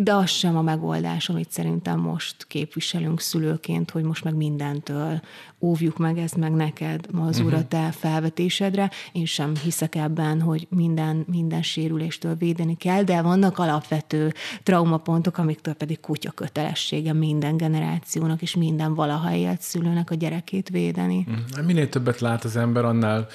de 0.03 0.15
az 0.15 0.31
sem 0.31 0.57
a 0.57 0.63
megoldás, 0.63 1.29
amit 1.29 1.51
szerintem 1.51 1.99
most 1.99 2.47
képviselünk 2.47 3.21
szülőként, 3.21 3.91
hogy 3.91 4.03
most 4.03 4.25
meg 4.25 4.35
mindentől 4.35 5.21
óvjuk 5.61 5.99
meg 5.99 6.19
ezt 6.19 6.37
meg 6.37 6.53
neked, 6.53 7.07
ma 7.11 7.27
az 7.27 7.41
uh-huh. 7.41 7.69
te 7.69 7.91
felvetésedre. 7.91 8.91
Én 9.13 9.25
sem 9.25 9.57
hiszek 9.57 9.95
ebben, 9.95 10.41
hogy 10.41 10.67
minden, 10.71 11.25
minden 11.27 11.63
sérüléstől 11.63 12.35
védeni 12.35 12.77
kell, 12.77 13.03
de 13.03 13.23
vannak 13.23 13.59
alapvető 13.59 14.33
traumapontok, 14.63 15.39
amiktől 15.39 15.75
pedig 15.75 16.01
kutya 16.01 16.31
kötelessége 16.31 17.13
minden 17.13 17.57
generációnak 17.57 18.43
és 18.43 18.57
minden 18.57 18.95
valaha 18.95 19.35
élt 19.35 19.61
szülőnek 19.61 20.11
a 20.11 20.15
gyerekét 20.15 20.69
védeni. 20.69 21.27
Uh-huh. 21.29 21.67
Minél 21.67 21.89
többet 21.89 22.21
lát 22.21 22.45
az 22.45 22.57
ember, 22.57 22.85
annál 22.85 23.27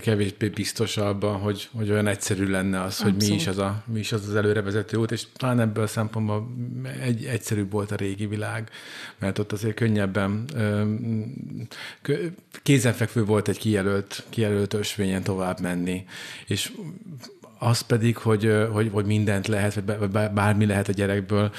kevésbé 0.00 0.48
biztos 0.48 0.96
abban, 0.96 1.38
hogy, 1.38 1.68
hogy 1.72 1.90
olyan 1.90 2.06
egyszerű 2.06 2.46
lenne 2.46 2.80
az, 2.80 2.86
Abszolút. 2.86 3.14
hogy 3.14 3.28
mi 3.28 3.34
is 3.34 3.46
az, 3.46 3.58
a, 3.58 3.82
mi 3.86 3.98
is 3.98 4.12
az 4.12 4.28
az 4.28 4.34
előrevezető 4.34 4.96
út, 4.96 5.10
és 5.10 5.26
talán 5.36 5.60
ebből 5.60 5.84
a 5.84 5.86
szempontból 5.86 6.48
egy, 7.00 7.24
egyszerűbb 7.24 7.70
volt 7.70 7.90
a 7.90 7.96
régi 7.96 8.26
világ, 8.26 8.70
mert 9.18 9.38
ott 9.38 9.52
azért 9.52 9.74
könnyebben 9.74 10.44
kézenfekvő 12.62 13.24
volt 13.24 13.48
egy 13.48 13.58
kijelölt, 13.58 14.24
kijelölt 14.28 14.74
ösvényen 14.74 15.22
tovább 15.22 15.60
menni, 15.60 16.04
és 16.46 16.72
az 17.58 17.80
pedig, 17.80 18.16
hogy, 18.16 18.52
hogy, 18.72 18.90
hogy 18.92 19.04
mindent 19.04 19.46
lehet, 19.46 19.74
vagy 19.74 20.10
bármi 20.10 20.66
lehet 20.66 20.88
a 20.88 20.92
gyerekből, 20.92 21.52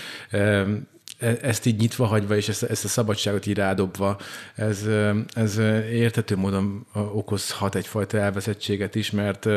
ezt 1.42 1.66
így 1.66 1.80
nyitva 1.80 2.06
hagyva, 2.06 2.36
és 2.36 2.50
ezt, 2.50 2.64
ezt 2.64 2.86
a 2.86 2.88
szabadságot 2.88 3.46
így 3.46 3.56
rádobva, 3.56 4.18
ez, 4.56 4.86
ez 5.34 5.58
értető 5.92 6.36
módon 6.36 6.86
okozhat 6.94 7.76
egyfajta 7.76 8.18
elveszettséget 8.18 8.96
is, 8.96 9.12
mert 9.12 9.48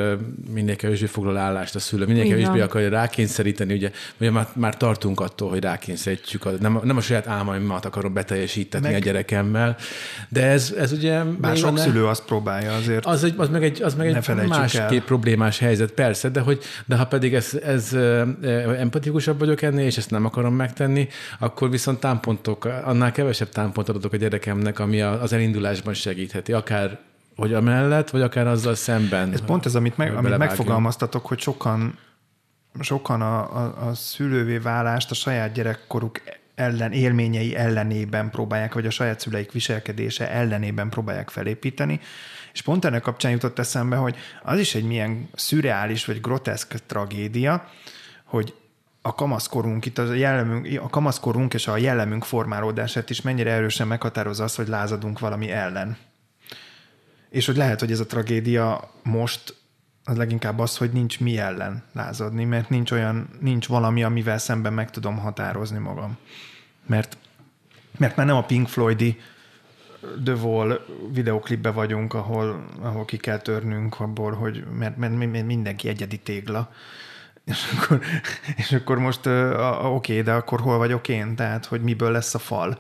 minél 0.53 0.77
kevésbé 0.77 1.07
foglal 1.07 1.37
állást 1.37 1.75
a 1.75 1.79
szülő, 1.79 2.07
minél 2.07 2.29
kevésbé 2.29 2.61
akarja 2.61 2.89
rákényszeríteni, 2.89 3.75
ugye, 3.75 3.91
ugye 4.21 4.31
már, 4.31 4.49
már 4.53 4.77
tartunk 4.77 5.21
attól, 5.21 5.49
hogy 5.51 5.63
rákényszerítjük, 5.63 6.45
a, 6.45 6.51
nem, 6.61 6.81
nem 6.83 6.97
a 6.97 7.01
saját 7.01 7.27
álmaimat 7.27 7.85
akarom 7.85 8.13
beteljesíteni 8.13 8.87
meg, 8.87 8.95
a 8.95 8.99
gyerekemmel, 8.99 9.77
de 10.29 10.47
ez, 10.47 10.75
ez 10.79 10.93
ugye... 10.93 11.25
Bár 11.25 11.57
sok 11.57 11.75
ne, 11.75 11.81
szülő 11.81 12.07
azt 12.07 12.25
próbálja 12.25 12.75
azért. 12.75 13.07
Az, 13.07 13.25
egy, 13.25 13.35
az 13.37 13.49
meg 13.49 13.65
egy, 13.65 13.83
az 13.83 13.95
meg 13.95 14.07
egy 14.07 14.49
másképp 14.49 15.05
problémás 15.05 15.59
helyzet, 15.59 15.91
persze, 15.91 16.29
de, 16.29 16.41
hogy, 16.41 16.63
de 16.87 16.97
ha 16.97 17.07
pedig 17.07 17.35
ez, 17.35 17.59
ez 17.65 17.93
empatikusabb 18.79 19.39
vagyok 19.39 19.63
ennél, 19.63 19.87
és 19.87 19.97
ezt 19.97 20.11
nem 20.11 20.25
akarom 20.25 20.55
megtenni, 20.55 21.09
akkor 21.39 21.50
viszont 21.59 22.01
támpontok, 22.01 22.65
annál 22.65 23.13
kevesebb 23.13 23.49
támpontot 23.49 23.97
adok 23.97 24.13
a 24.13 24.17
gyerekemnek, 24.17 24.79
ami 24.79 25.01
az 25.01 25.33
elindulásban 25.33 25.95
segítheti, 25.95 26.53
akár 26.53 26.99
hogy 27.37 27.55
amellett, 27.55 28.11
vagy 28.11 28.21
akár 28.23 28.47
azzal 28.47 28.75
szemben. 28.75 29.33
Ez 29.33 29.45
pont 29.45 29.67
ez, 29.67 29.75
amit, 29.75 29.97
meg, 29.97 30.17
amit 30.17 30.37
megfogalmaztatok, 30.37 31.27
hogy 31.27 31.39
sokan, 31.39 31.99
sokan 32.81 33.23
a, 33.23 33.57
a, 33.57 33.89
a 33.89 33.95
szülővé 33.95 34.59
válást 34.59 35.11
a 35.11 35.15
saját 35.15 35.53
gyerekkoruk 35.53 36.21
ellen, 36.55 36.93
élményei 36.93 37.57
ellenében 37.57 38.31
próbálják, 38.31 38.75
vagy 38.75 38.87
a 38.87 38.91
saját 38.91 39.21
szüleik 39.21 39.53
viselkedése 39.53 40.31
ellenében 40.31 40.89
próbálják 40.89 41.31
felépíteni. 41.31 42.01
És 42.53 42.63
pont 42.63 42.85
ennek 42.85 43.03
kapcsán 43.03 43.31
jutott 43.31 43.59
eszembe, 43.59 43.97
hogy 43.97 44.17
az 44.43 44.59
is 44.59 44.75
egy 44.75 44.85
milyen 44.85 45.29
szürreális 45.35 46.05
vagy 46.05 46.21
groteszk 46.21 46.75
tragédia, 46.87 47.69
hogy 48.25 48.55
a 49.03 49.15
kamaszkorunk, 49.15 49.87
itt 49.87 49.99
a, 49.99 50.13
jellemünk, 50.13 50.83
a 50.83 50.89
kamaszkorunk 50.89 51.55
és 51.55 51.67
a 51.67 51.77
jellemünk 51.77 52.25
formálódását 52.25 53.11
is 53.11 53.21
mennyire 53.21 53.51
erősen 53.51 53.87
meghatározza 53.87 54.45
az, 54.45 54.55
hogy 54.55 54.69
lázadunk 54.69 55.19
valami 55.19 55.51
ellen. 55.51 55.97
És 57.31 57.47
hogy 57.47 57.57
lehet, 57.57 57.81
hogy 57.81 57.93
ez 57.93 58.01
a 58.01 58.07
tragédia 58.07 58.91
most 59.03 59.55
az 60.05 60.17
leginkább 60.17 60.59
az, 60.59 60.77
hogy 60.77 60.91
nincs 60.93 61.21
mi 61.21 61.39
ellen 61.39 61.83
lázadni, 61.93 62.45
mert 62.45 62.69
nincs 62.69 62.91
olyan, 62.91 63.29
nincs 63.41 63.67
valami, 63.67 64.03
amivel 64.03 64.39
szemben 64.39 64.73
meg 64.73 64.91
tudom 64.91 65.19
határozni 65.19 65.79
magam. 65.79 66.19
Mert, 66.87 67.17
mert 67.99 68.17
már 68.17 68.27
nem 68.27 68.37
a 68.37 68.45
Pink 68.45 68.69
Floydi 68.69 69.21
The 70.25 70.35
Wall 70.35 70.81
videoklipbe 71.13 71.71
vagyunk, 71.71 72.15
ahol, 72.15 72.65
ahol 72.81 73.05
ki 73.05 73.17
kell 73.17 73.39
törnünk 73.39 74.01
abból, 74.01 74.33
hogy 74.33 74.65
mert, 74.79 74.97
mert 74.97 75.17
mindenki 75.47 75.89
egyedi 75.89 76.19
tégla, 76.19 76.73
és 77.45 77.75
akkor, 77.77 78.01
és 78.57 78.73
akkor 78.73 78.99
most 78.99 79.27
uh, 79.27 79.95
oké, 79.95 80.13
okay, 80.13 80.23
de 80.23 80.33
akkor 80.33 80.61
hol 80.61 80.79
vagyok 80.79 81.09
én? 81.09 81.35
Tehát, 81.35 81.67
hogy 81.67 81.83
miből 81.83 82.11
lesz 82.11 82.35
a 82.35 82.39
fal? 82.39 82.79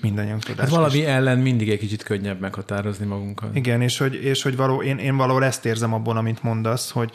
Mindannyian 0.00 0.38
tudás. 0.38 0.60
Hát 0.60 0.68
valami 0.68 0.98
és... 0.98 1.06
ellen 1.06 1.38
mindig 1.38 1.70
egy 1.70 1.78
kicsit 1.78 2.02
könnyebb 2.02 2.40
meghatározni 2.40 3.06
magunkat. 3.06 3.56
Igen, 3.56 3.80
és 3.80 3.98
hogy, 3.98 4.14
és 4.14 4.42
hogy 4.42 4.56
való, 4.56 4.82
én, 4.82 4.98
én 4.98 5.16
valahol 5.16 5.44
ezt 5.44 5.64
érzem 5.64 5.94
abból, 5.94 6.16
amit 6.16 6.42
mondasz, 6.42 6.90
hogy, 6.90 7.10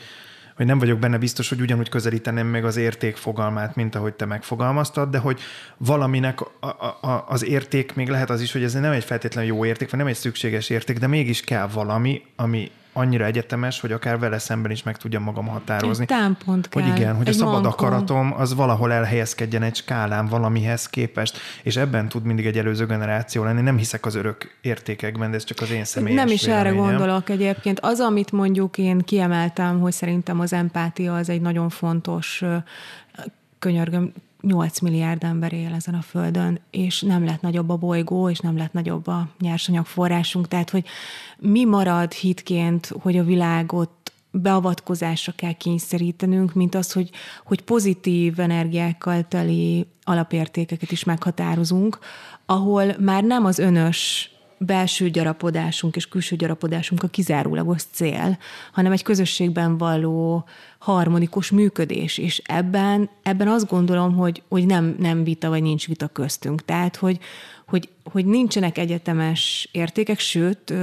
hogy 0.56 0.66
nem 0.66 0.78
vagyok 0.78 0.98
benne 0.98 1.18
biztos, 1.18 1.48
hogy 1.48 1.60
ugyanúgy 1.60 1.88
közelíteném 1.88 2.46
meg 2.46 2.64
az 2.64 2.76
érték 2.76 3.16
fogalmát, 3.16 3.74
mint 3.74 3.94
ahogy 3.94 4.14
te 4.14 4.24
megfogalmaztad, 4.24 5.10
de 5.10 5.18
hogy 5.18 5.40
valaminek 5.76 6.40
a, 6.40 6.66
a, 6.66 7.24
az 7.28 7.44
érték 7.44 7.94
még 7.94 8.08
lehet 8.08 8.30
az 8.30 8.40
is, 8.40 8.52
hogy 8.52 8.62
ez 8.62 8.72
nem 8.72 8.92
egy 8.92 9.04
feltétlenül 9.04 9.50
jó 9.50 9.64
érték, 9.64 9.90
vagy 9.90 9.98
nem 9.98 10.08
egy 10.08 10.16
szükséges 10.16 10.70
érték, 10.70 10.98
de 10.98 11.06
mégis 11.06 11.40
kell 11.40 11.66
valami, 11.66 12.22
ami, 12.36 12.70
annyira 13.00 13.24
egyetemes, 13.24 13.80
hogy 13.80 13.92
akár 13.92 14.18
vele 14.18 14.38
szemben 14.38 14.70
is 14.70 14.82
meg 14.82 14.96
tudjam 14.96 15.22
magam 15.22 15.46
határozni. 15.46 16.06
Támpont 16.06 16.68
kell. 16.68 16.82
Hogy 16.82 16.96
igen, 16.96 17.16
hogy 17.16 17.28
egy 17.28 17.34
a 17.34 17.36
szabad 17.36 17.52
mankó. 17.52 17.68
akaratom 17.68 18.34
az 18.36 18.54
valahol 18.54 18.92
elhelyezkedjen 18.92 19.62
egy 19.62 19.74
skálán 19.76 20.26
valamihez 20.26 20.86
képest, 20.86 21.38
és 21.62 21.76
ebben 21.76 22.08
tud 22.08 22.24
mindig 22.24 22.46
egy 22.46 22.58
előző 22.58 22.86
generáció 22.86 23.44
lenni. 23.44 23.60
Nem 23.60 23.76
hiszek 23.76 24.06
az 24.06 24.14
örök 24.14 24.56
értékekben, 24.60 25.30
de 25.30 25.36
ez 25.36 25.44
csak 25.44 25.60
az 25.60 25.70
én 25.70 25.84
személyes 25.84 26.18
Nem 26.24 26.28
is 26.28 26.44
véleményem. 26.44 26.66
erre 26.66 26.90
gondolok 26.90 27.28
egyébként. 27.28 27.80
Az, 27.80 28.00
amit 28.00 28.32
mondjuk 28.32 28.78
én 28.78 28.98
kiemeltem, 28.98 29.80
hogy 29.80 29.92
szerintem 29.92 30.40
az 30.40 30.52
empátia 30.52 31.14
az 31.14 31.28
egy 31.28 31.40
nagyon 31.40 31.68
fontos 31.68 32.42
könyörgöm, 33.58 34.12
8 34.40 34.80
milliárd 34.80 35.24
ember 35.24 35.52
él 35.52 35.72
ezen 35.74 35.94
a 35.94 36.02
földön, 36.02 36.60
és 36.70 37.02
nem 37.02 37.24
lett 37.24 37.40
nagyobb 37.40 37.68
a 37.68 37.76
bolygó, 37.76 38.30
és 38.30 38.38
nem 38.38 38.56
lett 38.56 38.72
nagyobb 38.72 39.06
a 39.06 39.28
nyersanyagforrásunk. 39.40 40.48
Tehát, 40.48 40.70
hogy 40.70 40.84
mi 41.38 41.64
marad 41.64 42.12
hitként, 42.12 42.86
hogy 42.86 43.18
a 43.18 43.24
világot 43.24 43.90
beavatkozásra 44.30 45.32
kell 45.36 45.52
kényszerítenünk, 45.52 46.54
mint 46.54 46.74
az, 46.74 46.92
hogy, 46.92 47.10
hogy 47.44 47.60
pozitív 47.60 48.40
energiákkal 48.40 49.28
teli 49.28 49.86
alapértékeket 50.02 50.90
is 50.90 51.04
meghatározunk, 51.04 51.98
ahol 52.46 52.94
már 52.98 53.22
nem 53.22 53.44
az 53.44 53.58
önös 53.58 54.30
belső 54.62 55.10
gyarapodásunk 55.10 55.96
és 55.96 56.08
külső 56.08 56.36
gyarapodásunk 56.36 57.02
a 57.02 57.08
kizárólagos 57.08 57.82
cél, 57.92 58.38
hanem 58.72 58.92
egy 58.92 59.02
közösségben 59.02 59.78
való 59.78 60.44
harmonikus 60.78 61.50
működés, 61.50 62.18
és 62.18 62.42
ebben, 62.44 63.10
ebben 63.22 63.48
azt 63.48 63.68
gondolom, 63.68 64.16
hogy, 64.16 64.42
hogy 64.48 64.66
nem, 64.66 64.96
nem 64.98 65.24
vita, 65.24 65.48
vagy 65.48 65.62
nincs 65.62 65.86
vita 65.86 66.08
köztünk. 66.08 66.64
Tehát, 66.64 66.96
hogy, 66.96 67.18
hogy, 67.66 67.88
hogy 68.04 68.26
nincsenek 68.26 68.78
egyetemes 68.78 69.68
értékek, 69.72 70.18
sőt, 70.18 70.74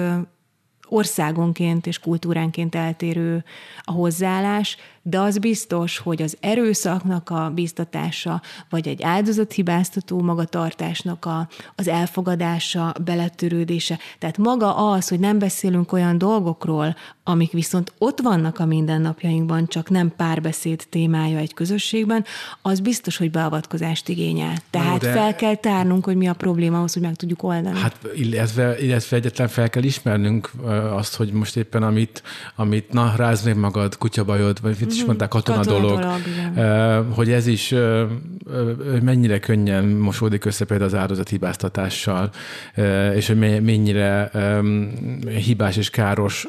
országonként 0.90 1.88
és 1.88 2.00
kultúránként 2.00 2.76
eltérő 2.76 3.44
a 3.82 3.92
hozzáállás, 3.92 4.78
de 5.10 5.20
az 5.20 5.38
biztos, 5.38 5.98
hogy 5.98 6.22
az 6.22 6.38
erőszaknak 6.40 7.30
a 7.30 7.52
biztatása, 7.56 8.42
vagy 8.70 8.88
egy 8.88 9.04
áldozathibáztató 9.04 10.22
magatartásnak 10.22 11.26
a, 11.26 11.48
az 11.76 11.88
elfogadása, 11.88 12.94
beletörődése, 13.04 14.00
tehát 14.20 14.38
maga 14.38 14.92
az, 14.92 15.08
hogy 15.08 15.20
nem 15.20 15.40
beszélünk 15.40 15.92
olyan 15.92 16.18
dolgokról, 16.18 16.96
amik 17.24 17.52
viszont 17.52 17.94
ott 17.98 18.20
vannak 18.20 18.60
a 18.60 18.66
mindennapjainkban, 18.66 19.68
csak 19.68 19.90
nem 19.90 20.14
párbeszéd 20.16 20.86
témája 20.90 21.38
egy 21.38 21.54
közösségben, 21.54 22.26
az 22.62 22.80
biztos, 22.80 23.18
hogy 23.18 23.32
beavatkozást 23.32 24.10
igényel. 24.10 24.56
Tehát 24.70 25.00
de... 25.00 25.12
fel 25.12 25.36
kell 25.36 25.56
tárnunk, 25.56 26.06
hogy 26.06 26.16
mi 26.16 26.28
a 26.28 26.34
probléma 26.34 26.78
ahhoz, 26.78 26.94
hogy 26.94 27.02
meg 27.02 27.16
tudjuk 27.16 27.44
oldani. 27.44 27.80
Hát 27.80 27.98
illetve, 28.16 28.80
illetve 28.80 29.18
egyetlen 29.18 29.48
fel 29.48 29.70
kell 29.70 29.84
ismernünk 29.84 30.52
azt, 30.92 31.16
hogy 31.16 31.32
most 31.32 31.58
éppen 31.58 31.84
amit, 31.84 32.24
amit 32.56 32.92
na, 32.92 33.14
rázd 33.16 33.46
meg 33.46 33.58
magad, 33.58 33.98
kutyabajod, 33.98 34.62
vagy 34.62 34.78
is 34.98 35.04
mhm. 35.04 35.08
mondták, 35.08 35.30
katona, 35.30 35.58
katona 35.58 35.80
dolog, 35.80 36.00
dolog 36.56 37.14
hogy 37.14 37.32
ez 37.32 37.48
is 37.48 37.74
mennyire 39.02 39.40
könnyen 39.40 39.86
mosódik 39.86 40.46
össze 40.46 40.66
például 40.66 40.90
az 40.90 40.96
áldozat 40.96 41.30
hibáztatással, 41.30 42.30
és 43.16 43.28
hogy 43.28 43.38
mennyire 43.64 44.32
hibás 45.26 45.78
és 45.78 45.90
káros 45.90 46.48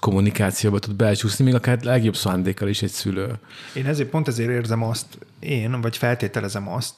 kommunikációba 0.00 0.78
tud 0.78 0.94
belcsúszni, 0.94 1.44
még 1.44 1.54
akár 1.54 1.78
legjobb 1.82 2.16
szándékkal 2.16 2.68
is 2.68 2.82
egy 2.82 2.90
szülő. 2.90 3.28
Én 3.74 3.86
ezért 3.86 4.08
pont 4.08 4.28
ezért 4.28 4.50
érzem 4.50 4.82
azt, 4.82 5.06
én, 5.40 5.80
vagy 5.80 5.96
feltételezem 5.96 6.68
azt, 6.68 6.94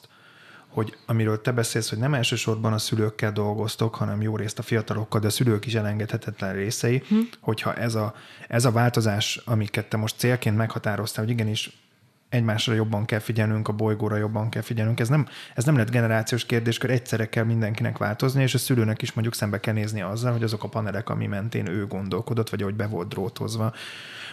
hogy 0.75 0.97
amiről 1.05 1.41
te 1.41 1.51
beszélsz, 1.51 1.89
hogy 1.89 1.97
nem 1.97 2.13
elsősorban 2.13 2.73
a 2.73 2.77
szülőkkel 2.77 3.31
dolgoztok, 3.31 3.95
hanem 3.95 4.21
jó 4.21 4.35
részt 4.35 4.59
a 4.59 4.61
fiatalokkal, 4.61 5.19
de 5.19 5.27
a 5.27 5.29
szülők 5.29 5.65
is 5.65 5.75
elengedhetetlen 5.75 6.53
részei, 6.53 7.03
hm. 7.07 7.15
hogyha 7.39 7.73
ez 7.73 7.95
a, 7.95 8.13
ez 8.47 8.65
a 8.65 8.71
változás, 8.71 9.41
amiket 9.45 9.89
te 9.89 9.97
most 9.97 10.17
célként 10.17 10.57
meghatároztál, 10.57 11.25
hogy 11.25 11.33
igenis 11.33 11.83
egymásra 12.29 12.73
jobban 12.73 13.05
kell 13.05 13.19
figyelnünk, 13.19 13.67
a 13.67 13.73
bolygóra 13.73 14.15
jobban 14.15 14.49
kell 14.49 14.61
figyelnünk. 14.61 14.99
Ez 14.99 15.09
nem, 15.09 15.27
ez 15.55 15.65
nem 15.65 15.77
lett 15.77 15.91
generációs 15.91 16.45
kérdéskör, 16.45 16.89
egyszerre 16.89 17.29
kell 17.29 17.43
mindenkinek 17.43 17.97
változni, 17.97 18.41
és 18.41 18.53
a 18.53 18.57
szülőnek 18.57 19.01
is 19.01 19.13
mondjuk 19.13 19.35
szembe 19.35 19.59
kell 19.59 19.73
nézni 19.73 20.01
azzal, 20.01 20.31
hogy 20.31 20.43
azok 20.43 20.63
a 20.63 20.67
panelek, 20.67 21.09
ami 21.09 21.27
mentén 21.27 21.67
ő 21.67 21.87
gondolkodott, 21.87 22.49
vagy 22.49 22.61
ahogy 22.61 22.75
be 22.75 22.87
volt 22.87 23.07
drótozva, 23.07 23.73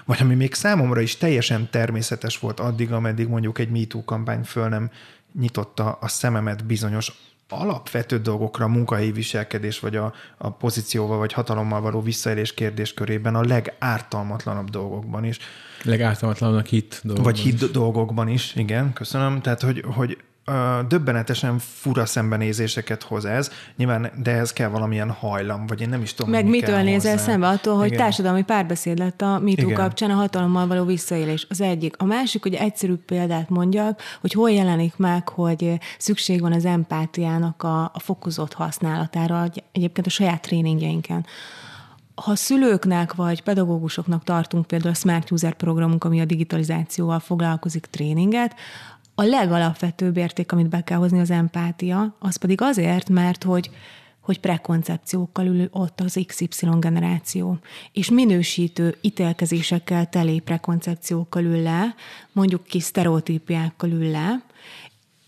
vagy 0.04 0.18
ami 0.20 0.34
még 0.34 0.54
számomra 0.54 1.00
is 1.00 1.16
teljesen 1.16 1.70
természetes 1.70 2.38
volt 2.38 2.60
addig, 2.60 2.92
ameddig 2.92 3.28
mondjuk 3.28 3.58
egy 3.58 3.70
MeToo 3.70 4.04
kampány 4.04 4.42
föl 4.42 4.68
nem 4.68 4.90
nyitotta 5.38 5.98
a 6.00 6.08
szememet 6.08 6.64
bizonyos 6.66 7.12
alapvető 7.48 8.18
dolgokra, 8.18 8.68
munkahelyi 8.68 9.12
viselkedés, 9.12 9.80
vagy 9.80 9.96
a, 9.96 10.12
a 10.38 10.50
pozícióval, 10.50 11.18
vagy 11.18 11.32
hatalommal 11.32 11.80
való 11.80 12.00
visszaélés 12.00 12.54
kérdéskörében 12.54 13.34
a 13.34 13.44
legártalmatlanabb 13.44 14.70
dolgokban 14.70 15.24
is. 15.24 15.38
Legártalmatlanabb 15.82 16.66
hit 16.66 17.00
dolgokban 17.02 17.32
Vagy 17.32 17.42
hit 17.42 17.62
is. 17.62 17.70
dolgokban 17.70 18.28
is, 18.28 18.54
igen, 18.54 18.92
köszönöm. 18.92 19.40
Tehát, 19.40 19.62
hogy, 19.62 19.84
hogy 19.94 20.18
döbbenetesen 20.88 21.58
fura 21.58 22.06
szembenézéseket 22.06 23.02
hoz 23.02 23.24
ez, 23.24 23.50
nyilván, 23.76 24.12
de 24.22 24.30
ez 24.30 24.52
kell 24.52 24.68
valamilyen 24.68 25.10
hajlam, 25.10 25.66
vagy 25.66 25.80
én 25.80 25.88
nem 25.88 26.02
is 26.02 26.14
tudom, 26.14 26.30
Meg 26.30 26.44
mi 26.44 26.50
mitől 26.50 26.82
nézel 26.82 27.12
hozzá. 27.12 27.24
szembe 27.24 27.48
attól, 27.48 27.76
hogy 27.76 27.86
Igen. 27.86 27.98
társadalmi 27.98 28.42
párbeszéd 28.42 28.98
lett 28.98 29.22
a 29.22 29.38
MeToo 29.38 29.64
Igen. 29.64 29.74
kapcsán 29.74 30.10
a 30.10 30.14
hatalommal 30.14 30.66
való 30.66 30.84
visszaélés. 30.84 31.46
Az 31.50 31.60
egyik. 31.60 31.94
A 31.98 32.04
másik, 32.04 32.42
hogy 32.42 32.54
egyszerű 32.54 32.94
példát 32.94 33.48
mondjak, 33.48 34.02
hogy 34.20 34.32
hol 34.32 34.50
jelenik 34.50 34.96
meg, 34.96 35.28
hogy 35.28 35.78
szükség 35.98 36.40
van 36.40 36.52
az 36.52 36.64
empátiának 36.64 37.62
a, 37.62 37.82
a 37.82 37.98
fokozott 37.98 38.52
használatára, 38.52 39.46
egyébként 39.72 40.06
a 40.06 40.10
saját 40.10 40.42
tréningjeinken 40.42 41.26
ha 42.14 42.36
szülőknek 42.36 43.14
vagy 43.14 43.42
pedagógusoknak 43.42 44.24
tartunk 44.24 44.66
például 44.66 44.90
a 44.90 44.96
Smart 44.96 45.30
User 45.30 45.54
programunk, 45.54 46.04
ami 46.04 46.20
a 46.20 46.24
digitalizációval 46.24 47.18
foglalkozik 47.18 47.86
tréninget, 47.86 48.54
a 49.22 49.24
legalapvetőbb 49.24 50.16
érték, 50.16 50.52
amit 50.52 50.68
be 50.68 50.80
kell 50.80 50.98
hozni 50.98 51.20
az 51.20 51.30
empátia, 51.30 52.16
az 52.18 52.36
pedig 52.36 52.60
azért, 52.60 53.08
mert 53.08 53.44
hogy 53.44 53.70
hogy 54.20 54.40
prekoncepciókkal 54.40 55.46
ül 55.46 55.68
ott 55.70 56.00
az 56.00 56.20
XY 56.26 56.66
generáció, 56.78 57.58
és 57.92 58.10
minősítő 58.10 58.96
ítélkezésekkel 59.00 60.08
teli 60.08 60.40
prekoncepciókkal 60.40 61.44
ül 61.44 61.62
le, 61.62 61.94
mondjuk 62.32 62.64
kis 62.64 62.82
sztereotípiákkal 62.82 63.90
ül 63.90 64.10
le, 64.10 64.42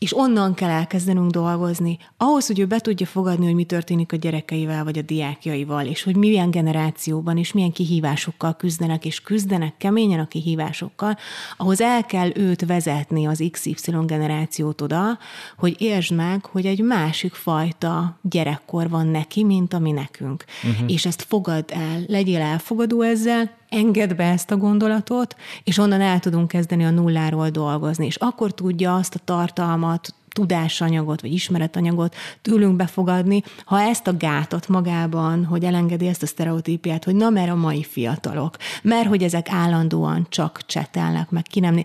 és 0.05 0.17
onnan 0.17 0.55
kell 0.55 0.71
elkezdenünk 0.71 1.31
dolgozni. 1.31 1.99
Ahhoz, 2.17 2.47
hogy 2.47 2.59
ő 2.59 2.67
be 2.67 2.79
tudja 2.79 3.07
fogadni, 3.07 3.45
hogy 3.45 3.55
mi 3.55 3.65
történik 3.65 4.13
a 4.13 4.17
gyerekeivel, 4.17 4.85
vagy 4.85 4.99
a 4.99 5.03
diákjaival, 5.03 5.87
és 5.87 6.03
hogy 6.03 6.17
milyen 6.17 6.51
generációban, 6.51 7.37
és 7.39 7.53
milyen 7.53 7.73
kihívásokkal 7.73 8.57
küzdenek, 8.57 9.05
és 9.05 9.21
küzdenek 9.21 9.77
keményen 9.77 10.19
a 10.19 10.27
kihívásokkal, 10.27 11.17
ahhoz 11.57 11.81
el 11.81 12.05
kell 12.05 12.31
őt 12.35 12.67
vezetni 12.67 13.27
az 13.27 13.45
XY 13.51 13.75
generációt 14.07 14.81
oda, 14.81 15.19
hogy 15.57 15.77
értsd 15.79 16.15
meg, 16.15 16.45
hogy 16.45 16.67
egy 16.67 16.81
másik 16.81 17.35
fajta 17.35 18.19
gyerekkor 18.23 18.89
van 18.89 19.07
neki, 19.07 19.45
mint 19.45 19.75
ami 19.75 19.91
nekünk. 19.91 20.45
Uh-huh. 20.65 20.93
És 20.93 21.07
ezt 21.07 21.23
fogad 21.23 21.65
el, 21.69 22.05
legyél 22.07 22.41
elfogadó 22.41 23.03
ezzel, 23.03 23.51
enged 23.75 24.17
be 24.17 24.25
ezt 24.25 24.51
a 24.51 24.57
gondolatot, 24.57 25.37
és 25.65 25.79
onnan 25.79 26.01
el 26.01 26.19
tudunk 26.19 26.49
kezdeni 26.49 26.85
a 26.85 26.91
nulláról 26.91 27.49
dolgozni. 27.49 28.07
És 28.07 28.17
akkor 28.17 28.55
tudja 28.55 28.95
azt 28.95 29.15
a 29.15 29.21
tartalmat, 29.25 30.15
tudásanyagot, 30.35 31.21
vagy 31.21 31.33
ismeretanyagot 31.33 32.15
tőlünk 32.43 32.77
befogadni, 32.77 33.43
ha 33.65 33.81
ezt 33.81 34.07
a 34.07 34.17
gátot 34.17 34.69
magában, 34.69 35.45
hogy 35.45 35.65
elengedi 35.65 36.07
ezt 36.07 36.23
a 36.23 36.27
sztereotípiát, 36.27 37.05
hogy 37.05 37.15
na, 37.15 37.31
mert 37.31 37.51
a 37.51 37.55
mai 37.55 37.83
fiatalok, 37.83 38.57
mert 38.83 39.07
hogy 39.07 39.23
ezek 39.23 39.51
állandóan 39.51 40.27
csak 40.29 40.61
csetelnek, 40.67 41.31
meg 41.31 41.43
ki 41.43 41.61
nem... 41.61 41.85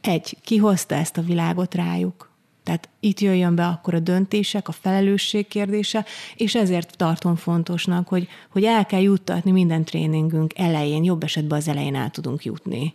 Egy, 0.00 0.36
ki 0.44 0.56
hozta 0.56 0.94
ezt 0.94 1.16
a 1.16 1.22
világot 1.22 1.74
rájuk? 1.74 2.29
Tehát 2.62 2.88
itt 3.00 3.20
jöjjön 3.20 3.54
be 3.54 3.66
akkor 3.66 3.94
a 3.94 4.00
döntések, 4.00 4.68
a 4.68 4.72
felelősség 4.72 5.48
kérdése, 5.48 6.04
és 6.36 6.54
ezért 6.54 6.96
tartom 6.96 7.36
fontosnak, 7.36 8.08
hogy, 8.08 8.28
hogy 8.50 8.64
el 8.64 8.86
kell 8.86 9.00
juttatni 9.00 9.50
minden 9.50 9.84
tréningünk 9.84 10.58
elején, 10.58 11.04
jobb 11.04 11.22
esetben 11.22 11.58
az 11.58 11.68
elején 11.68 11.94
el 11.94 12.10
tudunk 12.10 12.44
jutni 12.44 12.94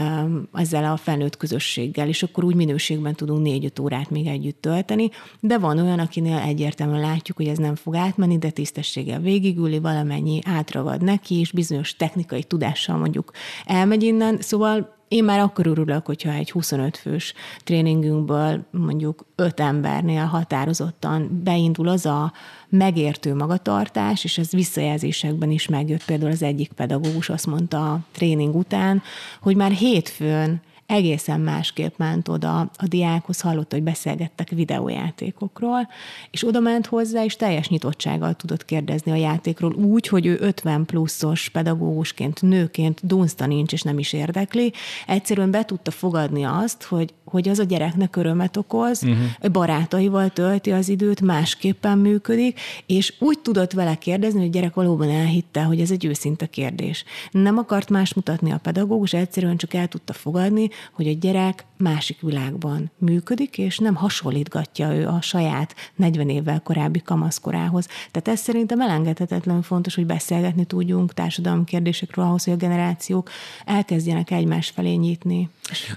um, 0.00 0.48
ezzel 0.52 0.92
a 0.92 0.96
felnőtt 0.96 1.36
közösséggel, 1.36 2.08
és 2.08 2.22
akkor 2.22 2.44
úgy 2.44 2.54
minőségben 2.54 3.14
tudunk 3.14 3.42
négy-öt 3.42 3.78
órát 3.78 4.10
még 4.10 4.26
együtt 4.26 4.60
tölteni, 4.60 5.10
de 5.40 5.58
van 5.58 5.78
olyan, 5.78 5.98
akinél 5.98 6.38
egyértelműen 6.38 7.00
látjuk, 7.00 7.36
hogy 7.36 7.48
ez 7.48 7.58
nem 7.58 7.74
fog 7.74 7.94
átmenni, 7.94 8.38
de 8.38 8.50
tisztességgel 8.50 9.20
végigüli, 9.20 9.78
valamennyi 9.78 10.40
átragad 10.44 11.02
neki, 11.02 11.38
és 11.38 11.52
bizonyos 11.52 11.96
technikai 11.96 12.44
tudással 12.44 12.96
mondjuk 12.96 13.32
elmegy 13.66 14.02
innen, 14.02 14.40
szóval 14.40 15.00
én 15.12 15.24
már 15.24 15.38
akkor 15.38 15.66
örülök, 15.66 16.06
hogyha 16.06 16.32
egy 16.32 16.50
25 16.50 16.96
fős 16.96 17.34
tréningünkből 17.64 18.64
mondjuk 18.70 19.26
5 19.36 19.60
embernél 19.60 20.24
határozottan 20.24 21.40
beindul 21.44 21.88
az 21.88 22.06
a 22.06 22.32
megértő 22.68 23.34
magatartás, 23.34 24.24
és 24.24 24.38
ez 24.38 24.50
visszajelzésekben 24.50 25.50
is 25.50 25.68
megjött. 25.68 26.04
Például 26.04 26.30
az 26.30 26.42
egyik 26.42 26.72
pedagógus 26.72 27.28
azt 27.28 27.46
mondta 27.46 27.92
a 27.92 28.00
tréning 28.12 28.54
után, 28.54 29.02
hogy 29.40 29.56
már 29.56 29.70
hétfőn 29.70 30.60
egészen 30.92 31.40
másképp 31.40 31.96
ment 31.96 32.28
oda 32.28 32.58
a 32.58 32.86
diákhoz, 32.86 33.40
hallott, 33.40 33.72
hogy 33.72 33.82
beszélgettek 33.82 34.48
videójátékokról, 34.48 35.88
és 36.30 36.46
oda 36.46 36.60
ment 36.60 36.86
hozzá, 36.86 37.24
és 37.24 37.36
teljes 37.36 37.68
nyitottsággal 37.68 38.34
tudott 38.34 38.64
kérdezni 38.64 39.10
a 39.12 39.14
játékról 39.14 39.72
úgy, 39.72 40.08
hogy 40.08 40.26
ő 40.26 40.36
50 40.40 40.84
pluszos 40.84 41.48
pedagógusként, 41.48 42.42
nőként 42.42 43.06
dunszta 43.06 43.46
nincs, 43.46 43.72
és 43.72 43.82
nem 43.82 43.98
is 43.98 44.12
érdekli. 44.12 44.72
Egyszerűen 45.06 45.50
be 45.50 45.64
tudta 45.64 45.90
fogadni 45.90 46.44
azt, 46.44 46.82
hogy, 46.82 47.14
hogy 47.24 47.48
az 47.48 47.58
a 47.58 47.64
gyereknek 47.64 48.16
örömet 48.16 48.56
okoz, 48.56 49.02
uh-huh. 49.02 49.50
barátaival 49.52 50.28
tölti 50.28 50.72
az 50.72 50.88
időt, 50.88 51.20
másképpen 51.20 51.98
működik, 51.98 52.60
és 52.86 53.14
úgy 53.18 53.38
tudott 53.38 53.72
vele 53.72 53.94
kérdezni, 53.94 54.38
hogy 54.38 54.48
a 54.48 54.52
gyerek 54.52 54.74
valóban 54.74 55.10
elhitte, 55.10 55.62
hogy 55.62 55.80
ez 55.80 55.90
egy 55.90 56.04
őszinte 56.04 56.46
kérdés. 56.46 57.04
Nem 57.30 57.58
akart 57.58 57.90
más 57.90 58.14
mutatni 58.14 58.52
a 58.52 58.58
pedagógus, 58.58 59.12
egyszerűen 59.12 59.56
csak 59.56 59.74
el 59.74 59.88
tudta 59.88 60.12
fogadni, 60.12 60.68
hogy 60.92 61.08
a 61.08 61.12
gyerek 61.12 61.64
másik 61.76 62.20
világban 62.20 62.90
működik, 62.98 63.58
és 63.58 63.78
nem 63.78 63.94
hasonlítgatja 63.94 64.94
ő 64.94 65.06
a 65.06 65.20
saját 65.20 65.74
40 65.96 66.28
évvel 66.28 66.60
korábbi 66.60 67.02
kamaszkorához. 67.02 67.86
Tehát 68.10 68.28
ez 68.28 68.40
szerintem 68.40 68.80
elengedhetetlen 68.80 69.62
fontos, 69.62 69.94
hogy 69.94 70.06
beszélgetni 70.06 70.64
tudjunk 70.64 71.14
társadalmi 71.14 71.64
kérdésekről 71.64 72.24
ahhoz, 72.24 72.44
hogy 72.44 72.52
a 72.52 72.56
generációk 72.56 73.30
elkezdjenek 73.64 74.30
egymás 74.30 74.70
felé 74.70 74.94
nyitni. 74.94 75.48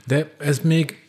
De 0.06 0.36
ez 0.40 0.60
még 0.60 1.05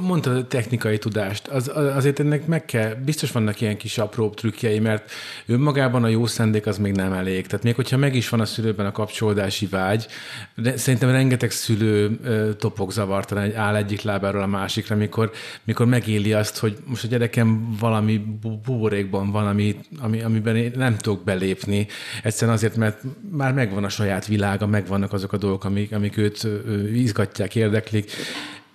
Mondtad 0.00 0.36
a 0.36 0.46
technikai 0.46 0.98
tudást, 0.98 1.48
az, 1.48 1.70
azért 1.74 2.20
ennek 2.20 2.46
meg 2.46 2.64
kell, 2.64 2.94
biztos 2.94 3.32
vannak 3.32 3.60
ilyen 3.60 3.76
kis 3.76 3.98
apró 3.98 4.30
trükkjei, 4.30 4.78
mert 4.78 5.10
önmagában 5.46 6.04
a 6.04 6.08
jó 6.08 6.26
szendék 6.26 6.66
az 6.66 6.78
még 6.78 6.92
nem 6.92 7.12
elég. 7.12 7.46
Tehát 7.46 7.64
még 7.64 7.74
hogyha 7.74 7.96
meg 7.96 8.14
is 8.14 8.28
van 8.28 8.40
a 8.40 8.44
szülőben 8.44 8.86
a 8.86 8.92
kapcsolódási 8.92 9.66
vágy, 9.66 10.06
de 10.54 10.76
szerintem 10.76 11.10
rengeteg 11.10 11.50
szülő 11.50 12.18
topog 12.58 12.92
zavartalan, 12.92 13.44
egy 13.44 13.52
áll 13.52 13.76
egyik 13.76 14.02
lábáról 14.02 14.42
a 14.42 14.46
másikra, 14.46 14.96
mikor, 14.96 15.30
mikor 15.64 15.86
megéli 15.86 16.32
azt, 16.32 16.58
hogy 16.58 16.76
most 16.84 17.04
a 17.04 17.08
gyerekem 17.08 17.76
valami 17.80 18.18
buborékban 18.40 19.30
van, 19.30 19.46
ami, 19.46 19.76
ami, 20.00 20.22
amiben 20.22 20.56
én 20.56 20.72
nem 20.76 20.96
tudok 20.96 21.24
belépni. 21.24 21.86
Egyszerűen 22.22 22.56
azért, 22.56 22.76
mert 22.76 23.02
már 23.30 23.52
megvan 23.52 23.84
a 23.84 23.88
saját 23.88 24.26
világa, 24.26 24.66
megvannak 24.66 25.12
azok 25.12 25.32
a 25.32 25.36
dolgok, 25.36 25.64
amik, 25.64 25.92
amik 25.92 26.16
őt 26.16 26.48
izgatják, 26.92 27.54
érdeklik 27.54 28.12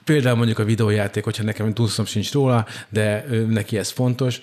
Például 0.05 0.35
mondjuk 0.35 0.59
a 0.59 0.63
videójáték, 0.63 1.23
hogyha 1.23 1.43
nekem 1.43 1.73
túlszom 1.73 2.05
sincs 2.05 2.31
róla, 2.31 2.65
de 2.89 3.25
neki 3.47 3.77
ez 3.77 3.89
fontos, 3.89 4.41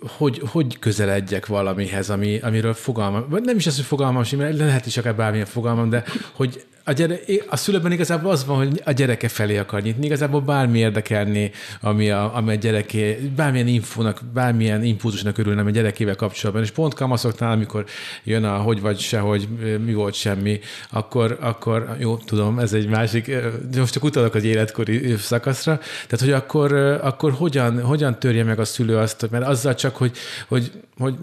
hogy, 0.00 0.42
hogy 0.46 0.78
közeledjek 0.78 1.46
valamihez, 1.46 2.10
ami, 2.10 2.38
amiről 2.38 2.74
fogalmam, 2.74 3.26
vagy 3.28 3.42
nem 3.42 3.56
is 3.56 3.66
az, 3.66 3.76
hogy 3.76 3.84
fogalmam, 3.84 4.24
mert 4.36 4.56
lehet 4.56 4.86
is 4.86 4.96
akár 4.96 5.16
bármilyen 5.16 5.46
fogalmam, 5.46 5.90
de 5.90 6.04
hogy 6.32 6.64
a, 6.88 6.92
gyere, 6.92 7.18
a 7.48 7.56
szülőben 7.56 7.92
igazából 7.92 8.30
az 8.30 8.44
van, 8.44 8.56
hogy 8.56 8.82
a 8.84 8.92
gyereke 8.92 9.28
felé 9.28 9.56
akar 9.56 9.82
nyitni, 9.82 10.06
igazából 10.06 10.40
bármi 10.40 10.78
érdekelni, 10.78 11.50
ami 11.80 12.10
a, 12.10 12.36
ami 12.36 12.50
a 12.50 12.54
gyereké, 12.54 13.30
bármilyen 13.36 13.66
infónak, 13.66 14.20
bármilyen 14.34 14.84
impulzusnak 14.84 15.38
örülne 15.38 15.62
a 15.62 15.70
gyerekével 15.70 16.16
kapcsolatban, 16.16 16.64
és 16.64 16.70
pont 16.70 16.94
kamaszoknál, 16.94 17.52
amikor 17.52 17.84
jön 18.24 18.44
a 18.44 18.56
hogy 18.56 18.80
vagy 18.80 18.98
se, 18.98 19.18
hogy 19.18 19.48
mi 19.84 19.94
volt 19.94 20.14
semmi, 20.14 20.60
akkor, 20.90 21.38
akkor 21.40 21.96
jó, 21.98 22.16
tudom, 22.16 22.58
ez 22.58 22.72
egy 22.72 22.88
másik, 22.88 23.30
most 23.76 23.92
csak 23.92 24.04
utalok 24.04 24.34
az 24.34 24.44
életkori 24.44 25.16
szakaszra, 25.16 25.78
tehát 25.78 26.24
hogy 26.24 26.32
akkor, 26.32 26.72
akkor 27.02 27.32
hogyan, 27.32 27.82
hogyan 27.82 28.18
törje 28.18 28.44
meg 28.44 28.58
a 28.58 28.64
szülő 28.64 28.96
azt, 28.96 29.30
mert 29.30 29.46
azzal 29.46 29.74
csak, 29.74 29.96
hogy, 29.96 30.16
hogy, 30.48 30.72
hogy 30.98 31.14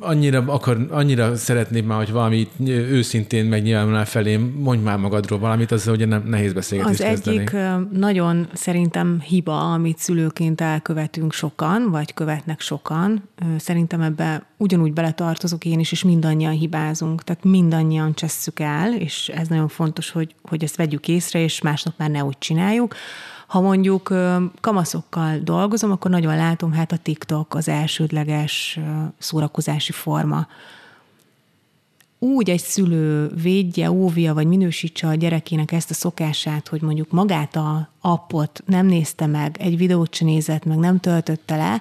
annyira, 0.00 0.44
akar, 0.46 0.86
annyira 0.90 1.36
szeretném 1.36 1.86
már, 1.86 1.98
hogy 1.98 2.12
valami 2.12 2.48
őszintén 2.66 3.44
megnyilvánulnál 3.44 4.06
felém, 4.06 4.54
mondj 4.58 4.82
már 4.84 5.02
magadról 5.04 5.38
valamit, 5.38 5.70
az 5.70 5.86
ugye 5.86 6.06
nem 6.06 6.22
nehéz 6.26 6.52
beszélgetést 6.52 7.00
Az 7.00 7.06
kezdeni. 7.06 7.36
egyik 7.36 7.56
nagyon 7.98 8.48
szerintem 8.52 9.20
hiba, 9.20 9.72
amit 9.72 9.98
szülőként 9.98 10.60
elkövetünk 10.60 11.32
sokan, 11.32 11.90
vagy 11.90 12.14
követnek 12.14 12.60
sokan. 12.60 13.28
Szerintem 13.58 14.00
ebbe 14.00 14.46
ugyanúgy 14.56 14.92
beletartozok 14.92 15.64
én 15.64 15.78
is, 15.78 15.92
és 15.92 16.04
mindannyian 16.04 16.52
hibázunk. 16.52 17.22
Tehát 17.22 17.44
mindannyian 17.44 18.14
csesszük 18.14 18.60
el, 18.60 18.94
és 18.94 19.28
ez 19.28 19.48
nagyon 19.48 19.68
fontos, 19.68 20.10
hogy, 20.10 20.34
hogy 20.42 20.64
ezt 20.64 20.76
vegyük 20.76 21.08
észre, 21.08 21.40
és 21.40 21.60
másnap 21.60 21.94
már 21.96 22.10
ne 22.10 22.24
úgy 22.24 22.38
csináljuk. 22.38 22.94
Ha 23.46 23.60
mondjuk 23.60 24.14
kamaszokkal 24.60 25.38
dolgozom, 25.38 25.90
akkor 25.90 26.10
nagyon 26.10 26.36
látom, 26.36 26.72
hát 26.72 26.92
a 26.92 26.96
TikTok 26.96 27.54
az 27.54 27.68
elsődleges 27.68 28.78
szórakozási 29.18 29.92
forma 29.92 30.46
úgy 32.24 32.50
egy 32.50 32.60
szülő 32.60 33.30
védje, 33.42 33.90
óvja, 33.90 34.34
vagy 34.34 34.46
minősítse 34.46 35.06
a 35.06 35.14
gyerekének 35.14 35.72
ezt 35.72 35.90
a 35.90 35.94
szokását, 35.94 36.68
hogy 36.68 36.82
mondjuk 36.82 37.10
magát 37.10 37.56
a 37.56 37.88
appot 38.00 38.62
nem 38.66 38.86
nézte 38.86 39.26
meg, 39.26 39.56
egy 39.60 39.76
videót 39.76 40.14
sem 40.14 40.28
nézett 40.28 40.64
meg, 40.64 40.78
nem 40.78 41.00
töltötte 41.00 41.56
le, 41.56 41.80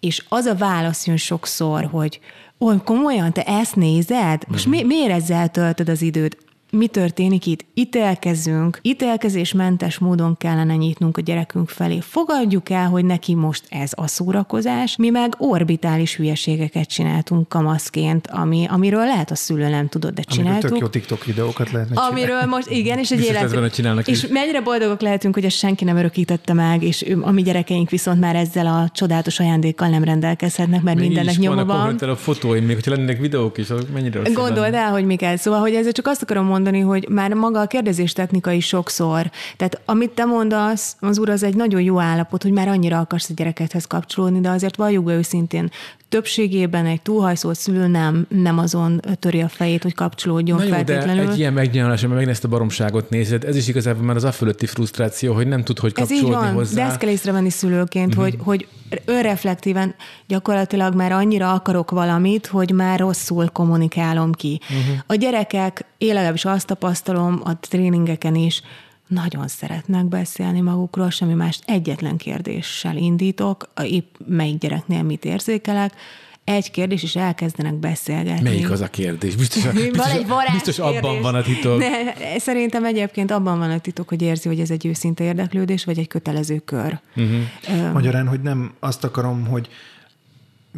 és 0.00 0.24
az 0.28 0.44
a 0.44 0.54
válasz 0.54 1.06
jön 1.06 1.16
sokszor, 1.16 1.84
hogy 1.84 2.20
ó, 2.60 2.76
komolyan, 2.84 3.32
te 3.32 3.42
ezt 3.42 3.76
nézed? 3.76 4.42
Most 4.48 4.66
mi, 4.66 4.82
miért 4.82 5.12
ezzel 5.12 5.48
töltöd 5.48 5.88
az 5.88 6.02
időt? 6.02 6.43
Mi 6.74 6.86
történik 6.86 7.46
itt? 7.46 7.64
Ítélkezünk, 7.74 8.78
ítélkezésmentes 8.82 9.98
módon 9.98 10.36
kellene 10.36 10.74
nyitnunk 10.74 11.16
a 11.16 11.20
gyerekünk 11.20 11.68
felé. 11.68 12.00
Fogadjuk 12.00 12.70
el, 12.70 12.88
hogy 12.88 13.04
neki 13.04 13.34
most 13.34 13.64
ez 13.68 13.90
a 13.94 14.06
szórakozás, 14.06 14.96
mi 14.96 15.10
meg 15.10 15.34
orbitális 15.38 16.16
hülyeségeket 16.16 16.88
csináltunk 16.88 17.48
kamaszként, 17.48 18.26
ami, 18.26 18.66
amiről 18.70 19.04
lehet 19.04 19.30
a 19.30 19.34
szülő 19.34 19.68
nem 19.68 19.88
tudod, 19.88 20.14
de 20.14 20.22
csináltuk. 20.22 20.70
Amiről 20.70 20.88
tök 20.88 20.94
jó 20.94 21.00
TikTok 21.00 21.24
videókat 21.24 21.70
lehetne 21.70 21.94
csinálni. 21.94 22.20
Amiről 22.20 22.44
most, 22.44 22.70
igen, 22.70 22.98
és 22.98 23.10
egy 23.10 23.20
élet... 23.20 23.74
csinálnak 23.74 24.08
és 24.08 24.26
mennyire 24.26 24.60
boldogok 24.60 25.00
lehetünk, 25.00 25.34
hogy 25.34 25.44
ezt 25.44 25.56
senki 25.56 25.84
nem 25.84 25.96
örökítette 25.96 26.52
meg, 26.52 26.82
és 26.82 27.14
a 27.20 27.30
mi 27.30 27.42
gyerekeink 27.42 27.90
viszont 27.90 28.20
már 28.20 28.36
ezzel 28.36 28.66
a 28.66 28.88
csodálatos 28.92 29.40
ajándékkal 29.40 29.88
nem 29.88 30.04
rendelkezhetnek, 30.04 30.82
mert 30.82 30.96
még 30.96 31.06
mindennek 31.06 31.36
nyoma 31.36 31.64
van. 31.64 31.98
a 31.98 32.16
fotóim, 32.16 32.64
még 32.64 32.74
hogyha 32.74 32.90
lennének 32.90 33.20
videók 33.20 33.58
is, 33.58 33.66
mennyire 33.92 34.20
Gondold 34.32 34.74
el, 34.74 34.90
hogy 34.90 35.04
mi 35.04 35.16
kell. 35.16 35.36
Szóval, 35.36 35.60
hogy 35.60 35.74
ezzel 35.74 35.92
csak 35.92 36.06
azt 36.06 36.22
akarom 36.22 36.46
mondani, 36.46 36.62
mondani, 36.64 36.84
hogy 36.84 37.08
már 37.08 37.32
maga 37.32 37.60
a 37.60 37.66
kérdezés 37.66 38.12
technika 38.12 38.50
is 38.50 38.66
sokszor. 38.66 39.30
Tehát 39.56 39.80
amit 39.84 40.10
te 40.10 40.24
mondasz, 40.24 40.96
az 41.00 41.18
úr, 41.18 41.28
az 41.28 41.42
egy 41.42 41.56
nagyon 41.56 41.80
jó 41.80 42.00
állapot, 42.00 42.42
hogy 42.42 42.52
már 42.52 42.68
annyira 42.68 42.98
akarsz 42.98 43.30
a 43.30 43.34
gyerekedhez 43.34 43.84
kapcsolódni, 43.84 44.40
de 44.40 44.50
azért 44.50 44.76
valljuk 44.76 45.04
be 45.04 45.14
őszintén, 45.14 45.70
többségében 46.14 46.86
egy 46.86 47.02
túlhajszolt 47.02 47.58
szülő 47.58 47.86
nem, 47.86 48.26
nem 48.28 48.58
azon 48.58 49.00
töri 49.18 49.40
a 49.40 49.48
fejét, 49.48 49.82
hogy 49.82 49.94
kapcsolódjon 49.94 50.58
Na 50.58 50.64
jó, 50.64 50.70
feltétlenül. 50.70 51.24
De 51.24 51.30
egy 51.30 51.38
ilyen 51.38 51.52
megnyilvánulás, 51.52 52.00
mert 52.00 52.12
megint 52.12 52.30
ezt 52.30 52.44
a 52.44 52.48
baromságot 52.48 53.10
nézed, 53.10 53.44
ez 53.44 53.56
is 53.56 53.68
igazából 53.68 54.04
már 54.04 54.16
az 54.16 54.24
a 54.24 54.32
fölötti 54.32 54.66
frusztráció, 54.66 55.34
hogy 55.34 55.46
nem 55.46 55.64
tud, 55.64 55.78
hogy 55.78 55.92
kapcsolódni 55.92 56.28
ez 56.28 56.34
így 56.34 56.42
van, 56.42 56.52
hozzá. 56.52 56.74
De 56.74 56.88
ezt 56.88 56.98
kell 56.98 57.08
észrevenni 57.08 57.50
szülőként, 57.50 58.08
uh-huh. 58.08 58.24
hogy, 58.24 58.38
hogy 58.44 58.68
önreflektíven 59.04 59.94
gyakorlatilag 60.26 60.94
már 60.94 61.12
annyira 61.12 61.52
akarok 61.52 61.90
valamit, 61.90 62.46
hogy 62.46 62.70
már 62.70 62.98
rosszul 62.98 63.48
kommunikálom 63.48 64.32
ki. 64.32 64.60
Uh-huh. 64.62 64.96
A 65.06 65.14
gyerekek, 65.14 65.84
én 65.98 66.14
legalábbis 66.14 66.44
azt 66.44 66.66
tapasztalom 66.66 67.40
a 67.44 67.58
tréningeken 67.58 68.34
is, 68.34 68.62
nagyon 69.06 69.48
szeretnek 69.48 70.04
beszélni 70.04 70.60
magukról, 70.60 71.10
semmi 71.10 71.34
más 71.34 71.60
egyetlen 71.64 72.16
kérdéssel 72.16 72.96
indítok, 72.96 73.72
épp 73.82 74.14
melyik 74.26 74.58
gyereknél 74.58 75.02
mit 75.02 75.24
érzékelek, 75.24 75.94
egy 76.44 76.70
kérdés, 76.70 77.02
és 77.02 77.16
elkezdenek 77.16 77.74
beszélgetni. 77.74 78.42
Melyik 78.42 78.70
az 78.70 78.80
a 78.80 78.88
kérdés? 78.88 79.36
Biztos, 79.36 79.62
biztos, 79.72 80.22
biztos 80.52 80.78
abban 80.78 81.00
kérdés. 81.00 81.20
van 81.20 81.34
a 81.34 81.42
titok. 81.42 81.78
De, 81.78 82.14
szerintem 82.38 82.84
egyébként 82.84 83.30
abban 83.30 83.58
van 83.58 83.70
a 83.70 83.78
titok, 83.78 84.08
hogy 84.08 84.22
érzi, 84.22 84.48
hogy 84.48 84.60
ez 84.60 84.70
egy 84.70 84.86
őszinte 84.86 85.24
érdeklődés, 85.24 85.84
vagy 85.84 85.98
egy 85.98 86.06
kötelező 86.06 86.58
kör. 86.58 86.98
Uh-huh. 87.16 87.92
Magyarán, 87.92 88.28
hogy 88.28 88.40
nem 88.40 88.74
azt 88.80 89.04
akarom, 89.04 89.46
hogy 89.46 89.68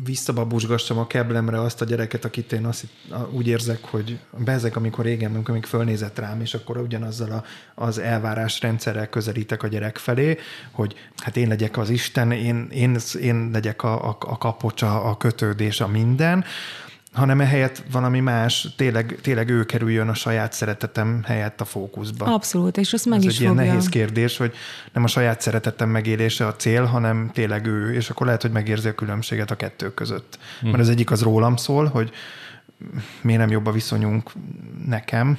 visszababusgassam 0.05 0.99
a 0.99 1.07
keblemre 1.07 1.61
azt 1.61 1.81
a 1.81 1.85
gyereket, 1.85 2.25
akit 2.25 2.53
én 2.53 2.65
azt, 2.67 2.87
úgy 3.31 3.47
érzek, 3.47 3.85
hogy 3.85 4.19
bezek, 4.45 4.77
amikor 4.77 5.05
régen, 5.05 5.35
amikor 5.35 5.55
még 5.55 5.65
fölnézett 5.65 6.19
rám, 6.19 6.41
és 6.41 6.55
akkor 6.55 6.77
ugyanazzal 6.77 7.31
a, 7.31 7.45
az 7.85 7.99
elvárás 7.99 8.61
rendszerrel 8.61 9.09
közelítek 9.09 9.63
a 9.63 9.67
gyerek 9.67 9.97
felé, 9.97 10.39
hogy 10.71 10.95
hát 11.17 11.37
én 11.37 11.49
legyek 11.49 11.77
az 11.77 11.91
Isten, 11.91 12.33
én, 12.33 12.69
én, 12.71 12.99
én 13.21 13.51
legyek 13.53 13.83
a, 13.83 14.09
a, 14.09 14.17
a 14.21 14.39
kapocs, 14.39 14.83
a, 14.83 15.09
a 15.09 15.17
kötődés, 15.17 15.81
a 15.81 15.87
minden, 15.87 16.45
hanem 17.17 17.41
ehelyett 17.41 17.83
valami 17.91 18.21
más, 18.21 18.69
tényleg, 18.77 19.19
tényleg 19.23 19.49
ő 19.51 19.64
kerüljön 19.64 20.09
a 20.09 20.14
saját 20.14 20.53
szeretetem 20.53 21.23
helyett 21.25 21.61
a 21.61 21.64
fókuszba. 21.64 22.25
Abszolút, 22.25 22.77
és 22.77 22.93
azt 22.93 23.07
meg 23.07 23.19
Ez 23.19 23.25
is 23.25 23.35
egy 23.35 23.41
ilyen 23.41 23.55
fogja. 23.55 23.69
nehéz 23.71 23.89
kérdés, 23.89 24.37
hogy 24.37 24.55
nem 24.93 25.05
a 25.05 25.07
saját 25.07 25.41
szeretetem 25.41 25.89
megélése 25.89 26.47
a 26.47 26.57
cél, 26.57 26.85
hanem 26.85 27.31
tényleg 27.33 27.67
ő, 27.67 27.95
és 27.95 28.11
akkor 28.11 28.27
lehet, 28.27 28.43
hogy 28.43 28.51
megérzi 28.51 28.89
a 28.89 28.95
különbséget 28.95 29.51
a 29.51 29.57
kettő 29.57 29.95
között. 29.95 30.39
Hmm. 30.61 30.71
Mert 30.71 30.83
az 30.83 30.89
egyik 30.89 31.11
az 31.11 31.23
rólam 31.23 31.57
szól, 31.57 31.87
hogy 31.87 32.11
miért 33.21 33.41
nem 33.41 33.51
jobb 33.51 33.67
a 33.67 33.73
viszonyunk 33.73 34.31
nekem, 34.87 35.39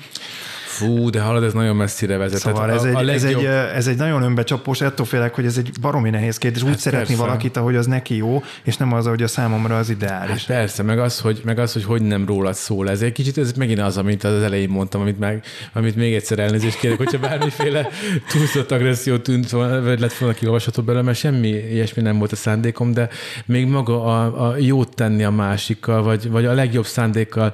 Fú, 0.78 1.10
de 1.10 1.22
hallod, 1.22 1.44
ez 1.44 1.54
nagyon 1.54 1.76
messzire 1.76 2.18
vezet. 2.18 2.40
Szóval 2.40 2.72
ez, 2.72 2.84
a, 2.84 2.88
egy, 2.88 2.96
a 2.96 3.02
legjobb... 3.02 3.24
ez, 3.24 3.24
egy, 3.24 3.46
ez 3.76 3.88
egy 3.88 3.98
nagyon 3.98 4.22
önbecsapós, 4.22 4.82
ettől 4.82 5.06
félek, 5.06 5.36
hogy 5.36 5.46
ez 5.46 5.58
egy 5.58 5.72
baromi 5.82 6.10
nehéz 6.10 6.38
kérdés. 6.38 6.62
Úgy 6.62 6.70
hát 6.70 6.80
szeretni 6.80 7.08
persze. 7.08 7.22
valakit, 7.22 7.58
ahogy 7.58 7.76
az 7.76 7.86
neki 7.86 8.16
jó, 8.16 8.44
és 8.64 8.78
nem 8.78 8.94
az, 8.94 9.08
hogy 9.08 9.24
a 9.24 9.28
számomra 9.28 9.78
az 9.78 9.90
ideális. 9.90 10.46
Hát 10.46 10.58
persze, 10.58 10.84
meg 10.84 11.00
az, 11.00 11.20
hogy, 11.20 11.42
meg 11.44 11.60
az, 11.60 11.74
hogy 11.74 11.84
hogy 11.84 12.02
nem 12.02 12.26
rólad 12.26 12.54
szól. 12.54 12.90
Ez 12.90 13.02
egy 13.02 13.12
kicsit, 13.12 13.38
ez 13.38 13.52
megint 13.54 13.80
az, 13.80 13.98
amit 13.98 14.24
az 14.24 14.42
elején 14.42 14.70
mondtam, 14.70 15.02
amit, 15.02 15.20
meg, 15.20 15.44
amit 15.74 15.96
még 15.96 16.14
egyszer 16.14 16.40
elnézést 16.40 16.80
kérek, 16.80 16.98
hogyha 16.98 17.20
bármiféle 17.20 17.88
túlszott 18.32 18.72
agresszió 18.72 19.18
tűnt, 19.18 19.50
vagy 19.50 20.00
lett 20.00 20.14
volna 20.14 20.36
kiolvasható 20.36 20.82
belőle, 20.82 21.04
mert 21.04 21.18
semmi 21.18 21.48
ilyesmi 21.48 22.02
nem 22.02 22.18
volt 22.18 22.32
a 22.32 22.36
szándékom, 22.36 22.94
de 22.94 23.10
még 23.46 23.68
maga 23.68 24.04
a, 24.04 24.50
a 24.50 24.58
jót 24.58 24.96
tenni 24.96 25.24
a 25.24 25.32
másikkal, 25.32 26.04
vagy, 26.04 26.30
vagy 26.30 26.46
a 26.46 26.54
legjobb 26.54 26.86
szándékkal 26.86 27.54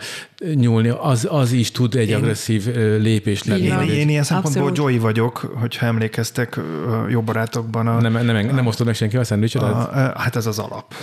nyúlni, 0.55 0.89
az, 0.89 1.27
az 1.29 1.51
is 1.51 1.71
tud 1.71 1.95
egy 1.95 2.09
én, 2.09 2.15
agresszív 2.15 2.75
lépés 2.99 3.43
lenni. 3.43 3.61
Én, 3.61 3.79
én 3.79 4.09
ilyen 4.09 4.23
szempontból 4.23 4.67
Abszolút. 4.67 4.91
Joey 4.91 4.99
vagyok, 4.99 5.37
hogyha 5.37 5.85
emlékeztek 5.85 6.59
jó 7.09 7.21
barátokban. 7.21 7.87
A, 7.87 8.01
nem, 8.01 8.11
nem, 8.11 8.25
nem, 8.25 8.55
nem 8.55 8.67
osztod 8.67 8.85
meg 8.85 8.95
senki 8.95 9.17
a 9.17 9.23
szendvicsedet? 9.23 9.91
Hát 10.15 10.35
ez 10.35 10.45
az 10.45 10.59
alap. 10.59 10.93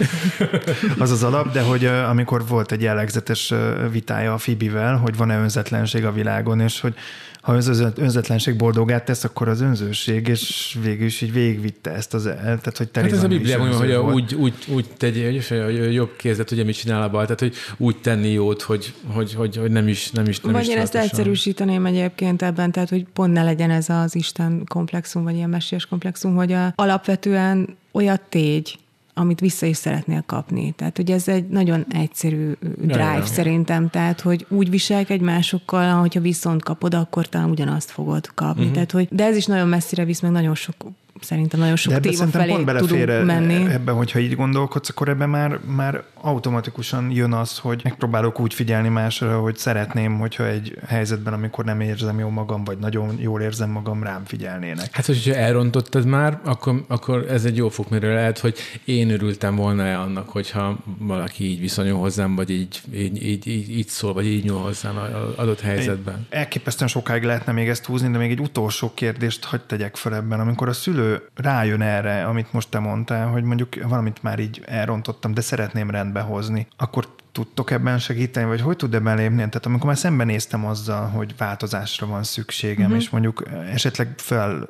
az 0.99 1.11
az 1.11 1.23
alap, 1.23 1.53
de 1.53 1.61
hogy 1.61 1.85
amikor 1.85 2.47
volt 2.47 2.73
egy 2.73 2.83
jellegzetes 2.83 3.55
vitája 3.91 4.33
a 4.33 4.39
Fibivel, 4.39 4.97
hogy 4.97 5.17
van-e 5.17 5.39
önzetlenség 5.39 6.05
a 6.05 6.13
világon, 6.13 6.61
és 6.61 6.81
hogy 6.81 6.95
ha 7.41 7.53
az 7.53 7.83
önzetlenség 7.97 8.57
boldogát 8.57 9.05
tesz, 9.05 9.25
akkor 9.25 9.49
az 9.49 9.61
önzőség, 9.61 10.29
és 10.29 10.77
végül 10.83 11.07
is 11.07 11.21
így 11.21 11.33
végigvitte 11.33 11.91
ezt 11.91 12.15
az 12.15 12.27
el, 12.27 12.37
tehát 12.37 12.77
hogy 12.77 12.89
Hát 12.93 13.13
ez 13.13 13.23
a 13.23 13.29
Biblia 13.29 13.59
mondja, 13.59 14.03
hogy 14.03 14.15
úgy, 14.15 14.35
úgy, 14.35 14.55
úgy 14.69 14.87
tegy, 14.97 15.45
hogy 15.49 15.95
jobb 15.95 16.17
kézet, 16.17 16.51
ugye 16.51 16.65
mit 16.65 16.77
csinál 16.77 17.03
a 17.03 17.11
bal, 17.11 17.23
tehát 17.23 17.41
hogy 17.41 17.55
úgy 17.77 17.97
tenni 17.97 18.29
jót, 18.29 18.63
hogy, 18.63 18.95
hogy, 19.07 19.35
hogy, 19.35 19.57
hogy 19.57 19.71
nem 19.71 19.89
is 19.89 20.11
nem 20.11 20.27
is 20.27 20.41
nem 20.41 20.53
Vagy 20.53 20.63
is 20.63 20.69
én 20.69 20.79
ezt 20.79 20.95
egyszerűsíteném 20.95 21.87
egyébként 21.87 22.43
ebben, 22.43 22.73
tehát 22.73 22.89
hogy 22.89 23.07
pont 23.13 23.33
ne 23.33 23.43
legyen 23.43 23.71
ez 23.71 23.89
az 23.89 24.15
Isten 24.15 24.63
komplexum, 24.69 25.23
vagy 25.23 25.35
ilyen 25.35 25.51
messiás 25.51 25.87
komplexum, 25.87 26.35
hogy 26.35 26.53
a, 26.53 26.73
alapvetően 26.75 27.77
olyat 27.93 28.21
tégy, 28.21 28.79
amit 29.15 29.41
vissza 29.41 29.67
is 29.67 29.77
szeretnél 29.77 30.23
kapni. 30.27 30.73
Tehát, 30.77 30.97
hogy 30.97 31.11
ez 31.11 31.29
egy 31.29 31.49
nagyon 31.49 31.87
egyszerű 31.89 32.53
drive 32.77 33.05
ja, 33.05 33.15
ja. 33.15 33.25
szerintem, 33.25 33.89
tehát, 33.89 34.21
hogy 34.21 34.47
úgy 34.49 34.71
viselkedj 34.71 35.25
másokkal, 35.25 36.01
hogyha 36.01 36.21
viszont 36.21 36.63
kapod, 36.63 36.95
akkor 36.95 37.29
talán 37.29 37.51
ugyanazt 37.51 37.91
fogod 37.91 38.31
kapni. 38.35 38.61
Uh-huh. 38.61 38.73
Tehát, 38.73 38.91
hogy, 38.91 39.09
de 39.11 39.25
ez 39.25 39.37
is 39.37 39.47
nagyon 39.47 39.69
messzire 39.69 40.05
visz, 40.05 40.21
meg 40.21 40.31
nagyon 40.31 40.55
sok 40.55 40.75
szerintem 41.21 41.61
nagyon 41.61 41.77
sok 41.77 41.93
De 41.93 42.01
téma 42.01 42.27
felé 42.27 42.53
pont 42.53 42.77
tudunk 42.77 43.25
menni. 43.25 43.73
Ebben, 43.73 43.95
hogyha 43.95 44.19
így 44.19 44.37
gondolkodsz, 44.37 44.89
akkor 44.89 45.09
ebben 45.09 45.29
már, 45.29 45.59
már 45.65 46.03
automatikusan 46.21 47.11
jön 47.11 47.33
az, 47.33 47.59
hogy 47.59 47.81
megpróbálok 47.85 48.41
úgy 48.41 48.55
figyelni 48.55 48.89
másra, 48.89 49.39
hogy 49.41 49.57
szeretném, 49.57 50.19
hogyha 50.19 50.47
egy 50.47 50.79
helyzetben, 50.87 51.33
amikor 51.33 51.65
nem 51.65 51.81
érzem 51.81 52.19
jó 52.19 52.29
magam, 52.29 52.65
vagy 52.65 52.79
nagyon 52.79 53.17
jól 53.19 53.41
érzem 53.41 53.71
magam, 53.71 54.03
rám 54.03 54.25
figyelnének. 54.25 54.89
Hát, 54.95 55.07
hogyha 55.07 55.35
elrontottad 55.35 56.05
már, 56.07 56.41
akkor, 56.45 56.85
akkor 56.89 57.27
ez 57.31 57.45
egy 57.45 57.57
jó 57.57 57.69
fog, 57.69 57.87
miről 57.91 58.15
lehet, 58.15 58.39
hogy 58.39 58.59
én 58.85 59.11
örültem 59.11 59.57
volna 59.57 59.85
-e 59.85 59.99
annak, 59.99 60.29
hogyha 60.29 60.79
valaki 60.99 61.45
így 61.45 61.61
viszonyul 61.61 61.99
hozzám, 61.99 62.35
vagy 62.35 62.51
így, 62.51 62.81
így, 62.95 63.25
így, 63.25 63.47
így, 63.47 63.79
így 63.79 63.89
szól, 63.89 64.13
vagy 64.13 64.27
így 64.27 64.45
nyúl 64.45 64.59
hozzám 64.59 64.99
adott 65.37 65.61
helyzetben. 65.61 66.27
Elképesztően 66.31 66.91
sokáig 66.91 67.23
lehetne 67.23 67.53
még 67.53 67.69
ezt 67.69 67.85
húzni, 67.85 68.11
de 68.11 68.19
még 68.19 68.31
egy 68.31 68.41
utolsó 68.41 68.93
kérdést 68.95 69.45
hagyd 69.45 69.63
tegyek 69.63 69.97
fel 69.97 70.15
ebben. 70.15 70.41
Amikor 70.41 70.69
a 70.69 70.73
szülő 70.73 71.10
rájön 71.35 71.81
erre, 71.81 72.25
amit 72.25 72.53
most 72.53 72.69
te 72.69 72.79
mondtál, 72.79 73.29
hogy 73.29 73.43
mondjuk 73.43 73.75
valamit 73.83 74.23
már 74.23 74.39
így 74.39 74.63
elrontottam, 74.67 75.35
de 75.35 75.41
szeretném 75.41 75.91
rendbe 75.91 76.21
hozni, 76.21 76.67
akkor 76.77 77.09
tudtok 77.33 77.71
ebben 77.71 77.99
segíteni, 77.99 78.47
vagy 78.47 78.61
hogy 78.61 78.77
tud 78.77 78.95
ebben 78.95 79.17
lépni? 79.17 79.37
Tehát 79.37 79.67
amikor 79.67 79.87
már 79.87 79.97
szembenéztem 79.97 80.67
azzal, 80.67 81.09
hogy 81.09 81.35
változásra 81.37 82.07
van 82.07 82.23
szükségem, 82.23 82.85
uh-huh. 82.85 83.01
és 83.01 83.11
mondjuk 83.11 83.45
esetleg 83.73 84.15
fel 84.17 84.69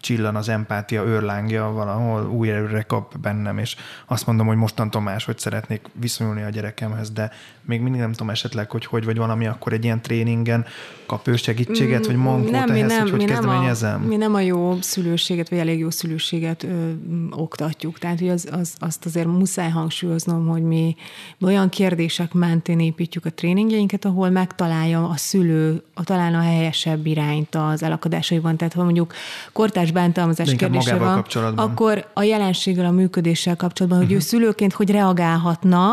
csillan 0.00 0.36
az 0.36 0.48
empátia 0.48 1.04
őrlángja 1.04 1.64
valahol, 1.64 2.30
új 2.30 2.50
erőre 2.50 2.82
kap 2.82 3.18
bennem, 3.18 3.58
és 3.58 3.76
azt 4.06 4.26
mondom, 4.26 4.46
hogy 4.46 4.56
mostantól 4.56 5.02
hogy 5.24 5.38
szeretnék 5.38 5.86
viszonyulni 5.92 6.42
a 6.42 6.48
gyerekemhez, 6.48 7.10
de 7.10 7.30
még 7.64 7.80
mindig 7.80 8.00
nem 8.00 8.10
tudom 8.10 8.30
esetleg, 8.30 8.70
hogy 8.70 8.84
hogy 8.84 9.04
vagy 9.04 9.16
valami, 9.16 9.46
akkor 9.46 9.72
egy 9.72 9.84
ilyen 9.84 10.02
tréningen 10.02 10.64
kap 11.06 11.28
ő 11.28 11.36
segítséget, 11.36 12.06
vagy 12.06 12.16
mankót 12.16 12.50
nem, 12.50 12.70
ehhez, 12.70 12.90
nem, 12.90 13.00
hogy 13.00 13.10
hogy 13.10 13.24
kezdeményezem? 13.24 14.02
A, 14.04 14.06
mi 14.06 14.16
nem 14.16 14.34
a 14.34 14.40
jó 14.40 14.76
szülőséget, 14.80 15.48
vagy 15.48 15.58
elég 15.58 15.78
jó 15.78 15.90
szülőséget 15.90 16.62
ö, 16.62 16.90
oktatjuk. 17.30 17.98
Tehát, 17.98 18.18
hogy 18.18 18.28
az, 18.28 18.48
az, 18.52 18.74
azt 18.78 19.04
azért 19.04 19.26
muszáj 19.26 19.70
hangsúlyoznom, 19.70 20.46
hogy 20.46 20.62
mi 20.62 20.96
olyan 21.40 21.68
kérdések 21.68 22.32
mentén 22.32 22.80
építjük 22.80 23.24
a 23.24 23.30
tréningjeinket, 23.30 24.04
ahol 24.04 24.30
megtalálja 24.30 25.08
a 25.08 25.16
szülő 25.16 25.82
a, 25.94 26.04
talán 26.04 26.34
a 26.34 26.40
helyesebb 26.40 27.06
irányt 27.06 27.54
az 27.54 27.82
elakadásaiban. 27.82 28.56
Tehát, 28.56 28.72
ha 28.72 28.84
mondjuk 28.84 29.12
kortárs 29.52 29.90
bántalmazás 29.90 30.54
kérdése 30.54 30.96
van, 30.96 31.24
akkor 31.54 32.10
a 32.14 32.22
jelenséggel, 32.22 32.84
a 32.84 32.90
működéssel 32.90 33.56
kapcsolatban, 33.56 34.00
hogy 34.00 34.10
uh-huh. 34.12 34.22
ő 34.22 34.26
szülőként 34.28 34.72
hogy 34.72 34.90
reagálhatna, 34.90 35.84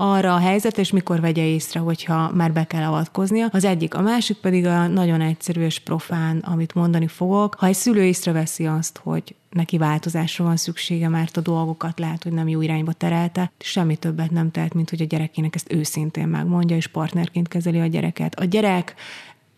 arra 0.00 0.34
a 0.34 0.38
helyzet, 0.38 0.78
és 0.78 0.90
mikor 0.90 1.20
vegye 1.20 1.46
észre, 1.46 1.80
hogyha 1.80 2.30
már 2.34 2.52
be 2.52 2.64
kell 2.64 2.82
avatkoznia. 2.82 3.48
Az 3.52 3.64
egyik, 3.64 3.94
a 3.94 4.00
másik 4.00 4.36
pedig 4.36 4.66
a 4.66 4.86
nagyon 4.86 5.20
egyszerű 5.20 5.60
és 5.60 5.78
profán, 5.78 6.38
amit 6.38 6.74
mondani 6.74 7.06
fogok. 7.06 7.54
Ha 7.54 7.66
egy 7.66 7.74
szülő 7.74 8.04
észreveszi 8.04 8.66
azt, 8.66 9.00
hogy 9.02 9.34
neki 9.50 9.78
változásra 9.78 10.44
van 10.44 10.56
szüksége, 10.56 11.08
mert 11.08 11.36
a 11.36 11.40
dolgokat 11.40 11.98
lehet, 11.98 12.22
hogy 12.22 12.32
nem 12.32 12.48
jó 12.48 12.60
irányba 12.60 12.92
terelte, 12.92 13.52
semmi 13.58 13.96
többet 13.96 14.30
nem 14.30 14.50
tehet, 14.50 14.74
mint 14.74 14.90
hogy 14.90 15.02
a 15.02 15.04
gyerekének 15.04 15.54
ezt 15.54 15.72
őszintén 15.72 16.28
megmondja, 16.28 16.76
és 16.76 16.86
partnerként 16.86 17.48
kezeli 17.48 17.80
a 17.80 17.86
gyereket. 17.86 18.34
A 18.34 18.44
gyerek 18.44 18.94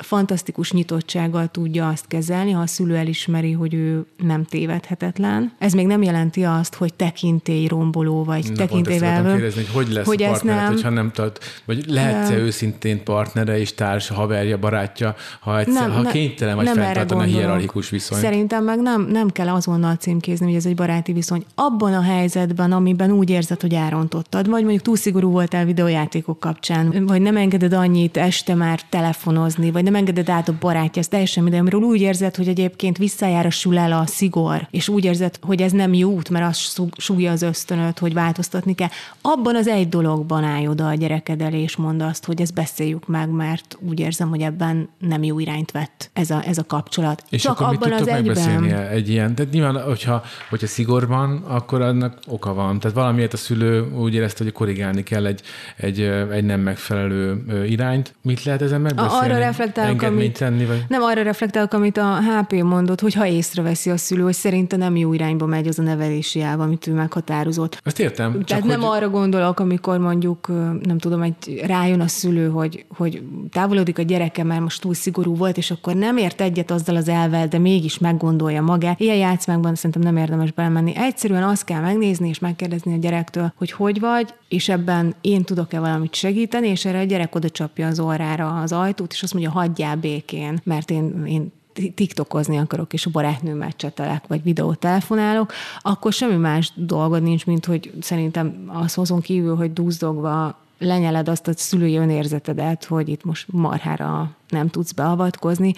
fantasztikus 0.02 0.72
nyitottsággal 0.72 1.48
tudja 1.48 1.88
azt 1.88 2.06
kezelni, 2.06 2.50
ha 2.50 2.60
a 2.60 2.66
szülő 2.66 2.96
elismeri, 2.96 3.52
hogy 3.52 3.74
ő 3.74 4.04
nem 4.16 4.44
tévedhetetlen. 4.44 5.52
Ez 5.58 5.72
még 5.72 5.86
nem 5.86 6.02
jelenti 6.02 6.44
azt, 6.44 6.74
hogy 6.74 6.94
tekintély 6.94 7.66
romboló, 7.66 8.24
vagy 8.24 8.52
tekintélyvel. 8.52 9.40
hogy 9.40 9.68
hogy 9.72 9.88
lesz 9.88 10.06
hogy 10.06 10.22
a 10.22 10.28
partner, 10.28 10.56
nem, 10.56 10.72
hogyha 10.72 10.90
nem 10.90 11.10
tud, 11.10 11.38
vagy 11.64 11.84
lehetsz-e 11.88 12.36
őszintén 12.36 13.04
partnere 13.04 13.58
és 13.58 13.74
társ, 13.74 14.08
haverja, 14.08 14.58
barátja, 14.58 15.14
ha, 15.40 15.58
egyszer, 15.58 15.88
nem, 15.88 16.04
ha 16.04 16.10
kénytelen 16.10 16.56
vagy 16.56 16.68
fenntartani 16.68 17.20
a 17.20 17.24
hierarchikus 17.24 17.90
viszony. 17.90 18.18
Szerintem 18.18 18.64
meg 18.64 18.80
nem, 18.80 19.02
nem 19.02 19.28
kell 19.28 19.48
azonnal 19.48 19.94
címkézni, 19.94 20.46
hogy 20.46 20.54
ez 20.54 20.66
egy 20.66 20.74
baráti 20.74 21.12
viszony. 21.12 21.44
Abban 21.54 21.94
a 21.94 22.02
helyzetben, 22.02 22.72
amiben 22.72 23.10
úgy 23.10 23.30
érzed, 23.30 23.60
hogy 23.60 23.74
elrontottad, 23.74 24.48
vagy 24.48 24.62
mondjuk 24.62 24.82
túl 24.82 24.96
szigorú 24.96 25.30
voltál 25.30 25.64
videójátékok 25.64 26.40
kapcsán, 26.40 27.06
vagy 27.06 27.22
nem 27.22 27.36
engeded 27.36 27.72
annyit 27.72 28.16
este 28.16 28.54
már 28.54 28.80
telefonozni, 28.88 29.70
vagy 29.70 29.84
nem 29.84 29.91
nem 29.92 30.00
engeded 30.00 30.28
át 30.28 30.48
a 30.48 30.54
barátja, 30.60 31.02
ez 31.02 31.08
teljesen 31.08 31.42
minden, 31.42 31.60
amiről 31.60 31.80
úgy 31.80 32.00
érzed, 32.00 32.36
hogy 32.36 32.48
egyébként 32.48 32.98
visszajárasul 32.98 33.78
el 33.78 33.92
a 33.92 34.06
szigor, 34.06 34.66
és 34.70 34.88
úgy 34.88 35.04
érzed, 35.04 35.38
hogy 35.42 35.62
ez 35.62 35.72
nem 35.72 35.94
jó 35.94 36.10
út, 36.10 36.28
mert 36.28 36.46
az 36.46 36.80
súgja 36.96 37.30
az 37.30 37.42
ösztönöt, 37.42 37.98
hogy 37.98 38.14
változtatni 38.14 38.74
kell. 38.74 38.88
Abban 39.20 39.56
az 39.56 39.66
egy 39.66 39.88
dologban 39.88 40.44
állj 40.44 40.68
oda 40.68 40.88
a 40.88 40.94
gyereked 40.94 41.40
elé, 41.40 41.62
és 41.62 41.76
mondd 41.76 42.02
azt, 42.02 42.24
hogy 42.24 42.40
ezt 42.40 42.54
beszéljük 42.54 43.06
meg, 43.06 43.28
mert 43.28 43.78
úgy 43.88 44.00
érzem, 44.00 44.28
hogy 44.28 44.40
ebben 44.40 44.88
nem 44.98 45.22
jó 45.22 45.38
irányt 45.38 45.70
vett 45.70 46.10
ez 46.12 46.30
a, 46.30 46.42
ez 46.46 46.58
a 46.58 46.64
kapcsolat. 46.66 47.22
És 47.30 47.42
Csak 47.42 47.60
akkor 47.60 47.74
abban 47.74 47.92
az 47.92 48.08
egyben. 48.08 48.64
egy 48.74 49.08
ilyen? 49.08 49.34
Tehát 49.34 49.52
nyilván, 49.52 49.82
hogyha, 49.82 50.22
hogyha 50.50 50.66
szigor 50.66 51.06
van, 51.06 51.44
akkor 51.46 51.80
annak 51.80 52.18
oka 52.26 52.54
van. 52.54 52.78
Tehát 52.78 52.96
valamiért 52.96 53.32
a 53.32 53.36
szülő 53.36 53.92
úgy 53.96 54.14
érezte, 54.14 54.44
hogy 54.44 54.52
korrigálni 54.52 55.02
kell 55.02 55.26
egy, 55.26 55.42
egy, 55.76 56.00
egy 56.32 56.44
nem 56.44 56.60
megfelelő 56.60 57.44
irányt. 57.66 58.14
Mit 58.22 58.42
lehet 58.42 58.62
ezen 58.62 58.80
megbeszélni? 58.80 59.24
Arra 59.24 59.38
reflektál 59.38 59.71
reflektálok, 59.74 60.14
amit, 60.14 60.38
tenni, 60.38 60.64
vagy? 60.64 60.84
nem 60.88 61.02
arra 61.02 61.22
reflektálok, 61.22 61.72
amit 61.72 61.96
a 61.96 62.18
HP 62.20 62.52
mondott, 62.52 63.00
hogy 63.00 63.14
ha 63.14 63.26
észreveszi 63.26 63.90
a 63.90 63.96
szülő, 63.96 64.22
hogy 64.22 64.34
szerinte 64.34 64.76
nem 64.76 64.96
jó 64.96 65.12
irányba 65.12 65.46
megy 65.46 65.66
az 65.66 65.78
a 65.78 65.82
nevelési 65.82 66.40
elv, 66.40 66.60
amit 66.60 66.86
ő 66.86 66.92
meghatározott. 66.92 67.80
Ezt 67.84 68.00
értem. 68.00 68.32
Csak 68.32 68.44
Tehát 68.44 68.62
hogy... 68.62 68.72
nem 68.72 68.84
arra 68.84 69.08
gondolok, 69.08 69.60
amikor 69.60 69.98
mondjuk, 69.98 70.46
nem 70.82 70.98
tudom, 70.98 71.22
egy 71.22 71.62
rájön 71.66 72.00
a 72.00 72.08
szülő, 72.08 72.48
hogy, 72.48 72.84
hogy 72.96 73.22
távolodik 73.50 73.98
a 73.98 74.02
gyereke, 74.02 74.44
mert 74.44 74.60
most 74.60 74.80
túl 74.80 74.94
szigorú 74.94 75.36
volt, 75.36 75.56
és 75.56 75.70
akkor 75.70 75.94
nem 75.94 76.16
ért 76.16 76.40
egyet 76.40 76.70
azzal 76.70 76.96
az 76.96 77.08
elvel, 77.08 77.48
de 77.48 77.58
mégis 77.58 77.98
meggondolja 77.98 78.62
magát. 78.62 79.00
Ilyen 79.00 79.16
játszmákban 79.16 79.74
szerintem 79.74 80.02
nem 80.02 80.16
érdemes 80.16 80.52
belemenni. 80.52 80.92
Egyszerűen 80.96 81.42
azt 81.42 81.64
kell 81.64 81.80
megnézni 81.80 82.28
és 82.28 82.38
megkérdezni 82.38 82.94
a 82.94 82.98
gyerektől, 82.98 83.52
hogy 83.56 83.70
hogy 83.72 84.00
vagy, 84.00 84.34
és 84.48 84.68
ebben 84.68 85.14
én 85.20 85.42
tudok-e 85.42 85.80
valamit 85.80 86.14
segíteni, 86.14 86.68
és 86.68 86.84
erre 86.84 86.98
a 86.98 87.04
gyerek 87.04 87.34
oda 87.34 87.50
csapja 87.50 87.86
az 87.86 88.00
orrára 88.00 88.60
az 88.60 88.72
ajtót, 88.72 89.12
és 89.12 89.22
azt 89.22 89.32
mondja, 89.32 89.52
hagyjál 89.62 89.96
békén, 89.96 90.60
mert 90.64 90.90
én, 90.90 91.24
én 91.26 91.52
tiktokozni 91.94 92.56
akarok, 92.56 92.92
és 92.92 93.06
a 93.06 93.10
barátnőmmel 93.10 93.72
csetelek, 93.72 94.26
vagy 94.26 94.42
videót 94.42 94.78
telefonálok, 94.78 95.52
akkor 95.80 96.12
semmi 96.12 96.36
más 96.36 96.72
dolgod 96.74 97.22
nincs, 97.22 97.46
mint 97.46 97.64
hogy 97.64 97.92
szerintem 98.00 98.64
az 98.66 98.94
hozon 98.94 99.20
kívül, 99.20 99.56
hogy 99.56 99.72
dúzdogva 99.72 100.60
lenyeled 100.78 101.28
azt 101.28 101.48
a 101.48 101.52
szülői 101.56 101.96
önérzetedet, 101.96 102.84
hogy 102.84 103.08
itt 103.08 103.24
most 103.24 103.46
marhára 103.50 104.36
nem 104.48 104.68
tudsz 104.68 104.92
beavatkozni, 104.92 105.72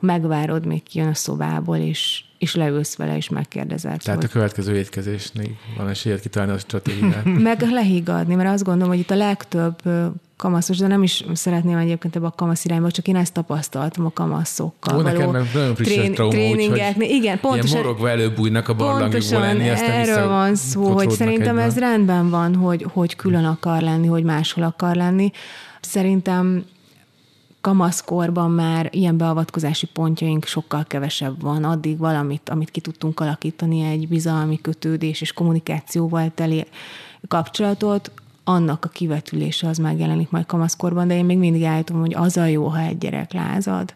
megvárod, 0.00 0.66
még 0.66 0.82
kijön 0.82 1.08
a 1.08 1.14
szobából, 1.14 1.76
és, 1.76 2.24
és 2.38 2.54
leülsz 2.54 2.96
vele, 2.96 3.16
és 3.16 3.28
megkérdezed. 3.28 4.02
Tehát 4.02 4.20
hogy... 4.20 4.28
a 4.30 4.32
következő 4.32 4.76
étkezésnél 4.76 5.50
van 5.76 5.88
esélyed 5.88 6.20
kitalálni 6.20 6.54
a 6.54 6.58
stratégiát. 6.58 7.24
Meg 7.24 7.60
lehigadni, 7.60 8.34
mert 8.34 8.48
azt 8.48 8.64
gondolom, 8.64 8.88
hogy 8.88 8.98
itt 8.98 9.10
a 9.10 9.16
legtöbb 9.16 9.82
kamaszos, 10.36 10.78
de 10.78 10.86
nem 10.86 11.02
is 11.02 11.24
szeretném 11.32 11.76
egyébként 11.76 12.16
ebbe 12.16 12.26
a 12.26 12.30
kamasz 12.30 12.64
irányba, 12.64 12.90
csak 12.90 13.08
én 13.08 13.16
ezt 13.16 13.32
tapasztaltam 13.32 14.06
a 14.06 14.10
kamaszokkal. 14.10 14.98
Ó, 14.98 15.00
nekem 15.00 15.30
meg 15.30 15.44
nagyon 15.54 15.74
trén, 15.74 16.14
trauma, 16.14 16.32
tréningeknél. 16.32 17.10
Igen, 17.10 17.40
pontosan. 17.40 17.66
Ilyen 17.66 17.82
morogva 17.82 18.10
előbújnak 18.10 18.68
a 18.68 18.74
barlangokból 18.74 19.40
lenni, 19.40 19.68
aztán 19.68 19.90
erről 19.90 20.28
van 20.28 20.54
szó, 20.54 20.84
hogy 20.84 21.10
szerintem 21.10 21.48
egyben. 21.48 21.64
ez 21.64 21.78
rendben 21.78 22.30
van, 22.30 22.54
hogy, 22.54 22.86
hogy 22.92 23.16
külön 23.16 23.44
akar 23.44 23.82
lenni, 23.82 24.06
hogy 24.06 24.22
máshol 24.22 24.64
akar 24.64 24.96
lenni. 24.96 25.30
Szerintem 25.80 26.64
kamaszkorban 27.60 28.50
már 28.50 28.88
ilyen 28.92 29.16
beavatkozási 29.16 29.86
pontjaink 29.86 30.44
sokkal 30.44 30.84
kevesebb 30.88 31.42
van. 31.42 31.64
Addig 31.64 31.98
valamit, 31.98 32.48
amit 32.48 32.70
ki 32.70 32.80
tudtunk 32.80 33.20
alakítani, 33.20 33.82
egy 33.82 34.08
bizalmi 34.08 34.60
kötődés 34.60 35.20
és 35.20 35.32
kommunikációval 35.32 36.32
teli 36.34 36.66
kapcsolatot, 37.28 38.10
annak 38.48 38.84
a 38.84 38.88
kivetülése 38.88 39.68
az 39.68 39.78
megjelenik 39.78 40.30
majd 40.30 40.46
kamaszkorban, 40.46 41.08
de 41.08 41.16
én 41.16 41.24
még 41.24 41.38
mindig 41.38 41.64
állítom, 41.64 42.00
hogy 42.00 42.14
az 42.14 42.36
a 42.36 42.44
jó, 42.44 42.66
ha 42.66 42.78
egy 42.78 42.98
gyerek 42.98 43.32
lázad, 43.32 43.94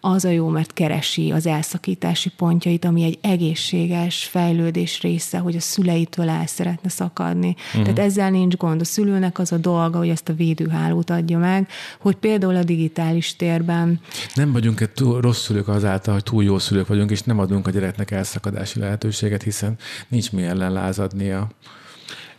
az 0.00 0.24
a 0.24 0.28
jó, 0.28 0.48
mert 0.48 0.72
keresi 0.72 1.30
az 1.32 1.46
elszakítási 1.46 2.28
pontjait, 2.36 2.84
ami 2.84 3.02
egy 3.02 3.18
egészséges 3.20 4.24
fejlődés 4.24 5.00
része, 5.00 5.38
hogy 5.38 5.56
a 5.56 5.60
szüleitől 5.60 6.28
el 6.28 6.46
szeretne 6.46 6.88
szakadni. 6.88 7.56
Uh-huh. 7.68 7.82
Tehát 7.82 7.98
ezzel 7.98 8.30
nincs 8.30 8.56
gond. 8.56 8.80
A 8.80 8.84
szülőnek 8.84 9.38
az 9.38 9.52
a 9.52 9.56
dolga, 9.56 9.98
hogy 9.98 10.08
ezt 10.08 10.28
a 10.28 10.34
védőhálót 10.34 11.10
adja 11.10 11.38
meg, 11.38 11.68
hogy 12.00 12.14
például 12.16 12.56
a 12.56 12.64
digitális 12.64 13.36
térben... 13.36 14.00
Nem 14.34 14.52
vagyunk 14.52 14.80
egy 14.80 14.90
túl 14.90 15.20
rossz 15.20 15.42
szülők 15.42 15.68
azáltal, 15.68 16.14
hogy 16.14 16.22
túl 16.22 16.44
jó 16.44 16.58
szülők 16.58 16.86
vagyunk, 16.86 17.10
és 17.10 17.22
nem 17.22 17.38
adunk 17.38 17.66
a 17.66 17.70
gyereknek 17.70 18.10
elszakadási 18.10 18.78
lehetőséget, 18.78 19.42
hiszen 19.42 19.76
nincs 20.08 20.32
mi 20.32 20.42
ellen 20.42 20.72
lázadnia 20.72 21.48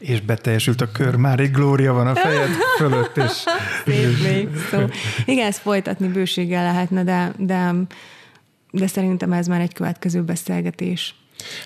és 0.02 0.22
beteljesült 0.22 0.82
a 0.82 0.92
kör, 0.92 1.16
már 1.16 1.40
egy 1.40 1.52
glória 1.52 1.94
van 1.94 2.08
a 2.08 2.16
fejed 2.16 2.50
fölött, 2.78 3.18
és... 3.18 3.32
Szép 3.86 4.22
még 4.24 4.50
szó. 4.72 4.80
Igen, 5.26 5.48
ezt 5.48 5.62
folytatni 5.62 6.08
bőséggel 6.08 6.64
lehetne, 6.64 7.04
de, 7.04 7.34
de, 7.38 7.74
de 8.72 8.88
szerintem 8.88 9.32
ez 9.32 9.48
már 9.48 9.62
egy 9.62 9.74
következő 9.74 10.22
beszélgetés. 10.22 11.16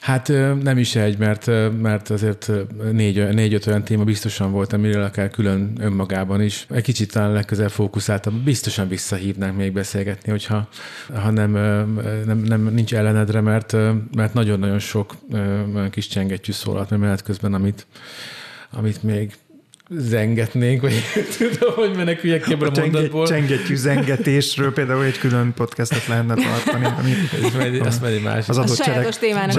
Hát 0.01 0.27
nem 0.61 0.77
is 0.77 0.95
egy, 0.95 1.17
mert, 1.17 1.45
mert 1.81 2.09
azért 2.09 2.51
négy, 2.91 3.27
négy-öt 3.33 3.67
olyan 3.67 3.83
téma 3.83 4.03
biztosan 4.03 4.51
volt, 4.51 4.73
amiről 4.73 5.03
akár 5.03 5.29
külön 5.29 5.77
önmagában 5.79 6.41
is. 6.41 6.65
Egy 6.69 6.83
kicsit 6.83 7.11
talán 7.11 7.31
legközelebb 7.31 7.71
fókuszáltam, 7.71 8.43
biztosan 8.43 8.87
visszahívnánk 8.87 9.57
még 9.57 9.73
beszélgetni, 9.73 10.31
hogyha 10.31 10.67
ha 11.13 11.31
nem, 11.31 11.51
nem, 12.25 12.37
nem 12.37 12.63
nincs 12.73 12.93
ellenedre, 12.93 13.41
mert, 13.41 13.71
mert 14.15 14.33
nagyon-nagyon 14.33 14.79
sok 14.79 15.15
kis 15.91 16.07
csengettyű 16.07 16.51
szólalt 16.51 16.89
menet 16.89 17.23
közben, 17.23 17.53
amit, 17.53 17.87
amit 18.71 19.03
még 19.03 19.33
zengetnénk, 19.89 20.81
vagy 20.81 20.93
tudom, 21.37 21.73
hogy 21.73 21.95
meneküljek 21.95 22.41
ki 22.41 22.53
ebből 22.53 22.67
a, 22.67 22.71
a 22.77 22.79
mondatból. 22.79 23.27
Csengettyű 23.27 23.75
zengetésről 23.75 24.73
például 24.73 25.03
egy 25.03 25.17
külön 25.17 25.53
podcastot 25.53 26.07
lehetne 26.07 26.33
tartani. 26.33 26.85
Ami, 26.85 27.11
ez 27.79 27.85
azt 27.85 28.03
egy 28.03 28.21
másik. 28.21 28.49
Az 28.49 28.57
adott 28.57 28.77
cselek, 28.77 29.17
témának 29.17 29.55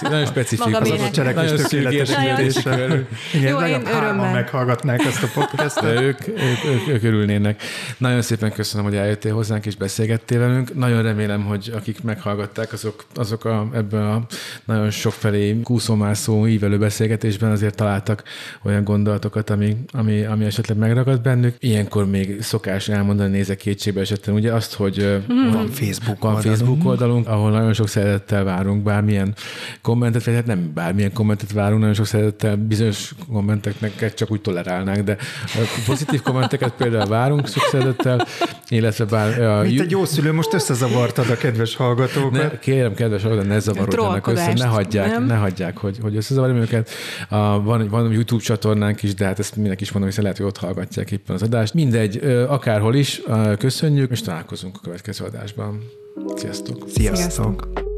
Nagyon 0.00 0.26
specifikus. 0.26 0.72
Az 0.72 0.90
adott 0.90 1.10
cselekvés 1.10 1.50
tökéletesítése. 1.50 3.06
Igen, 3.34 3.50
Jó, 3.50 3.58
nagyon 3.58 3.84
hárman 3.84 4.32
meghallgatnák 4.32 5.04
ezt 5.04 5.22
a 5.22 5.28
podcastot. 5.34 5.84
ők, 5.84 6.28
ők, 6.28 6.64
ők, 6.66 6.88
ők 6.88 7.02
örülnének. 7.02 7.62
Nagyon 7.98 8.22
szépen 8.22 8.52
köszönöm, 8.52 8.86
hogy 8.86 8.96
eljöttél 8.96 9.34
hozzánk 9.34 9.66
és 9.66 9.76
beszélgettél 9.76 10.38
velünk. 10.38 10.74
Nagyon 10.74 11.02
remélem, 11.02 11.44
hogy 11.44 11.72
akik 11.74 12.02
meghallgatták, 12.02 12.72
azok, 12.72 13.04
azok 13.14 13.44
a, 13.44 13.68
ebben 13.74 14.02
a 14.02 14.26
nagyon 14.64 14.90
sokfelé 14.90 15.60
kúszómászó, 15.62 16.46
ívelő 16.46 16.78
beszélgetésben 16.78 17.50
azért 17.50 17.76
találtak 17.76 18.22
olyan 18.62 18.84
gondol 18.84 19.13
gondolatokat, 19.14 19.50
ami, 19.50 19.76
ami, 19.92 20.24
ami 20.24 20.44
esetleg 20.44 20.76
megragad 20.76 21.20
bennük. 21.20 21.56
Ilyenkor 21.58 22.06
még 22.06 22.42
szokás 22.42 22.88
elmondani, 22.88 23.30
nézek 23.30 23.56
kétségbe 23.56 24.00
esetleg, 24.00 24.34
ugye 24.34 24.52
azt, 24.52 24.74
hogy 24.74 25.22
hmm. 25.26 25.50
van 25.52 25.68
Facebook 25.68 26.18
van 26.18 26.34
oldalunk. 26.34 26.56
Facebook 26.56 26.84
oldalunk, 26.84 27.28
ahol 27.28 27.50
nagyon 27.50 27.72
sok 27.72 27.88
szeretettel 27.88 28.44
várunk 28.44 28.82
bármilyen 28.82 29.34
kommentet, 29.82 30.24
vagy 30.24 30.34
hát 30.34 30.46
nem 30.46 30.70
bármilyen 30.74 31.12
kommentet 31.12 31.52
várunk, 31.52 31.80
nagyon 31.80 31.94
sok 31.94 32.06
szeretettel 32.06 32.56
bizonyos 32.56 33.14
kommenteknek 33.32 34.14
csak 34.14 34.30
úgy 34.30 34.40
tolerálnánk, 34.40 35.00
de 35.00 35.16
pozitív 35.86 36.22
kommenteket 36.22 36.72
például 36.72 37.06
várunk 37.06 37.48
sok 37.48 37.62
szeretettel, 37.62 38.26
illetve 38.68 39.04
bár... 39.04 39.42
A, 39.42 39.62
Mint 39.62 39.80
egy 39.80 39.90
jó 39.90 40.04
szülő, 40.04 40.32
most 40.32 40.52
összezavartad 40.54 41.30
a 41.30 41.36
kedves 41.36 41.76
hallgatókat. 41.76 42.32
Ne, 42.32 42.58
kérem, 42.58 42.94
kedves 42.94 43.22
hallgatókat, 43.22 43.52
ne 43.52 43.58
zavarodjanak 43.58 44.26
össze, 44.26 44.52
ne 44.52 44.66
hagyják, 44.66 45.10
nem? 45.10 45.26
ne 45.26 45.36
hagyják, 45.36 45.78
hogy, 45.78 45.98
hogy 46.02 46.16
összezavarjam 46.16 46.58
őket. 46.58 46.90
A, 47.28 47.62
van, 47.62 47.88
van 47.88 48.12
YouTube 48.12 48.42
csatornánk 48.42 49.02
is, 49.04 49.14
de 49.14 49.24
hát 49.24 49.38
ezt 49.38 49.56
mindenki 49.56 49.82
is 49.82 49.92
mondom, 49.92 50.10
hogy 50.14 50.22
lehet, 50.22 50.38
hogy 50.38 50.46
ott 50.46 50.56
hallgatják 50.56 51.10
éppen 51.10 51.34
az 51.34 51.42
adást. 51.42 51.74
Mindegy, 51.74 52.16
akárhol 52.48 52.94
is, 52.94 53.22
köszönjük, 53.58 54.10
és 54.10 54.20
találkozunk 54.20 54.76
a 54.76 54.80
következő 54.82 55.24
adásban. 55.24 55.82
Sziasztok! 56.34 56.88
Sziasztok! 56.88 57.16
Sziasztok. 57.16 57.93